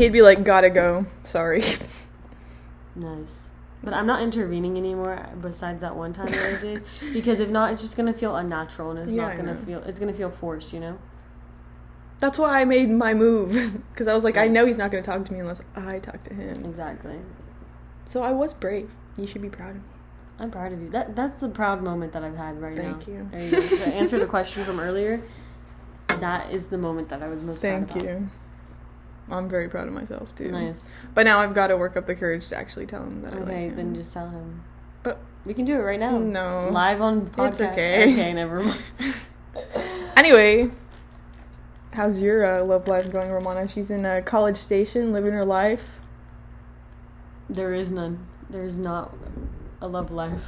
He'd 0.00 0.12
be 0.12 0.22
like, 0.22 0.44
gotta 0.44 0.70
go. 0.70 1.04
Sorry. 1.24 1.62
Nice. 2.96 3.50
But 3.82 3.94
I'm 3.94 4.06
not 4.06 4.22
intervening 4.22 4.76
anymore 4.76 5.26
besides 5.40 5.80
that 5.82 5.94
one 5.96 6.12
time 6.12 6.26
that 6.26 6.58
I 6.58 6.60
did. 6.60 6.84
Because 7.12 7.40
if 7.40 7.48
not, 7.48 7.72
it's 7.72 7.82
just 7.82 7.96
gonna 7.96 8.12
feel 8.12 8.34
unnatural 8.36 8.90
and 8.90 8.98
it's 8.98 9.14
Yeah, 9.14 9.28
not 9.28 9.36
gonna 9.36 9.56
feel 9.56 9.78
it's 9.80 9.98
gonna 9.98 10.12
feel 10.12 10.30
forced, 10.30 10.72
you 10.72 10.80
know? 10.80 10.98
That's 12.18 12.38
why 12.38 12.60
I 12.60 12.64
made 12.64 12.90
my 12.90 13.14
move. 13.14 13.82
Because 13.88 14.08
I 14.08 14.14
was 14.14 14.24
like, 14.24 14.36
I 14.36 14.48
know 14.48 14.66
he's 14.66 14.78
not 14.78 14.90
to 14.90 15.02
talk 15.02 15.24
to 15.24 15.32
me 15.32 15.40
unless 15.40 15.60
I 15.76 15.98
talk 15.98 16.22
to 16.24 16.34
him. 16.34 16.64
Exactly. 16.64 17.18
So 18.04 18.22
I 18.22 18.32
was 18.32 18.52
brave. 18.52 18.90
You 19.16 19.26
should 19.26 19.42
be 19.42 19.50
proud 19.50 19.70
of 19.70 19.76
me. 19.76 19.82
I'm 20.38 20.50
proud 20.50 20.72
of 20.72 20.80
you. 20.80 20.90
That 20.90 21.14
that's 21.14 21.40
the 21.40 21.48
proud 21.50 21.82
moment 21.82 22.12
that 22.14 22.24
I've 22.24 22.36
had 22.36 22.60
right 22.60 22.76
Thank 22.76 23.06
now. 23.06 23.14
you. 23.14 23.28
There 23.30 23.60
you. 23.60 23.76
To 23.76 23.94
answer 23.94 24.18
the 24.18 24.26
question 24.36 24.64
from 24.64 24.80
earlier, 24.80 25.22
that 26.08 26.50
is 26.50 26.68
the 26.68 26.78
moment 26.78 27.10
that 27.10 27.22
I 27.22 27.28
was 27.28 27.42
most 27.42 27.60
Thank 27.60 27.94
about. 27.94 28.22
I'm 29.30 29.48
very 29.48 29.68
proud 29.68 29.86
of 29.86 29.92
myself 29.94 30.34
too. 30.34 30.50
Nice. 30.50 30.94
But 31.14 31.24
now 31.24 31.38
I've 31.38 31.54
got 31.54 31.68
to 31.68 31.76
work 31.76 31.96
up 31.96 32.06
the 32.06 32.14
courage 32.14 32.48
to 32.48 32.56
actually 32.56 32.86
tell 32.86 33.02
him 33.04 33.22
that. 33.22 33.32
I 33.32 33.36
like 33.36 33.42
Okay, 33.48 33.64
him. 33.68 33.76
then 33.76 33.94
just 33.94 34.12
tell 34.12 34.28
him. 34.28 34.62
But 35.02 35.18
We 35.44 35.54
can 35.54 35.64
do 35.64 35.74
it 35.76 35.82
right 35.82 36.00
now. 36.00 36.18
No. 36.18 36.68
Live 36.70 37.00
on 37.00 37.26
podcast. 37.30 37.48
It's 37.48 37.60
okay. 37.60 38.12
Okay, 38.12 38.32
never 38.32 38.62
mind. 38.62 38.82
Anyway, 40.16 40.70
how's 41.94 42.20
your 42.20 42.44
uh, 42.60 42.62
love 42.62 42.86
life 42.86 43.10
going, 43.10 43.30
Romana? 43.30 43.66
She's 43.66 43.90
in 43.90 44.04
uh, 44.04 44.20
College 44.24 44.58
Station, 44.58 45.12
living 45.14 45.32
her 45.32 45.46
life. 45.46 46.00
There 47.48 47.72
is 47.72 47.90
none. 47.90 48.26
There 48.50 48.62
is 48.62 48.78
not 48.78 49.16
a 49.80 49.88
love 49.88 50.12
life. 50.12 50.42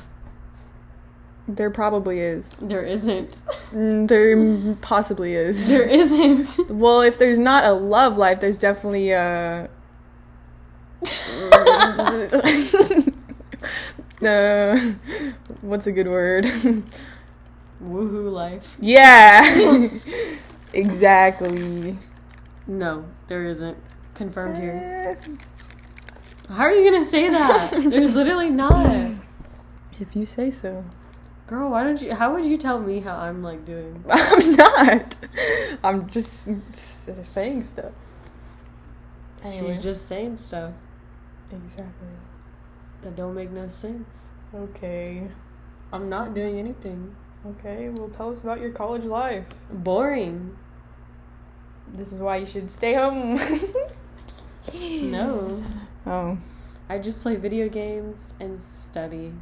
There 1.49 1.71
probably 1.71 2.21
is. 2.21 2.57
There 2.57 2.85
isn't. 2.85 3.43
Mm, 3.73 4.07
there 4.07 4.75
possibly 4.77 5.35
is. 5.35 5.69
There 5.69 5.83
isn't. 5.83 6.71
Well, 6.71 7.01
if 7.01 7.19
there's 7.19 7.39
not 7.39 7.65
a 7.65 7.73
love 7.73 8.17
life, 8.17 8.41
there's 8.41 8.59
definitely 8.59 9.11
a. 9.11 9.69
uh, 14.25 14.79
what's 15.63 15.89
a 15.89 15.93
good 15.93 16.07
word? 16.07 16.45
Woohoo 17.83 18.31
life. 18.31 18.77
yeah, 18.79 19.43
exactly. 20.73 21.99
No, 22.69 23.05
there 23.27 23.47
isn't. 23.47 23.77
Confirmed 24.15 24.59
here. 24.59 25.19
How 26.49 26.63
are 26.65 26.73
you 26.73 26.89
gonna 26.93 27.05
say 27.05 27.29
that? 27.31 27.71
There's 27.73 28.15
literally 28.15 28.51
not. 28.51 29.11
If 29.99 30.15
you 30.15 30.25
say 30.25 30.53
so. 30.53 30.85
Girl, 31.53 31.69
why 31.69 31.85
don't 31.85 32.01
you? 32.01 32.15
How 32.15 32.33
would 32.33 32.47
you 32.47 32.57
tell 32.57 32.81
me 32.81 33.01
how 33.01 33.15
I'm 33.15 33.43
like 33.43 33.67
doing? 33.67 34.03
I'm 34.11 34.53
not. 34.53 35.17
I'm 35.85 36.09
just 36.09 36.49
saying 37.23 37.63
stuff. 37.63 37.93
Anyway. 39.45 39.75
She's 39.75 39.83
just 39.83 40.07
saying 40.07 40.39
stuff 40.39 40.73
Exactly. 41.53 42.09
that 43.03 43.17
don't 43.17 43.35
make 43.35 43.51
no 43.51 43.69
sense. 43.69 44.29
Okay. 44.55 45.29
I'm 45.93 46.09
not 46.09 46.33
doing 46.33 46.59
anything. 46.59 47.15
Okay, 47.47 47.91
well, 47.91 48.09
tell 48.09 48.31
us 48.31 48.43
about 48.43 48.63
your 48.63 48.71
college 48.71 49.05
life. 49.05 49.45
Boring. 49.71 50.57
This 51.93 52.15
is 52.15 52.19
why 52.21 52.37
you 52.39 52.47
should 52.47 52.71
stay 52.71 52.95
home. 52.95 53.39
No. 54.75 55.63
Oh. 56.07 56.39
I 56.89 56.99
just 56.99 57.21
play 57.21 57.37
video 57.37 57.69
games 57.69 58.33
and 58.41 58.63
study. 58.63 59.35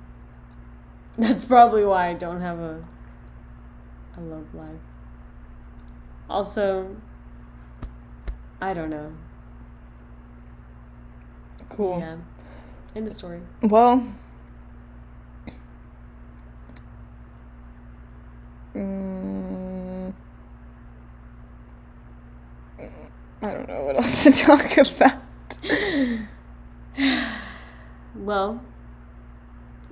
That's 1.20 1.44
probably 1.44 1.84
why 1.84 2.08
I 2.08 2.14
don't 2.14 2.40
have 2.40 2.58
a 2.58 2.82
a 4.16 4.20
love 4.22 4.54
life. 4.54 4.80
Also, 6.30 6.96
I 8.60 8.72
don't 8.72 8.88
know. 8.88 9.12
Cool. 11.68 11.98
Yeah. 12.00 12.16
End 12.96 13.06
of 13.06 13.12
story. 13.12 13.40
Well. 13.62 14.02
Mm, 18.74 20.14
I 23.42 23.52
don't 23.52 23.68
know 23.68 23.84
what 23.84 23.96
else 23.96 24.24
to 24.24 24.32
talk 24.46 24.76
about. 24.78 25.20
Well, 28.14 28.60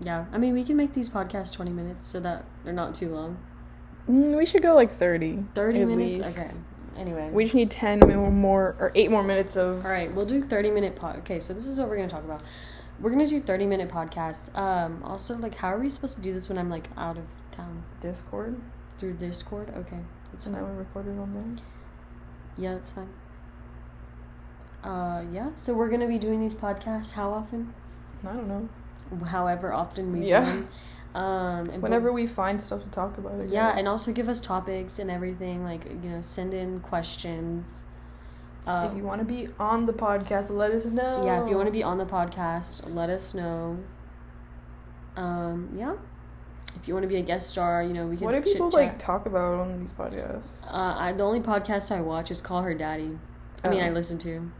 yeah. 0.00 0.26
I 0.32 0.38
mean, 0.38 0.54
we 0.54 0.64
can 0.64 0.76
make 0.76 0.94
these 0.94 1.08
podcasts 1.08 1.52
20 1.52 1.70
minutes 1.70 2.06
so 2.08 2.20
that 2.20 2.44
they're 2.64 2.72
not 2.72 2.94
too 2.94 3.08
long. 3.08 3.38
Mm, 4.08 4.36
we 4.36 4.46
should 4.46 4.62
go 4.62 4.74
like 4.74 4.90
30. 4.90 5.44
30 5.54 5.80
at 5.82 5.88
minutes? 5.88 6.26
least. 6.26 6.38
Okay. 6.38 6.50
Anyway. 6.96 7.30
We 7.32 7.44
just 7.44 7.54
need 7.54 7.70
10 7.70 8.00
more, 8.00 8.30
more 8.30 8.76
or 8.80 8.90
8 8.94 9.10
more 9.10 9.22
minutes 9.22 9.56
of. 9.56 9.84
All 9.84 9.90
right, 9.90 10.12
we'll 10.14 10.26
do 10.26 10.44
30 10.44 10.70
minute 10.70 10.96
pod. 10.96 11.16
Okay, 11.18 11.38
so 11.38 11.54
this 11.54 11.66
is 11.66 11.78
what 11.78 11.88
we're 11.88 11.96
going 11.96 12.08
to 12.08 12.14
talk 12.14 12.24
about. 12.24 12.42
We're 13.00 13.10
going 13.10 13.24
to 13.24 13.28
do 13.28 13.40
30 13.40 13.66
minute 13.66 13.88
podcasts. 13.88 14.52
Um 14.58 15.02
also 15.04 15.36
like 15.36 15.54
how 15.54 15.68
are 15.68 15.78
we 15.78 15.88
supposed 15.88 16.16
to 16.16 16.20
do 16.20 16.32
this 16.34 16.48
when 16.48 16.58
I'm 16.58 16.68
like 16.70 16.88
out 16.96 17.16
of 17.18 17.24
town? 17.52 17.84
Discord. 18.00 18.60
Through 18.98 19.14
Discord? 19.14 19.70
Okay. 19.76 20.00
That's 20.32 20.46
And 20.46 20.56
fine. 20.56 20.64
that 20.64 20.70
we 20.72 20.76
recorded 20.78 21.16
on 21.18 21.32
there. 21.34 21.64
Yeah, 22.56 22.74
that's 22.74 22.90
fine. 22.92 23.08
Uh 24.82 25.24
yeah, 25.32 25.52
so 25.54 25.74
we're 25.74 25.88
going 25.88 26.00
to 26.00 26.08
be 26.08 26.18
doing 26.18 26.40
these 26.40 26.54
podcasts 26.56 27.12
how 27.12 27.30
often? 27.30 27.72
I 28.26 28.32
don't 28.32 28.48
know. 28.48 28.68
However 29.26 29.72
often 29.72 30.12
we 30.12 30.26
Yeah. 30.26 30.44
join. 30.44 30.68
Um 31.14 31.66
and 31.72 31.82
Whenever 31.82 32.12
we 32.12 32.26
find 32.26 32.60
stuff 32.60 32.82
to 32.82 32.88
talk 32.90 33.16
about. 33.18 33.40
I 33.40 33.44
Yeah, 33.44 33.76
and 33.76 33.88
also 33.88 34.12
give 34.12 34.28
us 34.28 34.40
topics 34.40 34.98
and 34.98 35.10
everything. 35.10 35.64
Like 35.64 35.84
you 35.86 36.10
know, 36.10 36.20
send 36.22 36.52
in 36.54 36.80
questions. 36.80 37.84
Uh, 38.66 38.86
if 38.90 38.94
you 38.96 39.02
want 39.02 39.18
to 39.20 39.24
be 39.24 39.48
on 39.58 39.86
the 39.86 39.94
podcast, 39.94 40.50
let 40.50 40.72
us 40.72 40.84
know. 40.84 41.24
yeah, 41.24 41.42
if 41.42 41.48
you 41.48 41.56
want 41.56 41.66
to 41.68 41.72
be 41.72 41.82
on 41.82 41.96
the 41.96 42.04
podcast, 42.04 42.94
let 42.94 43.08
us 43.08 43.32
know. 43.34 43.78
Um, 45.16 45.70
yeah. 45.74 45.94
If 46.76 46.86
you 46.86 46.92
want 46.94 47.04
to 47.04 47.08
be 47.08 47.16
a 47.16 47.22
guest 47.22 47.48
star, 47.48 47.82
you 47.82 47.94
know 47.94 48.06
we 48.06 48.16
can. 48.16 48.26
What 48.26 48.32
do 48.34 48.42
people 48.42 48.70
chit-chat. 48.70 48.88
like 48.90 48.98
talk 48.98 49.24
about 49.26 49.54
on 49.60 49.80
these 49.80 49.92
podcasts? 49.94 50.66
Uh, 50.72 50.94
I, 50.98 51.12
the 51.12 51.24
only 51.24 51.40
podcast 51.40 51.90
I 51.90 52.02
watch 52.02 52.30
is 52.30 52.40
Call 52.42 52.62
Her 52.62 52.74
Daddy. 52.74 53.18
I 53.64 53.68
mean, 53.70 53.80
Oh. 53.80 53.86
I 53.86 53.90
listen 53.90 54.18
to, 54.18 54.50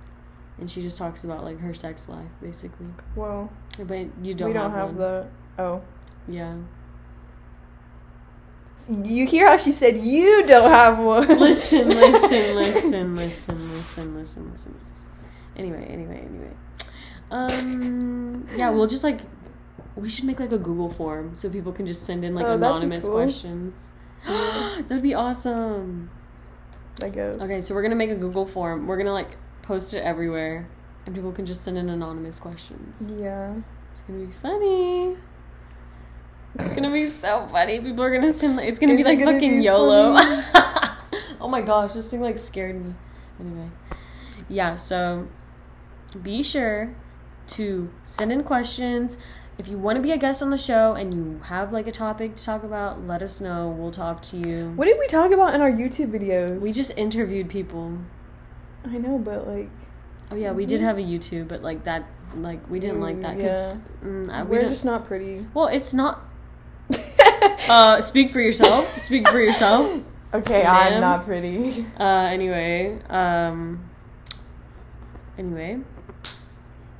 and 0.58 0.70
she 0.70 0.82
just 0.82 0.98
talks 0.98 1.24
about 1.24 1.44
like 1.44 1.58
her 1.60 1.74
sex 1.74 2.08
life, 2.08 2.28
basically. 2.42 2.86
well, 3.16 3.50
But 3.78 4.06
you 4.22 4.34
don't. 4.34 4.48
we 4.48 4.54
don't 4.54 4.70
have, 4.70 4.88
have, 4.90 4.96
the. 4.96 5.26
Oh, 5.58 5.82
Yeah. 6.28 6.56
you 9.02 9.26
hear 9.26 9.48
how 9.48 9.56
she 9.56 9.72
said 9.72 9.96
you 9.96 10.44
don't 10.46 10.70
have 10.70 10.98
one? 10.98 11.26
listen, 11.38 11.88
listen, 11.88 12.54
listen, 12.56 13.14
listen, 13.14 13.74
listen, 13.74 14.14
listen, 14.16 14.50
listen. 14.52 14.74
Anyway, 15.56 15.84
anyway, 15.90 16.24
anyway. 16.28 16.52
Um, 17.30 18.46
yeah, 18.56 18.70
we'll 18.70 18.86
just 18.86 19.04
like 19.04 19.20
we 19.96 20.08
should 20.08 20.24
make 20.24 20.38
like 20.40 20.52
a 20.52 20.58
Google 20.58 20.90
form 20.90 21.34
so 21.34 21.50
people 21.50 21.72
can 21.72 21.86
just 21.86 22.04
send 22.06 22.24
in 22.24 22.34
like 22.34 22.46
Oh, 22.46 22.52
anonymous 22.54 23.04
cool. 23.04 23.14
questions. 23.14 23.74
That'd 24.26 25.02
be 25.02 25.14
awesome. 25.14 26.10
I 27.02 27.08
guess. 27.10 27.42
Okay, 27.42 27.60
so 27.60 27.74
we're 27.74 27.82
gonna 27.82 27.94
make 27.96 28.10
a 28.10 28.14
Google 28.16 28.46
form. 28.46 28.86
We're 28.86 28.96
gonna 28.96 29.12
like 29.12 29.36
post 29.68 29.92
it 29.92 29.98
everywhere, 29.98 30.66
and 31.04 31.14
people 31.14 31.31
can 31.31 31.44
just 31.44 31.62
send 31.62 31.76
in 31.76 31.90
anonymous 31.90 32.40
questions. 32.40 33.20
Yeah. 33.20 33.54
It's 33.92 34.00
gonna 34.02 34.24
be 34.24 34.33
funny. 34.40 35.16
It's 36.54 36.74
gonna 36.74 36.90
be 36.90 37.09
so 37.11 37.46
funny. 37.52 37.78
People 37.78 38.02
are 38.02 38.11
gonna 38.11 38.33
send. 38.33 38.57
Like, 38.57 38.66
it's 38.66 38.81
gonna 38.81 38.94
Is 38.94 38.98
be 38.98 39.04
like 39.04 39.18
gonna 39.18 39.33
fucking 39.35 39.59
be 39.59 39.64
YOLO. 39.64 40.16
oh 41.40 41.48
my 41.48 41.61
gosh, 41.61 41.92
this 41.92 42.11
thing 42.11 42.22
like 42.22 42.38
scared 42.38 42.83
me. 42.83 42.94
Anyway, 43.38 43.68
yeah. 44.48 44.74
So 44.74 45.28
be 46.22 46.42
sure 46.42 46.94
to 47.48 47.90
send 48.02 48.33
in 48.33 48.42
questions. 48.42 49.18
If 49.59 49.68
you 49.68 49.76
want 49.76 49.96
to 49.96 50.02
be 50.02 50.12
a 50.12 50.16
guest 50.16 50.40
on 50.40 50.50
the 50.50 50.59
show 50.59 50.94
and 50.94 51.12
you 51.12 51.40
have 51.44 51.72
like 51.72 51.87
a 51.87 51.92
topic 51.92 52.37
to 52.37 52.44
talk 52.44 52.62
about, 52.62 53.07
let 53.07 53.22
us 53.22 53.40
know. 53.40 53.68
We'll 53.68 53.90
talk 53.90 54.22
to 54.22 54.37
you. 54.38 54.72
What 54.76 54.87
did 54.87 54.96
we 54.98 55.07
talk 55.09 55.33
about 55.33 55.54
in 55.54 55.61
our 55.61 55.70
YouTube 55.70 56.12
videos? 56.12 56.62
We 56.62 56.72
just 56.72 56.96
interviewed 56.96 57.50
people. 57.50 57.98
I 58.88 58.98
know, 58.98 59.18
but 59.18 59.46
like, 59.46 59.70
Oh 60.31 60.37
yeah, 60.37 60.53
we 60.53 60.66
did 60.66 60.81
have 60.81 60.98
a 60.98 61.03
YouTube, 61.03 61.48
but 61.48 61.62
like 61.62 61.85
that, 61.85 62.05
like 62.37 62.68
we 62.68 62.81
didn't 62.81 63.01
like 63.01 63.20
that 63.22 63.37
because 63.37 63.74
mm, 64.05 64.48
we 64.48 64.59
we're 64.59 64.68
just 64.68 64.85
not 64.85 65.07
pretty. 65.07 65.46
Well, 65.55 65.66
it's 65.66 65.94
not. 65.94 66.20
Uh, 67.70 68.01
speak 68.01 68.31
for 68.31 68.40
yourself. 68.40 68.87
Speak 68.98 69.29
for 69.29 69.40
yourself. 69.40 70.01
okay, 70.35 70.62
Madam? 70.62 70.94
I'm 70.94 71.01
not 71.01 71.24
pretty. 71.24 71.85
Uh, 71.98 72.05
anyway, 72.05 72.98
um, 73.11 73.85
anyway. 75.37 75.79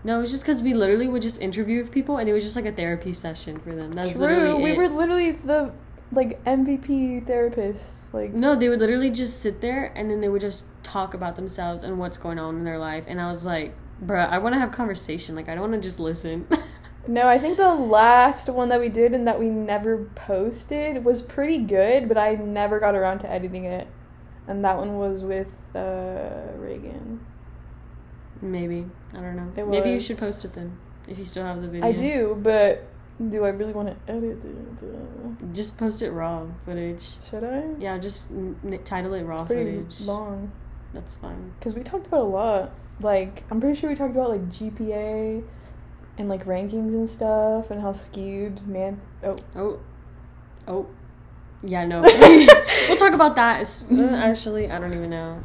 No, 0.05 0.19
it 0.19 0.21
was 0.21 0.31
just 0.31 0.43
because 0.43 0.61
we 0.61 0.75
literally 0.75 1.09
would 1.09 1.23
just 1.23 1.41
interview 1.41 1.87
people, 1.87 2.19
and 2.19 2.29
it 2.29 2.35
was 2.35 2.45
just 2.45 2.55
like 2.55 2.67
a 2.67 2.73
therapy 2.73 3.15
session 3.15 3.59
for 3.61 3.75
them. 3.75 3.93
That's 3.93 4.13
True. 4.13 4.57
We 4.57 4.73
it. 4.73 4.77
were 4.77 4.89
literally 4.89 5.31
the 5.31 5.73
like 6.13 6.43
MVP 6.45 7.27
therapists. 7.27 8.13
Like, 8.15 8.33
No, 8.33 8.57
they 8.57 8.69
would 8.69 8.81
literally 8.81 9.11
just 9.11 9.41
sit 9.41 9.61
there, 9.61 9.93
and 9.95 10.11
then 10.11 10.21
they 10.21 10.29
would 10.29 10.41
just 10.41 10.67
talk 10.83 11.15
about 11.15 11.37
themselves 11.37 11.83
and 11.83 11.99
what's 11.99 12.19
going 12.19 12.39
on 12.39 12.57
in 12.57 12.65
their 12.65 12.79
life. 12.79 13.05
And 13.07 13.21
I 13.21 13.31
was 13.31 13.45
like, 13.45 13.75
bruh, 14.05 14.29
I 14.29 14.39
want 14.39 14.55
to 14.55 14.59
have 14.59 14.73
conversation. 14.73 15.35
Like, 15.35 15.49
I 15.49 15.55
don't 15.55 15.71
want 15.71 15.83
to 15.83 15.87
just 15.87 16.01
listen. 16.01 16.47
No, 17.09 17.27
I 17.27 17.39
think 17.39 17.57
the 17.57 17.75
last 17.75 18.51
one 18.51 18.69
that 18.69 18.81
we 18.81 18.91
did 18.91 19.15
and 19.15 19.27
that 19.27 19.41
we 19.41 19.49
never 19.49 20.05
posted 20.15 21.03
was 21.03 21.23
pretty 21.23 21.59
good, 21.59 22.07
but 22.07 22.19
I 22.19 22.35
never 22.35 22.79
got 22.81 22.95
around 22.95 23.21
to 23.21 23.31
editing 23.31 23.65
it. 23.65 23.89
And 24.47 24.63
that 24.67 24.77
one 24.77 24.99
was 24.99 25.23
with 25.23 25.75
uh, 25.75 26.53
Reagan. 26.57 27.25
Maybe 28.43 28.87
I 29.15 29.21
don't 29.21 29.37
know. 29.37 29.51
It 29.57 29.67
Maybe 29.67 29.91
you 29.91 30.01
should 30.01 30.19
post 30.19 30.45
it 30.45 30.53
then, 30.53 30.77
if 31.07 31.19
you 31.19 31.25
still 31.25 31.45
have 31.45 31.63
the 31.63 31.69
video. 31.69 31.89
I 31.89 31.93
do, 31.93 32.39
but 32.43 32.87
do 33.29 33.45
I 33.45 33.49
really 33.51 33.73
want 33.73 33.89
to 33.89 34.13
edit 34.13 34.45
it? 34.45 35.53
Just 35.55 35.77
post 35.79 36.03
it 36.03 36.11
raw 36.13 36.47
footage. 36.65 37.23
Should 37.23 37.45
I? 37.45 37.65
Yeah, 37.79 37.99
just 37.99 38.31
n- 38.31 38.81
title 38.85 39.15
it 39.15 39.23
raw 39.25 39.45
Pretty 39.45 39.79
footage. 39.83 40.01
long. 40.03 40.53
That's 40.95 41.17
fine. 41.17 41.53
Because 41.59 41.75
we 41.75 41.83
talked 41.83 42.07
about 42.07 42.21
a 42.21 42.25
lot. 42.25 42.73
Like, 43.01 43.45
I'm 43.51 43.61
pretty 43.61 43.79
sure 43.79 43.91
we 43.91 43.97
talked 43.97 44.13
about 44.15 44.31
like 44.31 44.49
GPA 44.49 45.43
and 46.19 46.29
like 46.29 46.45
rankings 46.47 46.95
and 46.95 47.09
stuff 47.09 47.71
and 47.71 47.81
how 47.81 47.93
skewed 47.93 48.67
man 48.67 49.01
oh 49.23 49.37
Oh, 49.55 49.81
oh, 50.67 50.87
yeah. 51.63 51.85
No, 51.85 52.01
we'll 52.89 52.97
talk 52.97 53.13
about 53.15 53.37
that. 53.37 53.67
Uh, 53.93 53.95
Actually, 54.17 54.71
I 54.71 54.79
don't 54.79 54.95
even 54.95 55.11
know. 55.11 55.43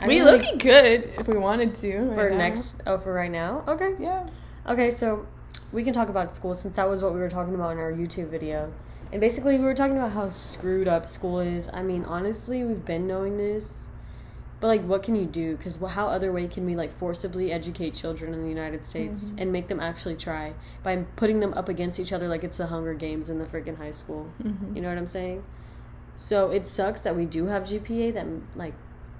I 0.00 0.06
we 0.06 0.18
don't 0.18 0.40
look 0.42 0.58
good 0.60 1.04
if 1.18 1.26
we 1.26 1.36
wanted 1.36 1.74
to 1.76 1.98
right 2.00 2.14
for 2.14 2.30
now. 2.30 2.36
next. 2.36 2.82
Oh, 2.86 2.98
for 2.98 3.12
right 3.12 3.30
now. 3.30 3.64
Okay. 3.66 3.94
yeah 3.98 4.26
Okay, 4.66 4.90
so 4.90 5.26
we 5.72 5.84
can 5.84 5.92
talk 5.92 6.08
about 6.08 6.32
school 6.32 6.54
since 6.54 6.76
that 6.76 6.88
was 6.88 7.02
what 7.02 7.14
we 7.14 7.20
were 7.20 7.30
talking 7.30 7.54
about 7.54 7.72
in 7.72 7.78
our 7.78 7.92
YouTube 7.92 8.28
video. 8.28 8.72
And 9.12 9.20
basically, 9.20 9.58
we 9.58 9.64
were 9.64 9.74
talking 9.74 9.96
about 9.96 10.12
how 10.12 10.28
screwed 10.28 10.88
up 10.88 11.06
school 11.06 11.40
is. 11.40 11.70
I 11.72 11.82
mean, 11.82 12.04
honestly, 12.04 12.62
we've 12.64 12.84
been 12.84 13.06
knowing 13.06 13.38
this. 13.38 13.90
But, 14.60 14.66
like, 14.66 14.82
what 14.82 15.04
can 15.04 15.14
you 15.14 15.24
do? 15.24 15.56
Because 15.56 15.76
how 15.76 16.08
other 16.08 16.32
way 16.32 16.48
can 16.48 16.66
we, 16.66 16.74
like, 16.74 16.92
forcibly 16.98 17.52
educate 17.52 17.94
children 17.94 18.34
in 18.34 18.42
the 18.42 18.48
United 18.48 18.84
States 18.84 19.32
and 19.38 19.52
make 19.52 19.68
them 19.68 19.78
actually 19.78 20.16
try? 20.16 20.52
By 20.82 20.96
putting 21.14 21.38
them 21.38 21.54
up 21.54 21.68
against 21.68 22.00
each 22.00 22.12
other 22.12 22.26
like 22.26 22.42
it's 22.42 22.56
the 22.56 22.66
Hunger 22.66 22.92
Games 22.92 23.30
in 23.30 23.38
the 23.38 23.44
freaking 23.44 23.76
high 23.78 23.92
school. 23.92 24.26
Mhm. 24.42 24.74
You 24.74 24.82
know 24.82 24.88
what 24.88 24.98
I'm 24.98 25.06
saying? 25.06 25.44
So 26.16 26.50
it 26.50 26.66
sucks 26.66 27.02
that 27.02 27.14
we 27.14 27.24
do 27.24 27.46
have 27.46 27.62
GPA 27.62 28.10
that, 28.10 28.26
like, 28.56 28.74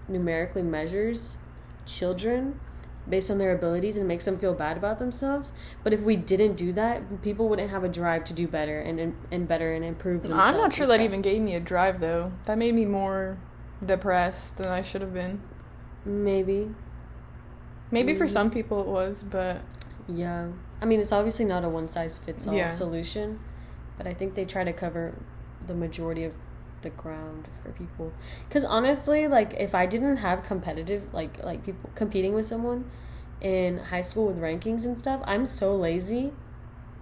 numerically 0.08 0.62
measures 0.62 1.38
children 1.86 2.58
based 3.08 3.30
on 3.30 3.38
their 3.38 3.52
abilities 3.52 3.96
and 3.96 4.06
makes 4.06 4.24
them 4.24 4.38
feel 4.38 4.54
bad 4.54 4.76
about 4.76 4.98
themselves. 4.98 5.52
But 5.82 5.92
if 5.92 6.00
we 6.00 6.16
didn't 6.16 6.54
do 6.56 6.72
that, 6.74 7.22
people 7.22 7.48
wouldn't 7.48 7.70
have 7.70 7.84
a 7.84 7.88
drive 7.88 8.24
to 8.24 8.32
do 8.34 8.46
better 8.46 8.80
and 8.80 9.14
and, 9.30 9.48
better 9.48 9.72
and 9.74 9.84
improve 9.84 10.22
themselves. 10.22 10.44
i'm 10.46 10.56
not 10.56 10.72
sure 10.72 10.86
that 10.86 11.00
even 11.00 11.22
gave 11.22 11.40
me 11.42 11.54
a 11.54 11.60
drive 11.60 12.00
though 12.00 12.32
that 12.44 12.58
made 12.58 12.74
me 12.74 12.84
more 12.84 13.38
depressed 13.84 14.56
than 14.58 14.66
i 14.66 14.82
should 14.82 15.00
have 15.00 15.14
been 15.14 15.40
maybe. 16.04 16.74
maybe 17.90 18.14
for 18.14 18.26
Mhm. 18.26 18.30
some 18.30 18.50
people 18.50 18.80
it 18.80 18.86
was 18.86 19.22
but 19.22 19.60
Yeah. 20.06 20.48
I 20.80 20.84
mean, 20.86 21.00
it's 21.00 21.12
obviously 21.12 21.44
not 21.44 21.64
a 21.64 21.68
one 21.68 21.88
size 21.88 22.18
fits 22.18 22.46
all 22.46 22.54
Yeah. 22.54 22.68
solution, 22.70 23.40
but 23.98 24.06
I 24.06 24.14
think 24.14 24.34
they 24.34 24.44
try 24.44 24.64
to 24.64 24.72
cover 24.72 25.12
the 25.66 25.74
majority 25.74 26.24
of 26.24 26.32
the 26.82 26.90
ground 26.90 27.48
for 27.62 27.70
people. 27.72 28.12
Cuz 28.50 28.64
honestly, 28.64 29.26
like 29.28 29.54
if 29.54 29.74
I 29.74 29.86
didn't 29.86 30.18
have 30.18 30.42
competitive 30.42 31.12
like 31.12 31.42
like 31.44 31.64
people 31.64 31.90
competing 31.94 32.34
with 32.34 32.46
someone 32.46 32.90
in 33.40 33.78
high 33.78 34.00
school 34.00 34.26
with 34.26 34.40
rankings 34.40 34.84
and 34.84 34.98
stuff, 34.98 35.20
I'm 35.24 35.46
so 35.46 35.74
lazy 35.74 36.32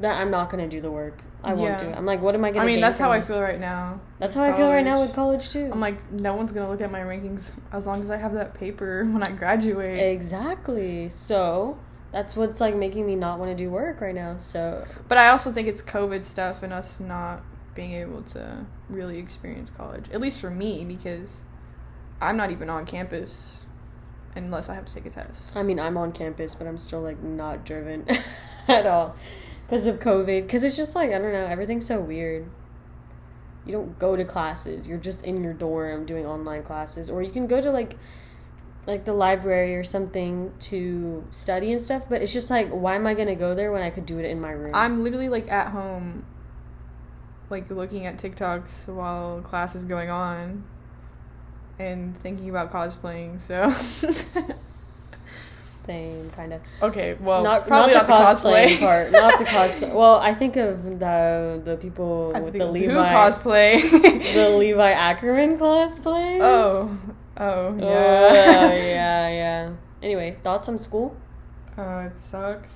that 0.00 0.20
I'm 0.20 0.30
not 0.30 0.50
going 0.50 0.62
to 0.62 0.68
do 0.68 0.82
the 0.82 0.90
work. 0.90 1.22
I 1.42 1.54
won't 1.54 1.78
do 1.78 1.86
it. 1.86 1.96
I'm 1.96 2.04
like, 2.04 2.20
what 2.20 2.34
am 2.34 2.44
I 2.44 2.48
going 2.50 2.60
to 2.60 2.66
do? 2.66 2.70
i 2.70 2.72
mean 2.74 2.80
that's 2.82 2.98
how 2.98 3.10
i 3.10 3.20
feel 3.20 3.40
right 3.40 3.58
now 3.60 4.00
That's 4.18 4.34
how 4.34 4.42
I 4.42 4.52
feel 4.52 4.68
right 4.68 4.84
now 4.84 5.00
with 5.00 5.14
college 5.14 5.48
too. 5.50 5.70
i'm 5.72 5.80
like 5.80 5.98
no 6.12 6.34
one's 6.34 6.52
gonna 6.52 6.68
look 6.68 6.80
at 6.82 6.90
my 6.90 7.00
rankings 7.00 7.52
as 7.72 7.86
long 7.86 8.02
as 8.02 8.10
i 8.10 8.16
have 8.16 8.34
that 8.34 8.52
paper 8.52 9.04
when 9.12 9.22
i 9.22 9.30
graduate 9.30 9.98
exactly. 9.98 11.08
So, 11.08 11.78
that's 12.12 12.36
what's 12.36 12.60
like 12.60 12.74
making 12.74 13.06
me 13.06 13.14
not 13.14 13.38
want 13.38 13.50
to 13.56 13.56
do 13.64 13.70
work 13.70 14.00
right 14.00 14.14
now. 14.14 14.36
So, 14.38 14.84
But 15.08 15.18
I 15.18 15.28
also 15.28 15.52
think 15.52 15.68
it's 15.68 15.82
COVID 15.82 16.24
stuff 16.24 16.62
and 16.62 16.72
us 16.72 17.00
not 17.00 17.42
being 17.76 17.92
able 17.92 18.22
to 18.22 18.66
really 18.88 19.18
experience 19.18 19.70
college. 19.70 20.10
At 20.10 20.20
least 20.20 20.40
for 20.40 20.50
me, 20.50 20.84
because 20.84 21.44
I'm 22.20 22.36
not 22.36 22.50
even 22.50 22.70
on 22.70 22.86
campus 22.86 23.66
unless 24.34 24.68
I 24.68 24.74
have 24.74 24.86
to 24.86 24.94
take 24.94 25.06
a 25.06 25.10
test. 25.10 25.56
I 25.56 25.62
mean, 25.62 25.78
I'm 25.78 25.96
on 25.96 26.12
campus, 26.12 26.54
but 26.54 26.66
I'm 26.66 26.78
still 26.78 27.02
like 27.02 27.22
not 27.22 27.64
driven 27.64 28.06
at 28.68 28.86
all 28.86 29.14
because 29.66 29.86
of 29.86 29.98
COVID. 29.98 30.42
Because 30.42 30.64
it's 30.64 30.76
just 30.76 30.94
like 30.94 31.10
I 31.10 31.18
don't 31.18 31.32
know, 31.32 31.46
everything's 31.46 31.86
so 31.86 32.00
weird. 32.00 32.48
You 33.64 33.72
don't 33.72 33.98
go 33.98 34.16
to 34.16 34.24
classes; 34.24 34.86
you're 34.86 34.98
just 34.98 35.24
in 35.24 35.42
your 35.42 35.52
dorm 35.52 36.06
doing 36.06 36.26
online 36.26 36.62
classes, 36.62 37.10
or 37.10 37.22
you 37.22 37.30
can 37.30 37.46
go 37.46 37.60
to 37.60 37.70
like 37.70 37.96
like 38.86 39.04
the 39.04 39.12
library 39.12 39.74
or 39.74 39.82
something 39.82 40.52
to 40.60 41.24
study 41.30 41.72
and 41.72 41.80
stuff. 41.80 42.08
But 42.08 42.22
it's 42.22 42.32
just 42.32 42.50
like, 42.50 42.68
why 42.68 42.94
am 42.94 43.06
I 43.06 43.14
gonna 43.14 43.34
go 43.34 43.54
there 43.54 43.72
when 43.72 43.82
I 43.82 43.90
could 43.90 44.06
do 44.06 44.18
it 44.18 44.24
in 44.24 44.40
my 44.40 44.52
room? 44.52 44.74
I'm 44.74 45.02
literally 45.02 45.28
like 45.28 45.50
at 45.50 45.68
home, 45.68 46.24
like 47.50 47.70
looking 47.70 48.06
at 48.06 48.18
TikToks 48.18 48.88
while 48.92 49.40
class 49.42 49.74
is 49.74 49.84
going 49.84 50.10
on 50.10 50.64
and 51.78 52.16
thinking 52.18 52.50
about 52.50 52.72
cosplaying. 52.72 53.40
So, 53.40 53.70
same 55.86 56.30
kind 56.30 56.52
of. 56.52 56.62
okay, 56.82 57.16
well, 57.20 57.42
not 57.44 57.66
probably 57.66 57.94
not 57.94 58.08
not, 58.08 58.18
the, 58.18 58.48
cosplay 58.48 58.66
cosplay 58.66 58.80
part. 58.80 59.12
Not 59.12 59.38
the 59.38 59.44
cosplay. 59.44 59.94
Well, 59.94 60.16
I 60.16 60.34
think 60.34 60.56
of 60.56 60.98
the 60.98 61.60
the 61.64 61.76
people 61.76 62.32
I 62.34 62.40
with 62.40 62.52
think 62.52 62.62
the 62.62 62.66
who 62.66 62.72
Levi 62.72 63.08
cosplay. 63.08 64.34
the 64.34 64.50
Levi 64.50 64.90
Ackerman 64.90 65.58
cosplay. 65.58 66.38
Oh, 66.40 66.90
oh, 67.36 67.44
oh, 67.44 67.76
yeah, 67.78 68.32
yeah. 68.32 68.72
yeah, 68.74 69.28
yeah. 69.28 69.72
Anyway, 70.02 70.36
thoughts 70.42 70.68
on 70.68 70.78
school? 70.78 71.16
Oh, 71.78 72.00
it 72.00 72.18
sucks. 72.18 72.72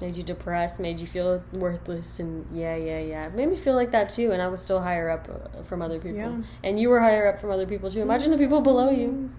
Made 0.00 0.16
you 0.16 0.22
depressed? 0.22 0.80
Made 0.80 0.98
you 0.98 1.06
feel 1.06 1.44
worthless? 1.52 2.20
And 2.20 2.46
yeah, 2.56 2.76
yeah, 2.76 3.00
yeah. 3.00 3.26
It 3.26 3.34
made 3.34 3.48
me 3.50 3.56
feel 3.56 3.74
like 3.74 3.90
that 3.90 4.08
too. 4.08 4.32
And 4.32 4.40
I 4.40 4.48
was 4.48 4.62
still 4.62 4.80
higher 4.80 5.10
up 5.10 5.28
uh, 5.28 5.62
from 5.62 5.82
other 5.82 5.98
people. 5.98 6.16
Yeah. 6.16 6.42
And 6.64 6.80
you 6.80 6.88
were 6.88 7.00
higher 7.00 7.28
up 7.28 7.40
from 7.40 7.50
other 7.50 7.66
people 7.66 7.90
too. 7.90 8.00
Imagine 8.00 8.30
the 8.30 8.38
people 8.38 8.60
below 8.60 8.90
you. 8.90 9.30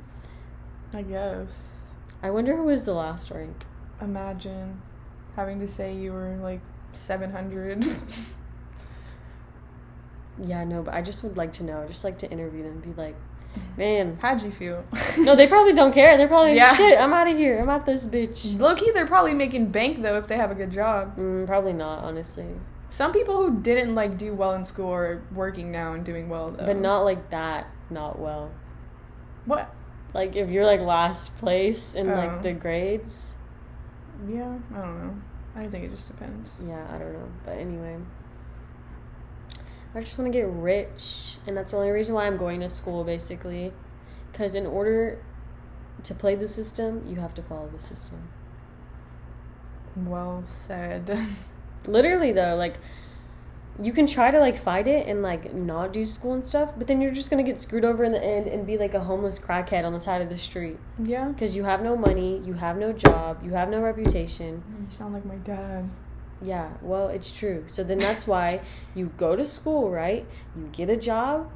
I 0.93 1.01
guess. 1.01 1.79
I 2.21 2.29
wonder 2.29 2.55
who 2.55 2.63
was 2.63 2.83
the 2.83 2.93
last 2.93 3.31
rank. 3.31 3.65
Imagine 4.01 4.81
having 5.35 5.59
to 5.59 5.67
say 5.67 5.95
you 5.95 6.13
were 6.13 6.37
like 6.41 6.61
700. 6.93 7.85
Yeah, 10.43 10.63
no, 10.63 10.81
but 10.81 10.93
I 10.93 11.01
just 11.01 11.23
would 11.23 11.37
like 11.37 11.53
to 11.53 11.63
know. 11.63 11.85
Just 11.87 12.03
like 12.03 12.17
to 12.19 12.31
interview 12.31 12.63
them. 12.63 12.79
Be 12.79 12.93
like, 12.93 13.15
man. 13.77 14.17
How'd 14.21 14.41
you 14.41 14.51
feel? 14.51 14.83
No, 15.19 15.35
they 15.35 15.47
probably 15.47 15.73
don't 15.73 15.93
care. 15.93 16.17
They're 16.17 16.27
probably 16.27 16.55
Yeah. 16.55 16.73
shit. 16.75 16.97
I'm 16.99 17.13
out 17.13 17.27
of 17.27 17.37
here. 17.37 17.59
I'm 17.59 17.69
out 17.69 17.85
this 17.85 18.07
bitch. 18.07 18.59
Low 18.59 18.75
key, 18.75 18.91
they're 18.91 19.05
probably 19.07 19.33
making 19.33 19.67
bank 19.71 20.01
though 20.01 20.17
if 20.17 20.27
they 20.27 20.37
have 20.37 20.51
a 20.51 20.55
good 20.55 20.71
job. 20.71 21.17
Mm, 21.17 21.45
probably 21.47 21.73
not, 21.73 22.03
honestly. 22.03 22.45
Some 22.89 23.13
people 23.13 23.37
who 23.37 23.59
didn't 23.61 23.95
like 23.95 24.17
do 24.17 24.33
well 24.33 24.53
in 24.53 24.65
school 24.65 24.91
are 24.93 25.21
working 25.33 25.71
now 25.71 25.93
and 25.93 26.03
doing 26.05 26.27
well 26.29 26.51
though. 26.51 26.65
But 26.65 26.77
not 26.77 27.01
like 27.05 27.29
that. 27.29 27.67
Not 27.89 28.19
well. 28.19 28.51
What? 29.45 29.73
Like 30.13 30.35
if 30.35 30.51
you're 30.51 30.65
like 30.65 30.81
last 30.81 31.37
place 31.37 31.95
in 31.95 32.09
Oh. 32.09 32.15
like 32.15 32.41
the 32.41 32.51
grades. 32.53 33.35
Yeah, 34.27 34.53
I 34.75 34.77
don't 34.79 34.99
know. 35.07 35.13
I 35.55 35.67
think 35.67 35.85
it 35.85 35.91
just 35.91 36.07
depends. 36.07 36.49
Yeah, 36.67 36.85
I 36.93 36.97
don't 36.97 37.13
know. 37.13 37.29
But 37.45 37.57
anyway. 37.57 37.97
I 39.93 39.99
just 39.99 40.17
want 40.17 40.31
to 40.31 40.37
get 40.37 40.47
rich, 40.47 41.37
and 41.45 41.55
that's 41.57 41.71
the 41.71 41.77
only 41.77 41.89
reason 41.91 42.15
why 42.15 42.25
I'm 42.25 42.37
going 42.37 42.61
to 42.61 42.69
school, 42.69 43.03
basically. 43.03 43.73
Because 44.31 44.55
in 44.55 44.65
order 44.65 45.21
to 46.03 46.15
play 46.15 46.35
the 46.35 46.47
system, 46.47 47.03
you 47.05 47.17
have 47.17 47.33
to 47.35 47.43
follow 47.43 47.67
the 47.67 47.81
system. 47.81 48.29
Well 49.95 50.43
said. 50.45 51.17
Literally, 51.87 52.31
though, 52.31 52.55
like, 52.55 52.77
you 53.81 53.91
can 53.91 54.07
try 54.07 54.31
to, 54.31 54.39
like, 54.39 54.57
fight 54.57 54.87
it 54.87 55.07
and, 55.07 55.21
like, 55.21 55.53
not 55.53 55.91
do 55.91 56.05
school 56.05 56.33
and 56.33 56.45
stuff, 56.45 56.71
but 56.77 56.87
then 56.87 57.01
you're 57.01 57.11
just 57.11 57.29
gonna 57.29 57.43
get 57.43 57.59
screwed 57.59 57.83
over 57.83 58.03
in 58.03 58.13
the 58.13 58.23
end 58.23 58.47
and 58.47 58.65
be, 58.65 58.77
like, 58.77 58.93
a 58.93 58.99
homeless 59.01 59.39
crackhead 59.39 59.83
on 59.83 59.91
the 59.91 59.99
side 59.99 60.21
of 60.21 60.29
the 60.29 60.37
street. 60.37 60.77
yeah. 61.03 61.27
Because 61.27 61.55
you 61.55 61.65
have 61.65 61.81
no 61.81 61.97
money, 61.97 62.39
you 62.45 62.53
have 62.53 62.77
no 62.77 62.93
job, 62.93 63.43
you 63.43 63.51
have 63.51 63.69
no 63.69 63.81
reputation. 63.81 64.63
You 64.79 64.85
sound 64.89 65.13
like 65.13 65.25
my 65.25 65.35
dad. 65.35 65.89
Yeah, 66.41 66.69
well, 66.81 67.07
it's 67.07 67.37
true. 67.37 67.65
So 67.67 67.83
then 67.83 67.99
that's 67.99 68.25
why 68.25 68.61
you 68.95 69.11
go 69.17 69.35
to 69.35 69.45
school, 69.45 69.91
right? 69.91 70.25
You 70.55 70.69
get 70.71 70.89
a 70.89 70.97
job, 70.97 71.51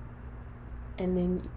and 0.98 1.18
then 1.18 1.50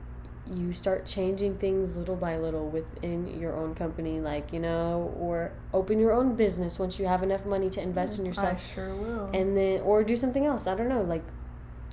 you 0.51 0.73
start 0.73 1.05
changing 1.05 1.59
things 1.59 1.99
little 1.99 2.17
by 2.17 2.39
little 2.39 2.69
within 2.71 3.39
your 3.39 3.55
own 3.55 3.75
company, 3.75 4.19
like, 4.19 4.51
you 4.51 4.61
know, 4.61 5.15
or 5.19 5.53
open 5.75 5.99
your 5.99 6.13
own 6.13 6.37
business 6.37 6.79
once 6.79 6.99
you 6.99 7.07
have 7.07 7.23
enough 7.23 7.45
money 7.45 7.69
to 7.69 7.83
invest 7.83 8.19
in 8.19 8.25
mm, 8.25 8.29
yourself. 8.29 8.55
I 8.55 8.75
sure 8.75 8.95
will. 8.97 9.31
And 9.35 9.55
then, 9.55 9.83
or 9.83 10.03
do 10.03 10.17
something 10.17 10.47
else. 10.47 10.67
I 10.67 10.75
don't 10.75 10.89
know, 10.89 11.03
like 11.03 11.25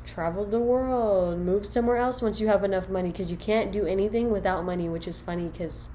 travel 0.06 0.46
the 0.46 0.60
world, 0.60 1.40
move 1.40 1.66
somewhere 1.66 1.98
else 1.98 2.22
once 2.22 2.40
you 2.40 2.48
have 2.48 2.64
enough 2.64 2.88
money, 2.90 3.12
because 3.12 3.30
you 3.30 3.38
can't 3.38 3.74
do 3.74 3.86
anything 3.86 4.32
without 4.32 4.64
money, 4.64 4.88
which 4.88 5.08
is 5.08 5.20
funny 5.20 5.50
because 5.50 5.90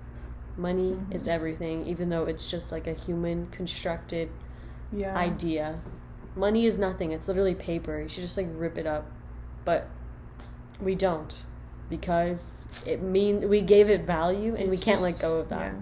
money 0.58 0.90
mm-hmm. 0.90 1.12
is 1.12 1.28
everything, 1.28 1.86
even 1.86 2.10
though 2.10 2.24
it's 2.24 2.50
just 2.50 2.72
like 2.72 2.86
a 2.86 2.92
human 2.92 3.46
constructed 3.46 4.28
yeah. 4.92 5.16
idea. 5.16 5.80
Money 6.36 6.66
is 6.66 6.78
nothing. 6.78 7.12
It's 7.12 7.28
literally 7.28 7.54
paper. 7.54 8.00
You 8.00 8.08
should 8.08 8.22
just 8.22 8.36
like 8.36 8.46
rip 8.52 8.78
it 8.78 8.86
up. 8.86 9.06
But 9.64 9.88
we 10.80 10.94
don't 10.94 11.44
because 11.88 12.66
it 12.86 13.02
mean 13.02 13.48
we 13.48 13.60
gave 13.60 13.90
it 13.90 14.02
value 14.02 14.54
and 14.54 14.70
we 14.70 14.76
can't 14.76 15.00
let 15.00 15.18
go 15.18 15.36
of 15.38 15.48
that. 15.50 15.72
yeah. 15.72 15.80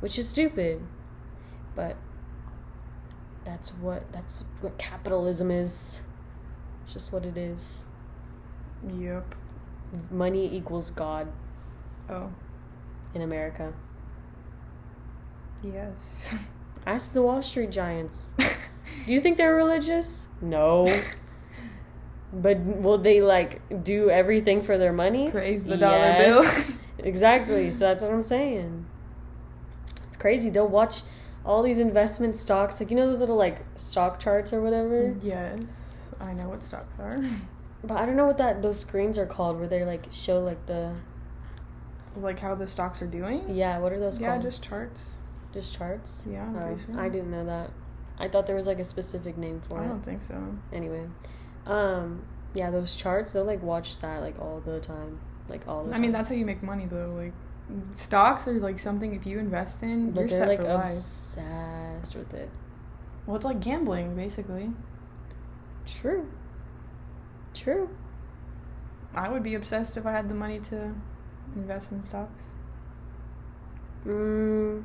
Which 0.00 0.18
is 0.18 0.28
stupid. 0.28 0.82
But 1.74 1.96
that's 3.44 3.72
what 3.74 4.10
that's 4.12 4.44
what 4.60 4.76
capitalism 4.78 5.50
is. 5.50 6.02
It's 6.84 6.92
just 6.92 7.12
what 7.12 7.24
it 7.24 7.36
is. 7.38 7.84
Yep. 8.98 9.34
Money 10.10 10.54
equals 10.54 10.90
God 10.90 11.28
Oh. 12.10 12.30
in 13.14 13.22
America. 13.22 13.72
Yes. 15.62 16.36
Ask 16.86 17.12
the 17.12 17.22
Wall 17.22 17.42
Street 17.42 17.70
giants. 17.70 18.32
Do 19.06 19.12
you 19.12 19.20
think 19.20 19.36
they're 19.36 19.54
religious? 19.56 20.28
No. 20.40 20.88
But 22.32 22.58
will 22.58 22.98
they 22.98 23.22
like 23.22 23.62
do 23.84 24.10
everything 24.10 24.60
for 24.60 24.76
their 24.76 24.92
money? 24.92 25.30
Praise 25.30 25.64
the 25.64 25.76
dollar 25.76 26.16
bill. 26.18 26.44
exactly. 26.98 27.70
So 27.70 27.86
that's 27.86 28.02
what 28.02 28.10
I'm 28.12 28.20
saying. 28.20 28.84
It's 30.06 30.16
crazy. 30.16 30.50
They'll 30.50 30.68
watch 30.68 31.02
all 31.46 31.62
these 31.62 31.78
investment 31.78 32.36
stocks, 32.36 32.80
like 32.80 32.90
you 32.90 32.96
know 32.96 33.06
those 33.06 33.20
little 33.20 33.36
like 33.36 33.58
stock 33.76 34.18
charts 34.18 34.52
or 34.52 34.60
whatever. 34.60 35.14
Yes, 35.22 36.12
I 36.20 36.34
know 36.34 36.48
what 36.48 36.62
stocks 36.62 36.98
are. 36.98 37.16
But 37.84 37.96
I 37.96 38.04
don't 38.04 38.16
know 38.16 38.26
what 38.26 38.38
that 38.38 38.60
those 38.60 38.80
screens 38.80 39.16
are 39.18 39.26
called 39.26 39.58
where 39.58 39.68
they 39.68 39.84
like 39.84 40.04
show 40.10 40.40
like 40.40 40.66
the 40.66 40.92
like 42.16 42.40
how 42.40 42.54
the 42.54 42.66
stocks 42.66 43.00
are 43.00 43.06
doing. 43.06 43.54
yeah 43.54 43.78
what 43.78 43.92
are 43.92 44.00
those 44.00 44.20
Yeah, 44.20 44.30
called? 44.32 44.42
just 44.42 44.62
charts. 44.64 45.14
Just 45.56 45.74
charts. 45.76 46.24
Yeah, 46.30 46.48
Oh, 46.54 46.78
sure. 46.86 47.00
I 47.00 47.08
didn't 47.08 47.30
know 47.30 47.44
that. 47.46 47.70
I 48.18 48.28
thought 48.28 48.46
there 48.46 48.56
was 48.56 48.66
like 48.66 48.78
a 48.78 48.84
specific 48.84 49.36
name 49.36 49.60
for 49.68 49.78
I 49.78 49.82
it. 49.82 49.84
I 49.86 49.88
don't 49.88 50.02
think 50.04 50.22
so. 50.22 50.36
Anyway, 50.72 51.04
um, 51.66 52.24
yeah, 52.54 52.70
those 52.70 52.94
charts 52.96 53.32
they'll 53.32 53.44
like 53.44 53.62
watch 53.62 53.98
that 54.00 54.20
like 54.22 54.38
all 54.38 54.60
the 54.64 54.80
time, 54.80 55.18
like 55.48 55.66
all 55.68 55.84
the 55.84 55.90
I 55.90 55.92
time. 55.94 56.02
mean, 56.02 56.12
that's 56.12 56.28
how 56.28 56.34
you 56.34 56.46
make 56.46 56.62
money, 56.62 56.86
though. 56.86 57.12
Like, 57.14 57.32
stocks 57.94 58.46
are 58.48 58.58
like 58.60 58.78
something 58.78 59.14
if 59.14 59.26
you 59.26 59.38
invest 59.38 59.82
in, 59.82 60.12
but 60.12 60.20
you're 60.20 60.28
set 60.28 60.48
like 60.48 60.60
for 60.60 60.72
life. 60.74 60.84
obsessed 60.84 62.14
with 62.16 62.32
it. 62.34 62.50
Well, 63.26 63.36
it's 63.36 63.44
like 63.44 63.60
gambling, 63.60 64.14
basically. 64.14 64.70
True. 65.84 66.26
True. 67.54 67.88
I 69.14 69.28
would 69.28 69.42
be 69.42 69.54
obsessed 69.54 69.96
if 69.96 70.06
I 70.06 70.12
had 70.12 70.28
the 70.28 70.34
money 70.34 70.60
to 70.60 70.94
invest 71.54 71.90
in 71.92 72.02
stocks. 72.02 72.42
Mm. 74.06 74.84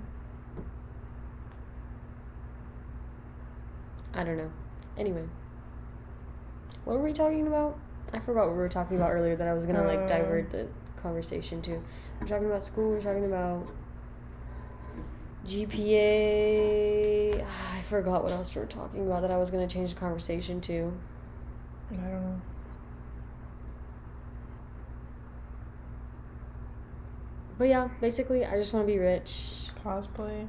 I 4.14 4.24
don't 4.24 4.38
know. 4.38 4.52
Anyway, 4.98 5.24
what 6.86 6.98
were 6.98 7.04
we 7.04 7.14
talking 7.14 7.48
about? 7.48 7.78
I 8.14 8.20
forgot 8.20 8.48
what 8.48 8.54
we 8.54 8.58
were 8.58 8.70
talking 8.70 8.98
about 8.98 9.12
earlier 9.12 9.36
that 9.36 9.48
I 9.48 9.54
was 9.54 9.66
gonna 9.66 9.86
like 9.86 10.08
divert 10.08 10.50
the 10.52 10.68
conversation 10.98 11.62
to. 11.64 11.82
We're 12.20 12.28
talking 12.28 12.48
about 12.48 12.64
school. 12.64 12.90
We're 12.90 13.02
talking 13.02 13.26
about 13.26 13.68
GPA. 15.48 17.44
Ah, 17.48 17.78
I 17.80 17.82
forgot 17.84 18.24
what 18.24 18.32
else 18.32 18.54
we 18.54 18.62
were 18.62 18.68
talking 18.68 19.08
about 19.08 19.22
that 19.22 19.32
I 19.32 19.38
was 19.38 19.50
gonna 19.50 19.68
change 19.68 19.94
the 19.94 20.00
conversation 20.00 20.60
to. 20.62 20.94
I 21.92 21.96
don't 21.96 22.12
know. 22.12 22.42
But 27.58 27.66
yeah, 27.70 27.90
basically, 28.02 28.44
I 28.44 28.58
just 28.58 28.74
want 28.74 28.88
to 28.88 28.92
be 28.92 28.98
rich. 28.98 29.68
Cosplay. 29.86 30.48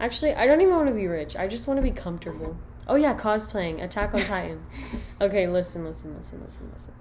Actually, 0.00 0.34
I 0.34 0.46
don't 0.46 0.60
even 0.60 0.74
want 0.74 0.88
to 0.88 0.94
be 0.94 1.06
rich. 1.06 1.36
I 1.36 1.46
just 1.46 1.68
want 1.68 1.78
to 1.78 1.82
be 1.82 1.92
comfortable. 1.92 2.56
Oh 2.88 2.96
yeah, 2.96 3.14
cosplaying 3.16 3.82
Attack 3.82 4.14
on 4.14 4.20
Titan. 4.20 4.62
Okay, 5.22 5.46
listen, 5.46 5.84
listen, 5.84 6.16
listen, 6.16 6.42
listen, 6.46 6.70
listen. 6.74 6.94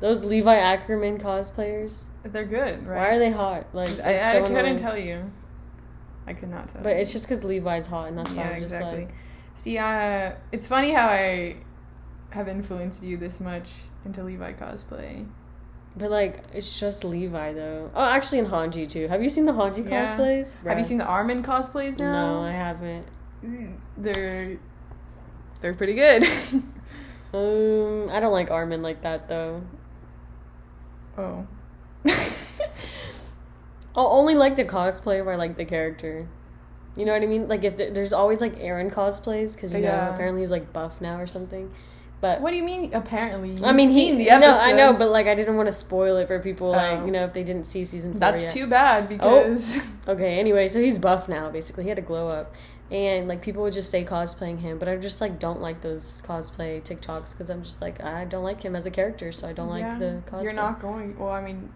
Those 0.00 0.24
Levi 0.24 0.56
Ackerman 0.56 1.18
cosplayers. 1.18 2.06
They're 2.24 2.44
good, 2.44 2.84
right? 2.86 2.96
Why 2.98 3.06
are 3.14 3.18
they 3.20 3.30
hot? 3.30 3.66
Like 3.72 3.88
I, 4.00 4.18
I 4.30 4.32
so 4.32 4.42
couldn't 4.42 4.56
annoying. 4.58 4.76
tell 4.76 4.98
you. 4.98 5.30
I 6.26 6.32
could 6.34 6.50
not 6.50 6.68
tell. 6.68 6.82
But 6.82 6.96
you. 6.96 7.02
it's 7.02 7.12
just 7.12 7.28
because 7.28 7.44
Levi's 7.44 7.86
hot, 7.86 8.08
and 8.08 8.18
that's 8.18 8.30
why 8.32 8.42
yeah, 8.42 8.50
I'm 8.50 8.60
just 8.60 8.74
exactly. 8.74 9.04
like, 9.04 9.14
See, 9.54 9.78
uh, 9.78 10.32
it's 10.52 10.66
funny 10.66 10.90
how 10.90 11.06
I 11.06 11.56
have 12.30 12.48
influenced 12.48 13.02
you 13.04 13.16
this 13.16 13.40
much 13.40 13.70
into 14.04 14.22
Levi 14.24 14.52
cosplay. 14.54 15.24
but 15.96 16.10
like 16.10 16.42
it's 16.52 16.78
just 16.80 17.04
Levi 17.04 17.52
though. 17.52 17.90
Oh, 17.94 18.04
actually, 18.04 18.40
in 18.40 18.46
Hanji 18.46 18.88
too. 18.88 19.06
Have 19.06 19.22
you 19.22 19.28
seen 19.28 19.46
the 19.46 19.52
Hanji 19.52 19.88
Yeah. 19.88 20.16
cosplays? 20.18 20.48
Have 20.66 20.78
you 20.78 20.84
seen 20.84 20.98
the 20.98 21.06
Armin 21.06 21.44
cosplays 21.44 21.96
now? 21.98 22.12
No, 22.12 22.42
I 22.42 22.50
haven't. 22.50 23.06
They're 23.96 24.58
they're 25.60 25.74
pretty 25.74 25.94
good. 25.94 26.24
Um, 27.34 28.08
I 28.10 28.20
don't 28.20 28.32
like 28.32 28.50
Armin 28.50 28.80
like 28.82 29.02
that 29.02 29.28
though. 29.28 29.62
oh. 31.18 31.46
I'll 33.94 34.06
only 34.06 34.34
like 34.34 34.56
the 34.56 34.64
cosplay 34.64 35.20
if 35.20 35.26
I 35.26 35.36
like 35.36 35.56
the 35.56 35.64
character. 35.64 36.28
You 36.96 37.04
know 37.04 37.12
what 37.12 37.22
I 37.22 37.26
mean? 37.26 37.48
Like 37.48 37.64
if 37.64 37.76
th- 37.76 37.92
there's 37.94 38.12
always 38.12 38.40
like 38.40 38.56
Eren 38.58 38.90
cosplays 38.92 39.54
because 39.54 39.74
you 39.74 39.80
know 39.80 40.10
apparently 40.14 40.40
he's 40.42 40.50
like 40.50 40.72
buff 40.72 41.00
now 41.00 41.18
or 41.20 41.26
something. 41.26 41.70
But 42.22 42.40
What 42.40 42.50
do 42.52 42.56
you 42.56 42.62
mean? 42.62 42.94
Apparently, 42.94 43.50
You've 43.50 43.64
I 43.64 43.72
mean, 43.72 43.90
he 43.90 44.24
no, 44.24 44.56
I 44.58 44.72
know, 44.72 44.94
but 44.94 45.10
like 45.10 45.26
I 45.26 45.34
didn't 45.34 45.56
want 45.56 45.66
to 45.66 45.72
spoil 45.72 46.16
it 46.16 46.28
for 46.28 46.38
people. 46.38 46.70
Like 46.70 47.00
Oh. 47.00 47.04
you 47.06 47.12
know 47.12 47.24
if 47.24 47.34
they 47.34 47.42
didn't 47.42 47.64
see 47.64 47.84
season 47.84 48.18
that's 48.18 48.44
yet. 48.44 48.52
too 48.52 48.66
bad 48.66 49.08
because 49.10 49.78
Okay, 50.08 50.38
anyway, 50.38 50.68
so 50.68 50.80
he's 50.80 50.98
buff 50.98 51.28
now. 51.28 51.50
Basically, 51.50 51.82
he 51.84 51.88
had 51.90 51.98
a 51.98 52.02
glow 52.02 52.28
up, 52.28 52.54
and 52.90 53.26
like 53.28 53.42
people 53.42 53.62
would 53.64 53.72
just 53.72 53.90
say 53.90 54.04
cosplaying 54.04 54.58
him, 54.60 54.78
but 54.78 54.88
I 54.88 54.96
just 54.96 55.20
like 55.20 55.38
don't 55.38 55.60
like 55.60 55.82
those 55.82 56.22
cosplay 56.26 56.82
TikToks 56.82 57.32
because 57.32 57.50
I'm 57.50 57.62
just 57.62 57.80
like 57.82 58.02
I 58.02 58.24
don't 58.24 58.44
like 58.44 58.62
him 58.62 58.76
as 58.76 58.86
a 58.86 58.90
character, 58.90 59.32
so 59.32 59.48
I 59.48 59.52
don't 59.52 59.68
like 59.68 59.98
the 59.98 60.22
cosplay. 60.26 60.44
You're 60.44 60.52
not 60.52 60.80
going. 60.80 61.18
Well, 61.18 61.30
I 61.30 61.40
mean, 61.42 61.70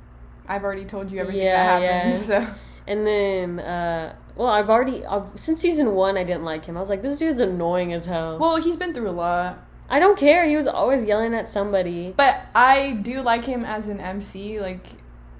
I've 0.49 0.63
already 0.65 0.85
told 0.85 1.11
you 1.11 1.21
everything 1.21 1.43
Yeah, 1.43 1.81
that 1.81 1.83
happens. 1.83 2.29
yeah. 2.29 2.47
So 2.55 2.55
And 2.87 3.07
then, 3.07 3.61
uh, 3.61 4.15
well, 4.37 4.49
I've 4.49 4.71
already 4.71 5.05
I've, 5.05 5.39
since 5.39 5.61
season 5.61 5.95
one, 5.95 6.17
I 6.17 6.25
didn't 6.25 6.45
like 6.45 6.65
him. 6.67 6.77
I 6.77 6.81
was 6.81 6.91
like, 6.91 7.03
this 7.03 7.19
dude's 7.19 7.39
annoying 7.41 7.93
as 7.93 8.07
hell. 8.07 8.39
well, 8.39 8.61
he's 8.61 8.77
been 8.77 8.95
through 8.95 9.11
a 9.11 9.13
lot. 9.13 9.59
I 9.89 9.99
don't 9.99 10.17
care. 10.19 10.49
He 10.49 10.55
was 10.57 10.67
always 10.69 11.05
yelling 11.05 11.35
at 11.35 11.49
somebody. 11.49 12.15
But 12.17 12.43
I 12.55 12.93
do 13.03 13.21
like 13.23 13.45
him 13.45 13.65
as 13.65 13.89
an 13.89 13.99
MC. 14.01 14.61
Like, 14.61 14.87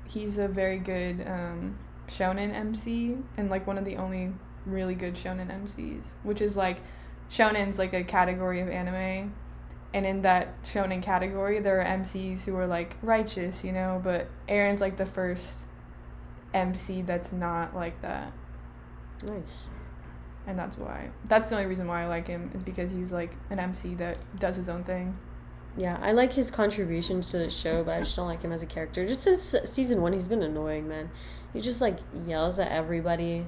he's 0.09 0.39
a 0.39 0.49
very 0.49 0.79
good 0.79 1.25
um, 1.27 1.79
shonen 2.09 2.53
MC, 2.53 3.17
and 3.37 3.49
like 3.49 3.67
one 3.67 3.79
of 3.79 3.85
the 3.85 3.97
only 3.97 4.33
really 4.67 4.95
good 4.95 5.15
shonen 5.15 5.49
MCs. 5.49 6.05
Which 6.23 6.41
is 6.41 6.57
like, 6.57 6.79
shonen's 7.31 7.79
like 7.79 7.93
a 7.93 8.03
category 8.05 8.61
of 8.61 8.69
anime, 8.69 9.33
and 9.93 10.07
in 10.07 10.23
that 10.23 10.63
shonen 10.63 11.03
category, 11.03 11.61
there 11.61 11.81
are 11.81 11.85
MCs 11.85 12.45
who 12.45 12.57
are 12.57 12.67
like 12.67 12.97
righteous, 13.03 13.65
you 13.65 13.73
know. 13.73 14.01
But 14.03 14.29
Eren's 14.49 14.81
like 14.81 14.97
the 14.97 15.07
first 15.07 15.67
MC 16.55 17.03
that's 17.03 17.33
not 17.33 17.75
like 17.75 18.01
that, 18.03 18.33
Nice. 19.25 19.67
and 20.47 20.59
that's 20.59 20.77
why. 20.77 21.11
That's 21.29 21.49
the 21.49 21.57
only 21.57 21.67
reason 21.69 21.87
why 21.87 22.03
I 22.03 22.07
like 22.07 22.27
him 22.27 22.51
is 22.55 22.63
because 22.63 22.91
he's 22.91 23.13
like 23.13 23.33
an 23.51 23.59
MC 23.61 23.95
that 23.97 24.19
does 24.39 24.57
his 24.57 24.69
own 24.69 24.83
thing. 24.85 25.17
Yeah, 25.77 25.99
I 26.03 26.11
like 26.11 26.33
his 26.33 26.51
contributions 26.51 27.31
to 27.31 27.39
the 27.39 27.49
show, 27.51 27.85
but 27.85 27.93
I 27.93 28.01
just 28.01 28.17
don't 28.17 28.27
like 28.27 28.43
him 28.43 28.51
as 28.51 28.61
a 28.63 28.67
character. 28.67 29.07
Just 29.07 29.23
since 29.23 29.55
season 29.71 30.03
one, 30.03 30.13
he's 30.13 30.27
been 30.27 30.43
annoying, 30.43 30.89
man. 30.89 31.11
He 31.53 31.61
just 31.61 31.81
like 31.81 31.99
yells 32.27 32.59
at 32.59 32.73
everybody, 32.73 33.47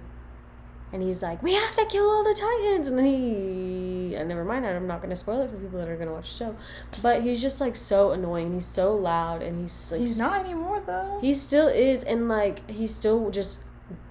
and 0.93 1.03
he's 1.03 1.23
like, 1.23 1.43
"We 1.43 1.55
have 1.55 1.75
to 1.77 1.87
kill 1.87 2.09
all 2.09 2.23
the 2.25 2.35
titans," 2.35 2.89
and 2.89 3.01
he, 3.05 4.15
and 4.15 4.29
never 4.29 4.45
mind, 4.45 4.67
I'm 4.67 4.87
not 4.87 5.01
gonna 5.01 5.17
spoil 5.17 5.43
it 5.43 5.51
for 5.51 5.57
people 5.57 5.79
that 5.79 5.89
are 5.89 5.97
gonna 5.97 6.13
watch 6.13 6.37
the 6.37 6.45
show, 6.45 6.57
but 7.03 7.23
he's 7.23 7.41
just 7.41 7.61
like 7.61 7.77
so 7.77 8.13
annoying. 8.13 8.53
He's 8.53 8.67
so 8.67 8.95
loud, 8.95 9.43
and 9.43 9.61
he's 9.63 9.93
like, 9.93 10.01
He's 10.01 10.19
not 10.19 10.45
anymore 10.45 10.83
though. 10.85 11.19
He 11.21 11.33
still 11.33 11.69
is, 11.69 12.03
and 12.05 12.29
like 12.29 12.69
he 12.71 12.87
still 12.87 13.31
just 13.31 13.65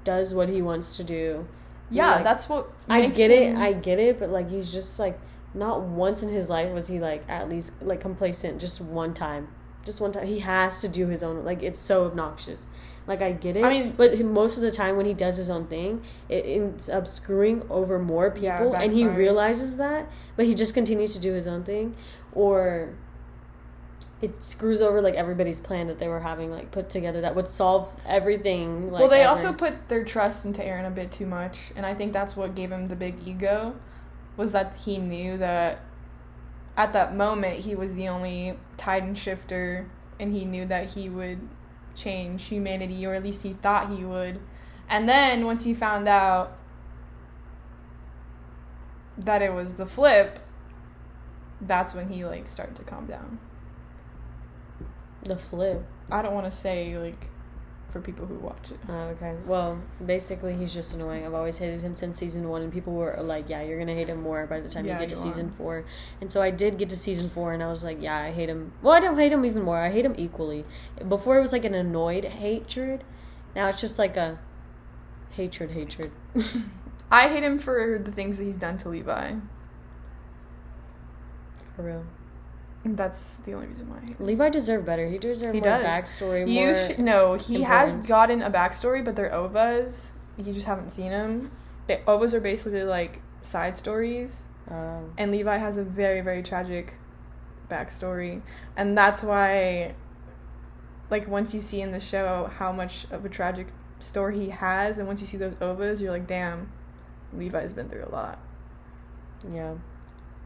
does 0.04 0.34
what 0.34 0.50
he 0.50 0.62
wants 0.62 0.98
to 0.98 1.04
do. 1.04 1.48
Yeah, 1.89 2.15
Like, 2.15 2.24
that's 2.24 2.48
what 2.48 2.70
I 2.88 3.08
get 3.08 3.32
it, 3.32 3.56
I 3.56 3.74
get 3.74 4.00
it, 4.00 4.20
but 4.20 4.30
like 4.30 4.50
he's 4.50 4.72
just 4.72 4.98
like 4.98 5.20
not 5.54 5.82
once 5.82 6.24
in 6.24 6.30
his 6.30 6.50
life 6.50 6.72
was 6.74 6.88
he 6.88 7.00
like 7.00 7.24
at 7.28 7.50
least 7.50 7.74
like 7.82 8.00
complacent. 8.00 8.60
Just 8.60 8.80
one 8.82 9.13
time, 9.13 9.50
just 9.86 10.00
one 10.00 10.12
time. 10.12 10.26
He 10.26 10.39
has 10.39 10.82
to 10.82 10.88
do 10.88 11.08
his 11.08 11.22
own. 11.22 11.44
Like 11.44 11.62
it's 11.62 11.80
so 11.80 12.06
obnoxious. 12.06 12.67
Like 13.12 13.21
I 13.21 13.34
get 13.34 13.58
it. 13.58 13.65
I 13.65 13.69
mean- 13.69 13.93
but 13.97 14.17
most 14.21 14.56
of 14.56 14.63
the 14.63 14.71
time 14.71 14.95
when 14.95 15.06
he 15.06 15.13
does 15.13 15.36
his 15.36 15.50
own 15.50 15.67
thing, 15.67 16.02
it 16.30 16.45
ends 16.45 16.89
up 16.89 17.06
screwing 17.06 17.63
over 17.69 18.00
more 18.00 18.32
people, 18.32 18.71
Yeah, 18.71 18.82
and 18.82 18.93
he 18.93 19.06
realizes 19.06 19.76
that, 19.76 20.08
but 20.38 20.45
he 20.45 20.56
just 20.56 20.74
continues 20.74 21.13
to 21.13 21.19
do 21.19 21.34
his 21.34 21.45
own 21.45 21.63
thing, 21.65 21.93
or 22.32 22.93
it 24.21 24.41
screws 24.41 24.82
over 24.82 25.02
like 25.02 25.15
everybody's 25.15 25.60
plan 25.60 25.88
that 25.88 26.00
they 26.00 26.08
were 26.08 26.21
having 26.21 26.52
like 26.52 26.71
put 26.71 26.89
together 26.89 27.19
that 27.19 27.36
would 27.36 27.50
solve 27.50 27.97
everything. 28.06 28.89
Like, 28.89 29.02
well, 29.02 29.10
they 29.10 29.24
ever. 29.24 29.32
also 29.32 29.52
put 29.52 29.89
their 29.89 30.06
trust 30.06 30.45
into 30.45 30.62
Eren 30.62 30.88
a 30.88 30.91
bit 30.91 31.12
too 31.12 31.26
much, 31.26 31.74
and 31.76 31.86
I 31.86 31.93
think 31.93 32.13
that's 32.13 32.38
what 32.38 32.56
gave 32.56 32.71
him 32.71 32.86
the 32.86 32.95
big 32.95 33.15
ego. 33.28 33.76
Was 34.38 34.54
that 34.54 34.74
he 34.76 35.00
knew 35.00 35.38
that 35.38 35.82
at 36.78 36.93
that 36.93 37.13
moment 37.13 37.60
he 37.60 37.76
was 37.76 37.93
the 37.93 38.08
only 38.08 38.58
Titan 38.78 39.15
shifter, 39.15 39.89
and 40.17 40.34
he 40.34 40.45
knew 40.45 40.65
that 40.67 40.91
he 40.91 41.10
would 41.10 41.39
change 41.96 42.46
humanity, 42.46 43.06
or 43.06 43.14
at 43.14 43.24
least 43.24 43.44
he 43.44 43.54
thought 43.54 43.90
he 43.90 44.04
would. 44.04 44.40
And 44.90 45.08
then 45.08 45.46
once 45.46 45.64
he 45.64 45.74
found 45.74 46.08
out 46.08 46.58
that 49.18 49.42
it 49.42 49.54
was 49.54 49.76
the 49.76 49.86
flip, 49.86 50.39
that's 51.62 51.94
when 51.94 52.10
he 52.10 52.26
like 52.26 52.50
started 52.50 52.76
to 52.78 52.84
calm 52.84 53.06
down. 53.06 53.39
the 55.24 55.38
flip. 55.38 55.86
I 56.10 56.22
don't 56.22 56.34
want 56.34 56.46
to 56.46 56.52
say 56.52 56.98
like 56.98 57.31
for 57.92 58.00
people 58.02 58.26
who 58.26 58.36
watch 58.36 58.72
it. 58.72 58.80
Oh, 58.89 59.08
okay. 59.10 59.36
Well, 59.46 59.78
basically, 60.06 60.56
he's 60.56 60.74
just 60.74 60.94
annoying. 60.94 61.26
I've 61.26 61.34
always 61.34 61.58
hated 61.58 61.82
him 61.82 61.94
since 61.94 62.18
season 62.18 62.48
one, 62.50 62.62
and 62.62 62.72
people 62.72 62.94
were 62.94 63.16
like, 63.22 63.50
"Yeah, 63.50 63.62
you're 63.62 63.78
gonna 63.78 63.94
hate 63.94 64.08
him 64.08 64.22
more 64.22 64.46
by 64.48 64.60
the 64.60 64.70
time 64.70 64.86
Yeah, 64.86 64.94
you 64.94 65.00
get 65.08 65.10
to 65.10 65.16
you 65.16 65.22
season 65.22 65.48
are. 65.48 65.58
four." 65.58 65.84
And 66.22 66.32
so 66.32 66.42
I 66.42 66.50
did 66.52 66.78
get 66.78 66.89
to 66.89 66.96
season 66.96 67.30
four, 67.30 67.54
and 67.54 67.62
I 67.62 67.68
was 67.68 67.84
like, 67.84 68.02
"Yeah, 68.02 68.18
I 68.18 68.32
hate 68.32 68.50
him." 68.50 68.72
Well, 68.82 68.94
I 68.94 69.00
don't 69.00 69.18
hate 69.18 69.32
him 69.34 69.46
even 69.46 69.64
more. 69.64 69.78
I 69.78 69.92
hate 69.92 70.06
him 70.06 70.16
equally. 70.18 70.66
Before 71.08 71.38
it 71.38 71.42
was 71.42 71.52
like 71.52 71.66
an 71.66 71.74
annoyed 71.76 72.24
hatred. 72.26 73.04
Now 73.56 73.68
it's 73.68 73.82
just 73.82 74.00
like 74.00 74.16
a 74.18 74.39
hatred, 75.32 75.72
hatred. 75.72 76.12
I 77.12 77.28
hate 77.28 77.44
him 77.44 77.58
for 77.58 78.00
the 78.04 78.12
things 78.12 78.38
that 78.38 78.46
he's 78.46 78.58
done 78.58 78.78
to 78.80 78.89
Levi. 78.89 79.34
For 81.76 81.84
real. 81.84 82.06
That's 82.84 83.38
the 83.46 83.54
only 83.54 83.68
reason 83.68 83.90
why 83.90 83.98
I 83.98 84.00
hate 84.08 84.18
him. 84.18 84.26
Levi 84.26 84.50
deserved 84.50 84.86
better. 84.86 85.08
He 85.08 85.18
deserved 85.20 85.54
He 85.54 85.62
more 85.62 85.70
does. 85.70 85.86
backstory. 85.86 86.52
You 86.52 86.66
more. 86.68 86.74
should 86.74 87.00
no. 87.00 87.36
He 87.36 87.62
has 87.62 87.96
gotten 87.96 88.42
a 88.42 88.50
backstory, 88.50 89.06
but 89.06 89.16
they're 89.16 89.30
ovas. 89.30 90.12
You 90.38 90.52
just 90.54 90.66
haven't 90.66 90.90
seen 90.92 91.12
them. 91.12 91.52
ovas 92.08 92.34
are 92.34 92.40
basically 92.40 92.84
like 92.84 93.22
side 93.44 93.78
stories, 93.78 94.48
Um, 94.70 95.14
and 95.18 95.32
Levi 95.32 95.58
has 95.58 95.78
a 95.78 95.84
very 95.84 96.22
very 96.22 96.42
tragic 96.42 96.94
backstory, 97.70 98.42
and 98.76 98.98
that's 98.98 99.22
why, 99.24 99.94
like 101.10 101.28
once 101.28 101.54
you 101.54 101.60
see 101.62 101.82
in 101.82 101.92
the 101.92 102.00
show 102.00 102.50
how 102.58 102.72
much 102.72 103.06
of 103.12 103.26
a 103.26 103.30
tragic 103.30 103.68
story 104.00 104.40
he 104.40 104.50
has, 104.50 104.98
and 104.98 105.08
once 105.08 105.22
you 105.22 105.28
see 105.28 105.38
those 105.38 105.56
ovas, 105.56 106.02
you're 106.02 106.12
like, 106.12 106.28
damn, 106.28 106.72
Levi's 107.34 107.74
been 107.74 107.90
through 107.90 108.06
a 108.06 108.10
lot. 108.12 108.40
yeah. 109.52 109.74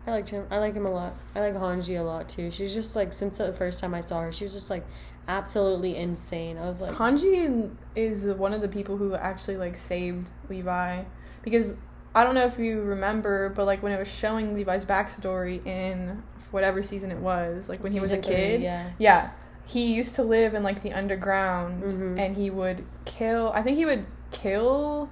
I 0.08 0.12
liked 0.12 0.30
him. 0.30 0.46
I 0.52 0.60
like 0.60 0.74
him 0.76 0.86
a 0.86 0.92
lot. 0.92 1.14
I 1.36 1.40
like 1.40 1.56
Hanji 1.56 2.00
a 2.00 2.04
lot 2.04 2.30
too. 2.30 2.52
She's 2.52 2.74
just 2.74 2.96
like 2.96 3.12
since 3.14 3.38
the 3.40 3.54
first 3.54 3.80
time 3.80 3.94
I 3.94 4.02
saw 4.02 4.22
her, 4.22 4.32
she 4.32 4.44
was 4.44 4.54
just 4.54 4.70
like 4.70 4.86
absolutely 5.28 5.96
insane. 5.96 6.58
I 6.58 6.66
was 6.68 6.82
like, 6.82 6.94
Hanji 6.94 7.72
is 7.96 8.28
one 8.28 8.54
of 8.54 8.62
the 8.62 8.68
people 8.68 8.98
who 8.98 9.16
actually 9.16 9.58
like 9.58 9.78
saved 9.78 10.32
Levi 10.50 11.04
because 11.42 11.76
I 12.14 12.24
don't 12.24 12.36
know 12.36 12.46
if 12.46 12.58
you 12.60 12.82
remember, 12.82 13.50
but 13.50 13.66
like 13.66 13.82
when 13.84 13.92
it 13.92 14.00
was 14.00 14.08
showing 14.12 14.54
Levi's 14.54 14.86
backstory 14.86 15.66
in 15.66 16.22
whatever 16.52 16.82
season 16.82 17.12
it 17.12 17.18
was, 17.18 17.68
like 17.68 17.82
when 17.84 17.92
he 17.92 18.00
was 18.00 18.12
a 18.12 18.16
season 18.18 18.24
three, 18.24 18.36
kid, 18.36 18.62
yeah. 18.62 18.90
yeah, 19.00 19.30
he 19.66 19.94
used 19.94 20.16
to 20.16 20.24
live 20.24 20.54
in 20.54 20.62
like 20.64 20.82
the 20.84 20.94
underground 20.94 21.84
Mhm. 21.84 22.20
and 22.20 22.38
he 22.38 22.50
would 22.50 22.86
kill. 23.06 23.52
I 23.54 23.64
think 23.64 23.78
he 23.78 23.86
would 23.86 24.06
kill 24.32 25.10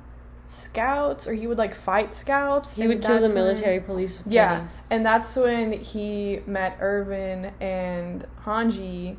scouts 0.48 1.28
or 1.28 1.34
he 1.34 1.48
would 1.48 1.58
like 1.58 1.74
fight 1.76 2.14
scouts. 2.14 2.74
He 2.74 2.88
would 2.88 3.02
kill 3.02 3.16
the 3.16 3.22
that's 3.22 3.34
when- 3.34 3.44
military 3.44 3.80
police. 3.80 4.24
With 4.24 4.34
yeah, 4.34 4.68
and 4.90 5.06
that's 5.06 5.36
when 5.36 5.74
he 5.74 6.42
met 6.46 6.78
Erwin 6.82 7.52
and 7.60 8.26
Hanji, 8.46 9.18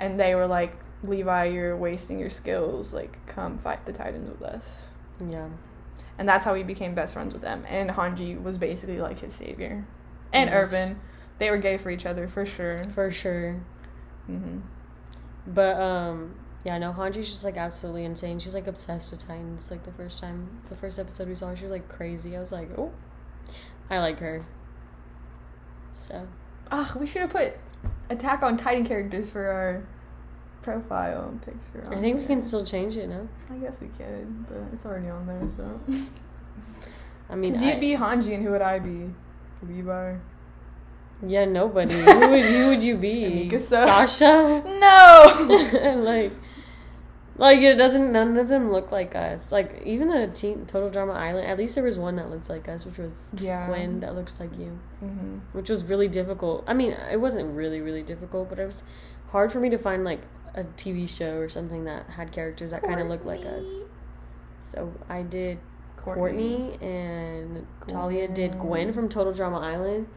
and 0.00 0.18
they 0.20 0.34
were 0.34 0.46
like, 0.46 0.76
"Levi, 1.02 1.44
you're 1.46 1.76
wasting 1.76 2.18
your 2.18 2.30
skills. 2.30 2.92
Like, 2.92 3.18
come 3.26 3.56
fight 3.58 3.86
the 3.86 3.92
Titans 3.92 4.30
with 4.30 4.42
us." 4.42 4.92
yeah. 5.28 5.48
And 6.20 6.28
that's 6.28 6.44
how 6.44 6.54
he 6.54 6.64
became 6.64 6.94
best 6.96 7.14
friends 7.14 7.32
with 7.32 7.42
them. 7.42 7.64
And 7.68 7.90
Hanji 7.90 8.42
was 8.42 8.58
basically 8.58 9.00
like 9.00 9.20
his 9.20 9.32
savior, 9.32 9.84
and 10.32 10.50
Yes. 10.50 10.72
Erwin, 10.72 11.00
they 11.38 11.48
were 11.48 11.58
gay 11.58 11.78
for 11.78 11.90
each 11.90 12.06
other 12.06 12.26
for 12.26 12.44
sure. 12.44 12.82
for 12.94 13.08
sure. 13.12 13.60
hmm 14.26 14.58
But 15.46 15.80
um, 15.80 16.34
yeah, 16.68 16.76
no, 16.76 16.92
Hanji's 16.92 17.26
just 17.28 17.44
like 17.44 17.56
absolutely 17.56 18.04
insane. 18.04 18.38
She's 18.38 18.52
like 18.52 18.66
obsessed 18.66 19.10
with 19.10 19.26
Titans. 19.26 19.70
Like 19.70 19.84
the 19.84 19.92
first 19.92 20.20
time, 20.20 20.46
the 20.68 20.76
first 20.76 20.98
episode 20.98 21.26
we 21.26 21.34
saw, 21.34 21.48
her, 21.48 21.56
she 21.56 21.62
was 21.62 21.72
like 21.72 21.88
crazy. 21.88 22.36
I 22.36 22.40
was 22.40 22.52
like, 22.52 22.68
oh, 22.76 22.92
I 23.88 24.00
like 24.00 24.18
her. 24.20 24.44
So 25.94 26.26
Ah, 26.70 26.94
we 27.00 27.06
should 27.06 27.22
have 27.22 27.30
put 27.30 27.54
Attack 28.10 28.42
on 28.42 28.58
Titan 28.58 28.84
characters 28.84 29.30
for 29.30 29.46
our 29.46 29.82
profile 30.60 31.32
picture. 31.42 31.90
I 31.90 31.98
think 32.02 32.18
we 32.18 32.26
can 32.26 32.42
still 32.42 32.66
change 32.66 32.98
it. 32.98 33.08
No, 33.08 33.26
I 33.50 33.54
guess 33.56 33.80
we 33.80 33.88
could, 33.88 34.46
but 34.46 34.58
it's 34.74 34.84
already 34.84 35.08
on 35.08 35.26
there, 35.26 35.48
so. 35.56 36.02
I 37.30 37.34
mean, 37.34 37.56
I- 37.56 37.62
you'd 37.64 37.80
be 37.80 37.94
Hanji, 37.96 38.34
and 38.34 38.44
who 38.44 38.50
would 38.50 38.60
I 38.60 38.78
be? 38.78 39.10
Levi. 39.66 40.16
yeah, 41.26 41.46
nobody. 41.46 41.94
who 42.04 42.28
would 42.30 42.44
who 42.44 42.68
would 42.68 42.82
you 42.82 42.96
be? 42.96 43.58
Sasha. 43.58 44.62
No. 44.80 45.94
like, 46.04 46.32
like 47.38 47.58
it 47.60 47.76
doesn't. 47.76 48.12
None 48.12 48.36
of 48.36 48.48
them 48.48 48.70
look 48.72 48.92
like 48.92 49.14
us. 49.14 49.50
Like 49.52 49.82
even 49.84 50.08
the 50.08 50.26
teen 50.28 50.66
Total 50.66 50.90
Drama 50.90 51.12
Island. 51.12 51.46
At 51.46 51.56
least 51.56 51.74
there 51.76 51.84
was 51.84 51.98
one 51.98 52.16
that 52.16 52.30
looked 52.30 52.50
like 52.50 52.68
us, 52.68 52.84
which 52.84 52.98
was 52.98 53.32
Yeah. 53.40 53.66
Gwen. 53.66 54.00
That 54.00 54.14
looks 54.14 54.38
like 54.40 54.50
you. 54.58 54.78
hmm 55.00 55.38
which 55.52 55.70
was 55.70 55.84
really 55.84 56.08
difficult. 56.08 56.64
I 56.66 56.74
mean, 56.74 56.92
it 57.10 57.20
wasn't 57.20 57.54
really 57.56 57.80
really 57.80 58.02
difficult, 58.02 58.48
but 58.50 58.58
it 58.58 58.66
was 58.66 58.84
hard 59.30 59.52
for 59.52 59.60
me 59.60 59.70
to 59.70 59.78
find 59.78 60.04
like 60.04 60.20
a 60.54 60.64
TV 60.64 61.08
show 61.08 61.36
or 61.38 61.48
something 61.48 61.84
that 61.84 62.06
had 62.10 62.32
characters 62.32 62.70
that 62.72 62.82
kind 62.82 63.00
of 63.00 63.06
looked 63.08 63.26
like 63.26 63.44
us. 63.46 63.66
So 64.60 64.92
I 65.08 65.22
did 65.22 65.58
Courtney, 65.96 66.78
and 66.80 67.66
Talia 67.86 68.28
did 68.28 68.52
Gwen 68.52 68.66
Gwen. 68.66 68.92
from 68.92 69.08
Total 69.08 69.32
Drama 69.32 69.58
Island. 69.60 70.08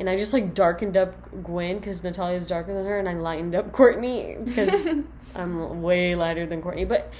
And 0.00 0.08
I 0.10 0.16
just 0.16 0.32
like 0.32 0.54
darkened 0.54 0.96
up 0.96 1.14
Gwen 1.44 1.78
because 1.78 2.02
Natalia's 2.02 2.46
darker 2.48 2.72
than 2.74 2.86
her, 2.86 2.98
and 2.98 3.08
I 3.08 3.12
lightened 3.14 3.54
up 3.54 3.70
Courtney 3.70 4.36
because 4.42 4.88
I'm 5.36 5.82
way 5.82 6.14
lighter 6.16 6.46
than 6.46 6.62
Courtney. 6.62 6.86
But 6.86 7.12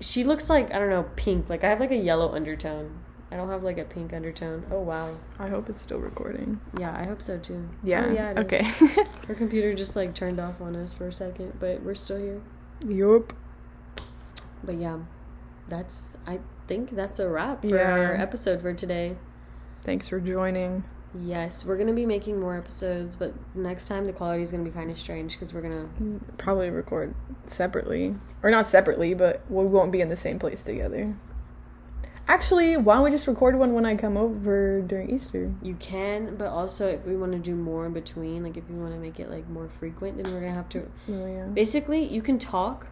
she 0.00 0.24
looks 0.24 0.50
like 0.50 0.74
I 0.74 0.78
don't 0.80 0.90
know 0.90 1.04
pink. 1.16 1.48
Like 1.48 1.62
I 1.64 1.68
have 1.70 1.78
like 1.80 1.92
a 1.92 1.96
yellow 1.96 2.34
undertone. 2.34 2.98
I 3.30 3.36
don't 3.36 3.48
have 3.50 3.62
like 3.62 3.78
a 3.78 3.84
pink 3.84 4.12
undertone. 4.12 4.64
Oh 4.70 4.80
wow. 4.80 5.14
I 5.38 5.48
hope 5.48 5.68
it's 5.70 5.80
still 5.82 5.98
recording. 5.98 6.60
Yeah, 6.78 6.92
I 6.98 7.04
hope 7.04 7.22
so 7.22 7.38
too. 7.38 7.68
Yeah. 7.84 8.06
Oh, 8.08 8.12
yeah. 8.12 8.34
okay. 8.38 8.62
Her 9.28 9.34
computer 9.36 9.72
just 9.74 9.94
like 9.96 10.14
turned 10.14 10.40
off 10.40 10.60
on 10.60 10.74
us 10.76 10.92
for 10.94 11.06
a 11.08 11.12
second, 11.12 11.52
but 11.60 11.82
we're 11.82 11.94
still 11.94 12.18
here. 12.18 12.40
yup. 12.86 13.32
But 14.64 14.74
yeah, 14.76 14.98
that's 15.68 16.16
I 16.26 16.40
think 16.66 16.96
that's 16.96 17.18
a 17.20 17.28
wrap 17.28 17.62
for 17.62 17.68
Yeah. 17.68 17.92
our 17.92 18.14
episode 18.16 18.60
for 18.62 18.74
today. 18.74 19.16
Thanks 19.84 20.08
for 20.08 20.18
joining. 20.18 20.82
Yes, 21.14 21.64
we're 21.64 21.78
gonna 21.78 21.94
be 21.94 22.06
making 22.06 22.38
more 22.38 22.56
episodes, 22.56 23.16
but 23.16 23.32
next 23.54 23.88
time 23.88 24.04
the 24.04 24.12
quality 24.12 24.42
is 24.42 24.50
gonna 24.50 24.64
be 24.64 24.70
kind 24.70 24.90
of 24.90 24.98
strange 24.98 25.32
because 25.32 25.54
we're 25.54 25.62
gonna. 25.62 25.88
Mm, 26.00 26.20
probably 26.36 26.70
record 26.70 27.14
separately, 27.46 28.14
or 28.42 28.50
not 28.50 28.68
separately, 28.68 29.14
but 29.14 29.40
we 29.48 29.64
won't 29.64 29.90
be 29.90 30.00
in 30.00 30.10
the 30.10 30.16
same 30.16 30.38
place 30.38 30.62
together. 30.62 31.14
Actually, 32.28 32.76
why 32.76 32.96
don't 32.96 33.04
we 33.04 33.10
just 33.10 33.26
record 33.26 33.58
one 33.58 33.72
when 33.72 33.86
I 33.86 33.96
come 33.96 34.18
over 34.18 34.82
during 34.82 35.10
Easter? 35.10 35.50
You 35.62 35.74
can, 35.76 36.36
but 36.36 36.48
also 36.48 36.86
if 36.86 37.06
we 37.06 37.16
want 37.16 37.32
to 37.32 37.38
do 37.38 37.54
more 37.54 37.86
in 37.86 37.94
between, 37.94 38.42
like 38.42 38.58
if 38.58 38.64
you 38.68 38.76
want 38.76 38.92
to 38.92 38.98
make 38.98 39.18
it 39.18 39.30
like 39.30 39.48
more 39.48 39.70
frequent, 39.80 40.22
then 40.22 40.34
we're 40.34 40.40
gonna 40.40 40.52
have 40.52 40.68
to. 40.70 40.86
Oh 41.08 41.26
yeah. 41.26 41.44
Basically, 41.46 42.04
you 42.04 42.20
can 42.20 42.38
talk 42.38 42.88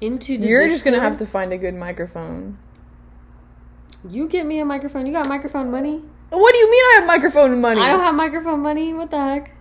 into 0.00 0.36
the. 0.36 0.48
You're 0.48 0.66
just 0.66 0.84
gonna 0.84 0.98
have 0.98 1.18
to 1.18 1.26
find 1.26 1.52
a 1.52 1.58
good 1.58 1.74
microphone. 1.74 2.58
You 4.08 4.26
get 4.26 4.44
me 4.44 4.58
a 4.58 4.64
microphone. 4.64 5.06
You 5.06 5.12
got 5.12 5.28
microphone 5.28 5.70
money. 5.70 6.02
What 6.32 6.52
do 6.52 6.58
you 6.58 6.70
mean 6.70 6.82
I 6.82 6.96
have 6.98 7.06
microphone 7.06 7.60
money? 7.60 7.80
I 7.80 7.88
don't 7.88 8.00
have 8.00 8.14
microphone 8.14 8.60
money. 8.60 8.94
What 8.94 9.10
the 9.10 9.18
heck? 9.20 9.54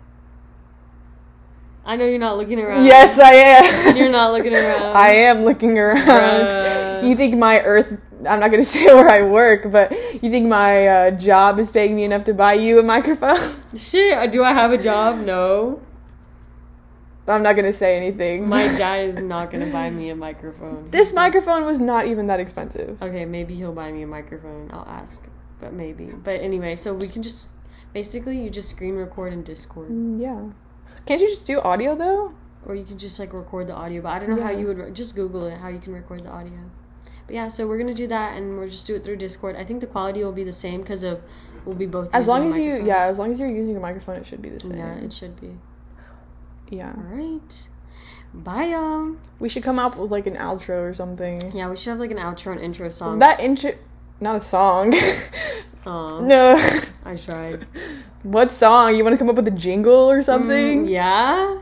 I 1.84 1.96
know 1.98 2.06
you're 2.06 2.20
not 2.20 2.38
looking 2.38 2.60
around. 2.60 2.86
Yes, 2.86 3.20
I 3.20 3.34
am. 3.34 3.98
You're 3.98 4.12
not 4.12 4.34
looking 4.34 4.54
around. 4.54 4.96
I 4.96 5.14
am 5.16 5.42
looking 5.42 5.80
around. 5.80 5.98
Bruh. 5.98 7.10
You 7.10 7.16
think 7.16 7.36
my 7.38 7.60
earth? 7.62 7.98
I'm 8.20 8.40
not 8.40 8.52
gonna 8.52 8.64
say 8.78 8.86
where 8.86 9.10
I 9.10 9.24
work, 9.24 9.72
but 9.72 9.92
you 10.22 10.30
think 10.30 10.48
my 10.48 10.88
uh, 10.88 11.12
job 11.12 11.58
is 11.58 11.72
paying 11.72 11.96
me 11.96 12.04
enough 12.04 12.26
to 12.26 12.36
buy 12.36 12.54
you 12.54 12.80
a 12.80 12.84
microphone? 12.84 13.40
Shit, 13.76 14.32
do 14.32 14.44
I 14.44 14.54
have 14.54 14.72
a 14.72 14.78
job? 14.78 15.18
No. 15.20 15.82
I'm 17.28 17.42
not 17.44 17.56
gonna 17.56 17.74
say 17.74 17.98
anything. 17.98 18.48
My 18.48 18.64
dad 18.78 19.08
is 19.10 19.16
not 19.18 19.52
gonna 19.52 19.72
buy 19.72 19.90
me 19.90 20.10
a 20.10 20.16
microphone. 20.16 20.90
this 20.92 21.14
microphone 21.14 21.66
was 21.66 21.82
not 21.82 22.06
even 22.06 22.28
that 22.28 22.40
expensive. 22.40 23.02
Okay, 23.02 23.26
maybe 23.26 23.56
he'll 23.56 23.74
buy 23.74 23.92
me 23.92 24.04
a 24.04 24.08
microphone. 24.08 24.70
I'll 24.72 24.88
ask, 24.88 25.24
but 25.62 25.72
maybe. 25.74 26.06
But 26.06 26.42
anyway, 26.42 26.76
so 26.76 26.94
we 26.94 27.08
can 27.08 27.22
just 27.24 27.52
basically 27.94 28.38
you 28.44 28.50
just 28.50 28.70
screen 28.70 28.96
record 28.96 29.32
in 29.34 29.44
Discord, 29.44 29.90
Mm, 29.90 30.20
Yeah. 30.22 30.42
Can't 31.06 31.22
you 31.22 31.30
just 31.30 31.46
do 31.46 31.60
audio 31.62 31.96
though? 31.96 32.34
or 32.64 32.76
you 32.76 32.84
can 32.84 32.96
just 32.98 33.18
like 33.20 33.34
record 33.34 33.66
the 33.68 33.74
audio. 33.74 34.02
But 34.04 34.10
I 34.10 34.20
don't 34.20 34.30
know 34.36 34.44
how 34.44 34.52
you 34.52 34.68
would 34.68 34.78
re- 34.78 34.92
just 34.92 35.16
Google 35.16 35.46
it 35.46 35.58
how 35.58 35.68
you 35.70 35.80
can 35.80 35.94
record 35.94 36.24
the 36.24 36.30
audio. 36.30 36.60
But 37.26 37.34
yeah, 37.36 37.48
so 37.50 37.68
we're 37.68 37.80
gonna 37.80 37.94
do 37.96 38.08
that, 38.08 38.38
and 38.38 38.60
we'll 38.60 38.70
just 38.70 38.86
do 38.86 38.96
it 38.96 39.04
through 39.04 39.16
Discord. 39.18 39.56
I 39.56 39.64
think 39.66 39.80
the 39.82 39.88
quality 39.88 40.24
will 40.24 40.32
be 40.32 40.44
the 40.44 40.54
same 40.54 40.82
because 40.82 41.04
of 41.04 41.22
we'll 41.66 41.76
be 41.76 41.88
both. 41.88 42.14
As 42.14 42.28
long 42.28 42.46
as 42.46 42.60
you, 42.60 42.84
yeah, 42.86 43.06
as 43.06 43.18
long 43.18 43.32
as 43.32 43.40
you're 43.40 43.50
using 43.50 43.76
a 43.76 43.80
microphone, 43.80 44.18
it 44.18 44.26
should 44.28 44.42
be 44.44 44.50
the 44.50 44.60
same. 44.60 44.78
yeah, 44.78 44.94
it 44.96 45.12
should 45.12 45.40
be. 45.42 45.58
yeah. 46.70 46.94
All 46.96 47.04
right, 47.16 47.68
bye 48.34 48.66
y'all. 48.66 49.16
We 49.40 49.50
should 49.50 49.64
come 49.64 49.80
up 49.80 49.98
with 49.98 50.12
like 50.12 50.28
an 50.28 50.36
outro 50.36 50.88
or 50.88 50.94
something. 50.94 51.52
Yeah, 51.56 51.68
we 51.70 51.76
should 51.78 51.90
have 51.90 52.00
like 52.00 52.12
an 52.12 52.18
outro 52.18 52.52
and 52.52 52.62
intro 52.62 52.90
song. 52.90 53.20
That 53.20 53.40
intro, 53.40 53.74
not 54.22 54.36
a 54.36 54.40
song. 54.40 54.94
Aw, 55.86 56.20
no. 56.20 56.56
I 57.06 57.16
tried. 57.16 57.66
What 58.24 58.52
song? 58.52 58.96
You 58.96 59.04
want 59.04 59.14
to 59.14 59.18
come 59.18 59.30
up 59.30 59.36
with 59.36 59.48
a 59.48 59.52
jingle 59.52 60.10
or 60.12 60.22
something? 60.22 60.86
Mm, 60.86 60.90
yeah. 60.90 61.58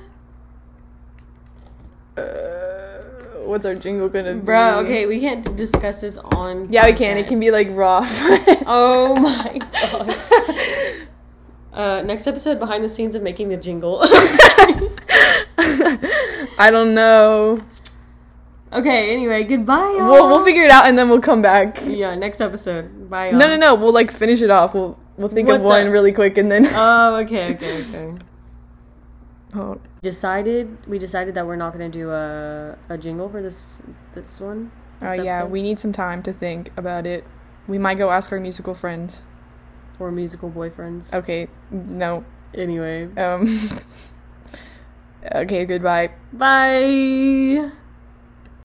Uh, 2.17 2.99
what's 3.45 3.65
our 3.65 3.75
jingle 3.75 4.09
gonna 4.09 4.33
be? 4.33 4.41
Bro, 4.41 4.79
okay, 4.79 5.05
we 5.05 5.21
can't 5.21 5.55
discuss 5.55 6.01
this 6.01 6.17
on. 6.17 6.67
Yeah, 6.69 6.85
we 6.85 6.91
can. 6.93 7.17
It 7.17 7.27
can 7.27 7.39
be 7.39 7.49
like 7.51 7.69
raw. 7.71 8.05
Oh 8.71 9.15
my 9.15 9.57
gosh. 9.71 10.17
Uh, 11.73 12.01
next 12.03 12.27
episode, 12.27 12.59
behind 12.59 12.83
the 12.83 12.89
scenes 12.89 13.15
of 13.15 13.23
making 13.23 13.49
the 13.49 13.57
jingle. 13.57 14.01
I 16.57 16.69
don't 16.69 16.93
know. 16.93 17.61
Okay, 18.73 19.11
anyway, 19.11 19.43
goodbye, 19.43 19.95
y'all. 19.97 20.11
We'll 20.11 20.27
we'll 20.27 20.45
figure 20.45 20.63
it 20.63 20.71
out 20.71 20.85
and 20.85 20.97
then 20.97 21.09
we'll 21.09 21.21
come 21.21 21.41
back. 21.41 21.81
Yeah, 21.85 22.15
next 22.15 22.41
episode. 22.41 23.09
Bye, 23.09 23.29
y'all. 23.29 23.39
No, 23.39 23.47
no, 23.47 23.57
no. 23.57 23.75
We'll 23.75 23.93
like 23.93 24.11
finish 24.11 24.41
it 24.41 24.49
off. 24.49 24.73
We'll 24.73 24.97
we'll 25.17 25.29
think 25.29 25.49
of 25.49 25.61
What 25.61 25.83
one 25.83 25.91
really 25.91 26.11
quick 26.11 26.37
and 26.37 26.51
then. 26.51 26.65
Oh, 26.73 27.15
okay, 27.17 27.53
okay, 27.53 27.81
okay. 27.81 28.13
Oh, 29.55 29.79
Decided 30.01 30.77
we 30.87 30.99
decided 30.99 31.33
that 31.35 31.45
we're 31.45 31.55
not 31.57 31.73
gonna 31.73 31.89
do 31.89 32.11
a 32.11 32.77
a 32.87 32.97
jingle 32.97 33.27
for 33.29 33.41
this 33.41 33.81
this 34.13 34.39
one. 34.39 34.71
this 35.01 35.25
yeah, 35.25 35.39
episode. 35.39 35.51
we 35.51 35.61
need 35.61 35.79
some 35.79 35.91
time 35.91 36.21
to 36.23 36.31
think 36.31 36.71
about 36.77 37.05
it. 37.05 37.25
We 37.67 37.77
might 37.77 37.97
go 37.97 38.09
ask 38.11 38.31
our 38.31 38.39
musical 38.39 38.75
friends. 38.75 39.25
or 39.99 40.11
musical 40.11 40.49
boyfriends. 40.49 41.13
Okay, 41.13 41.49
no. 41.71 42.23
Anyway, 42.53 43.09
Um. 43.17 43.45
okay, 45.35 45.65
goodbye. 45.65 46.11
bye. 46.31 47.71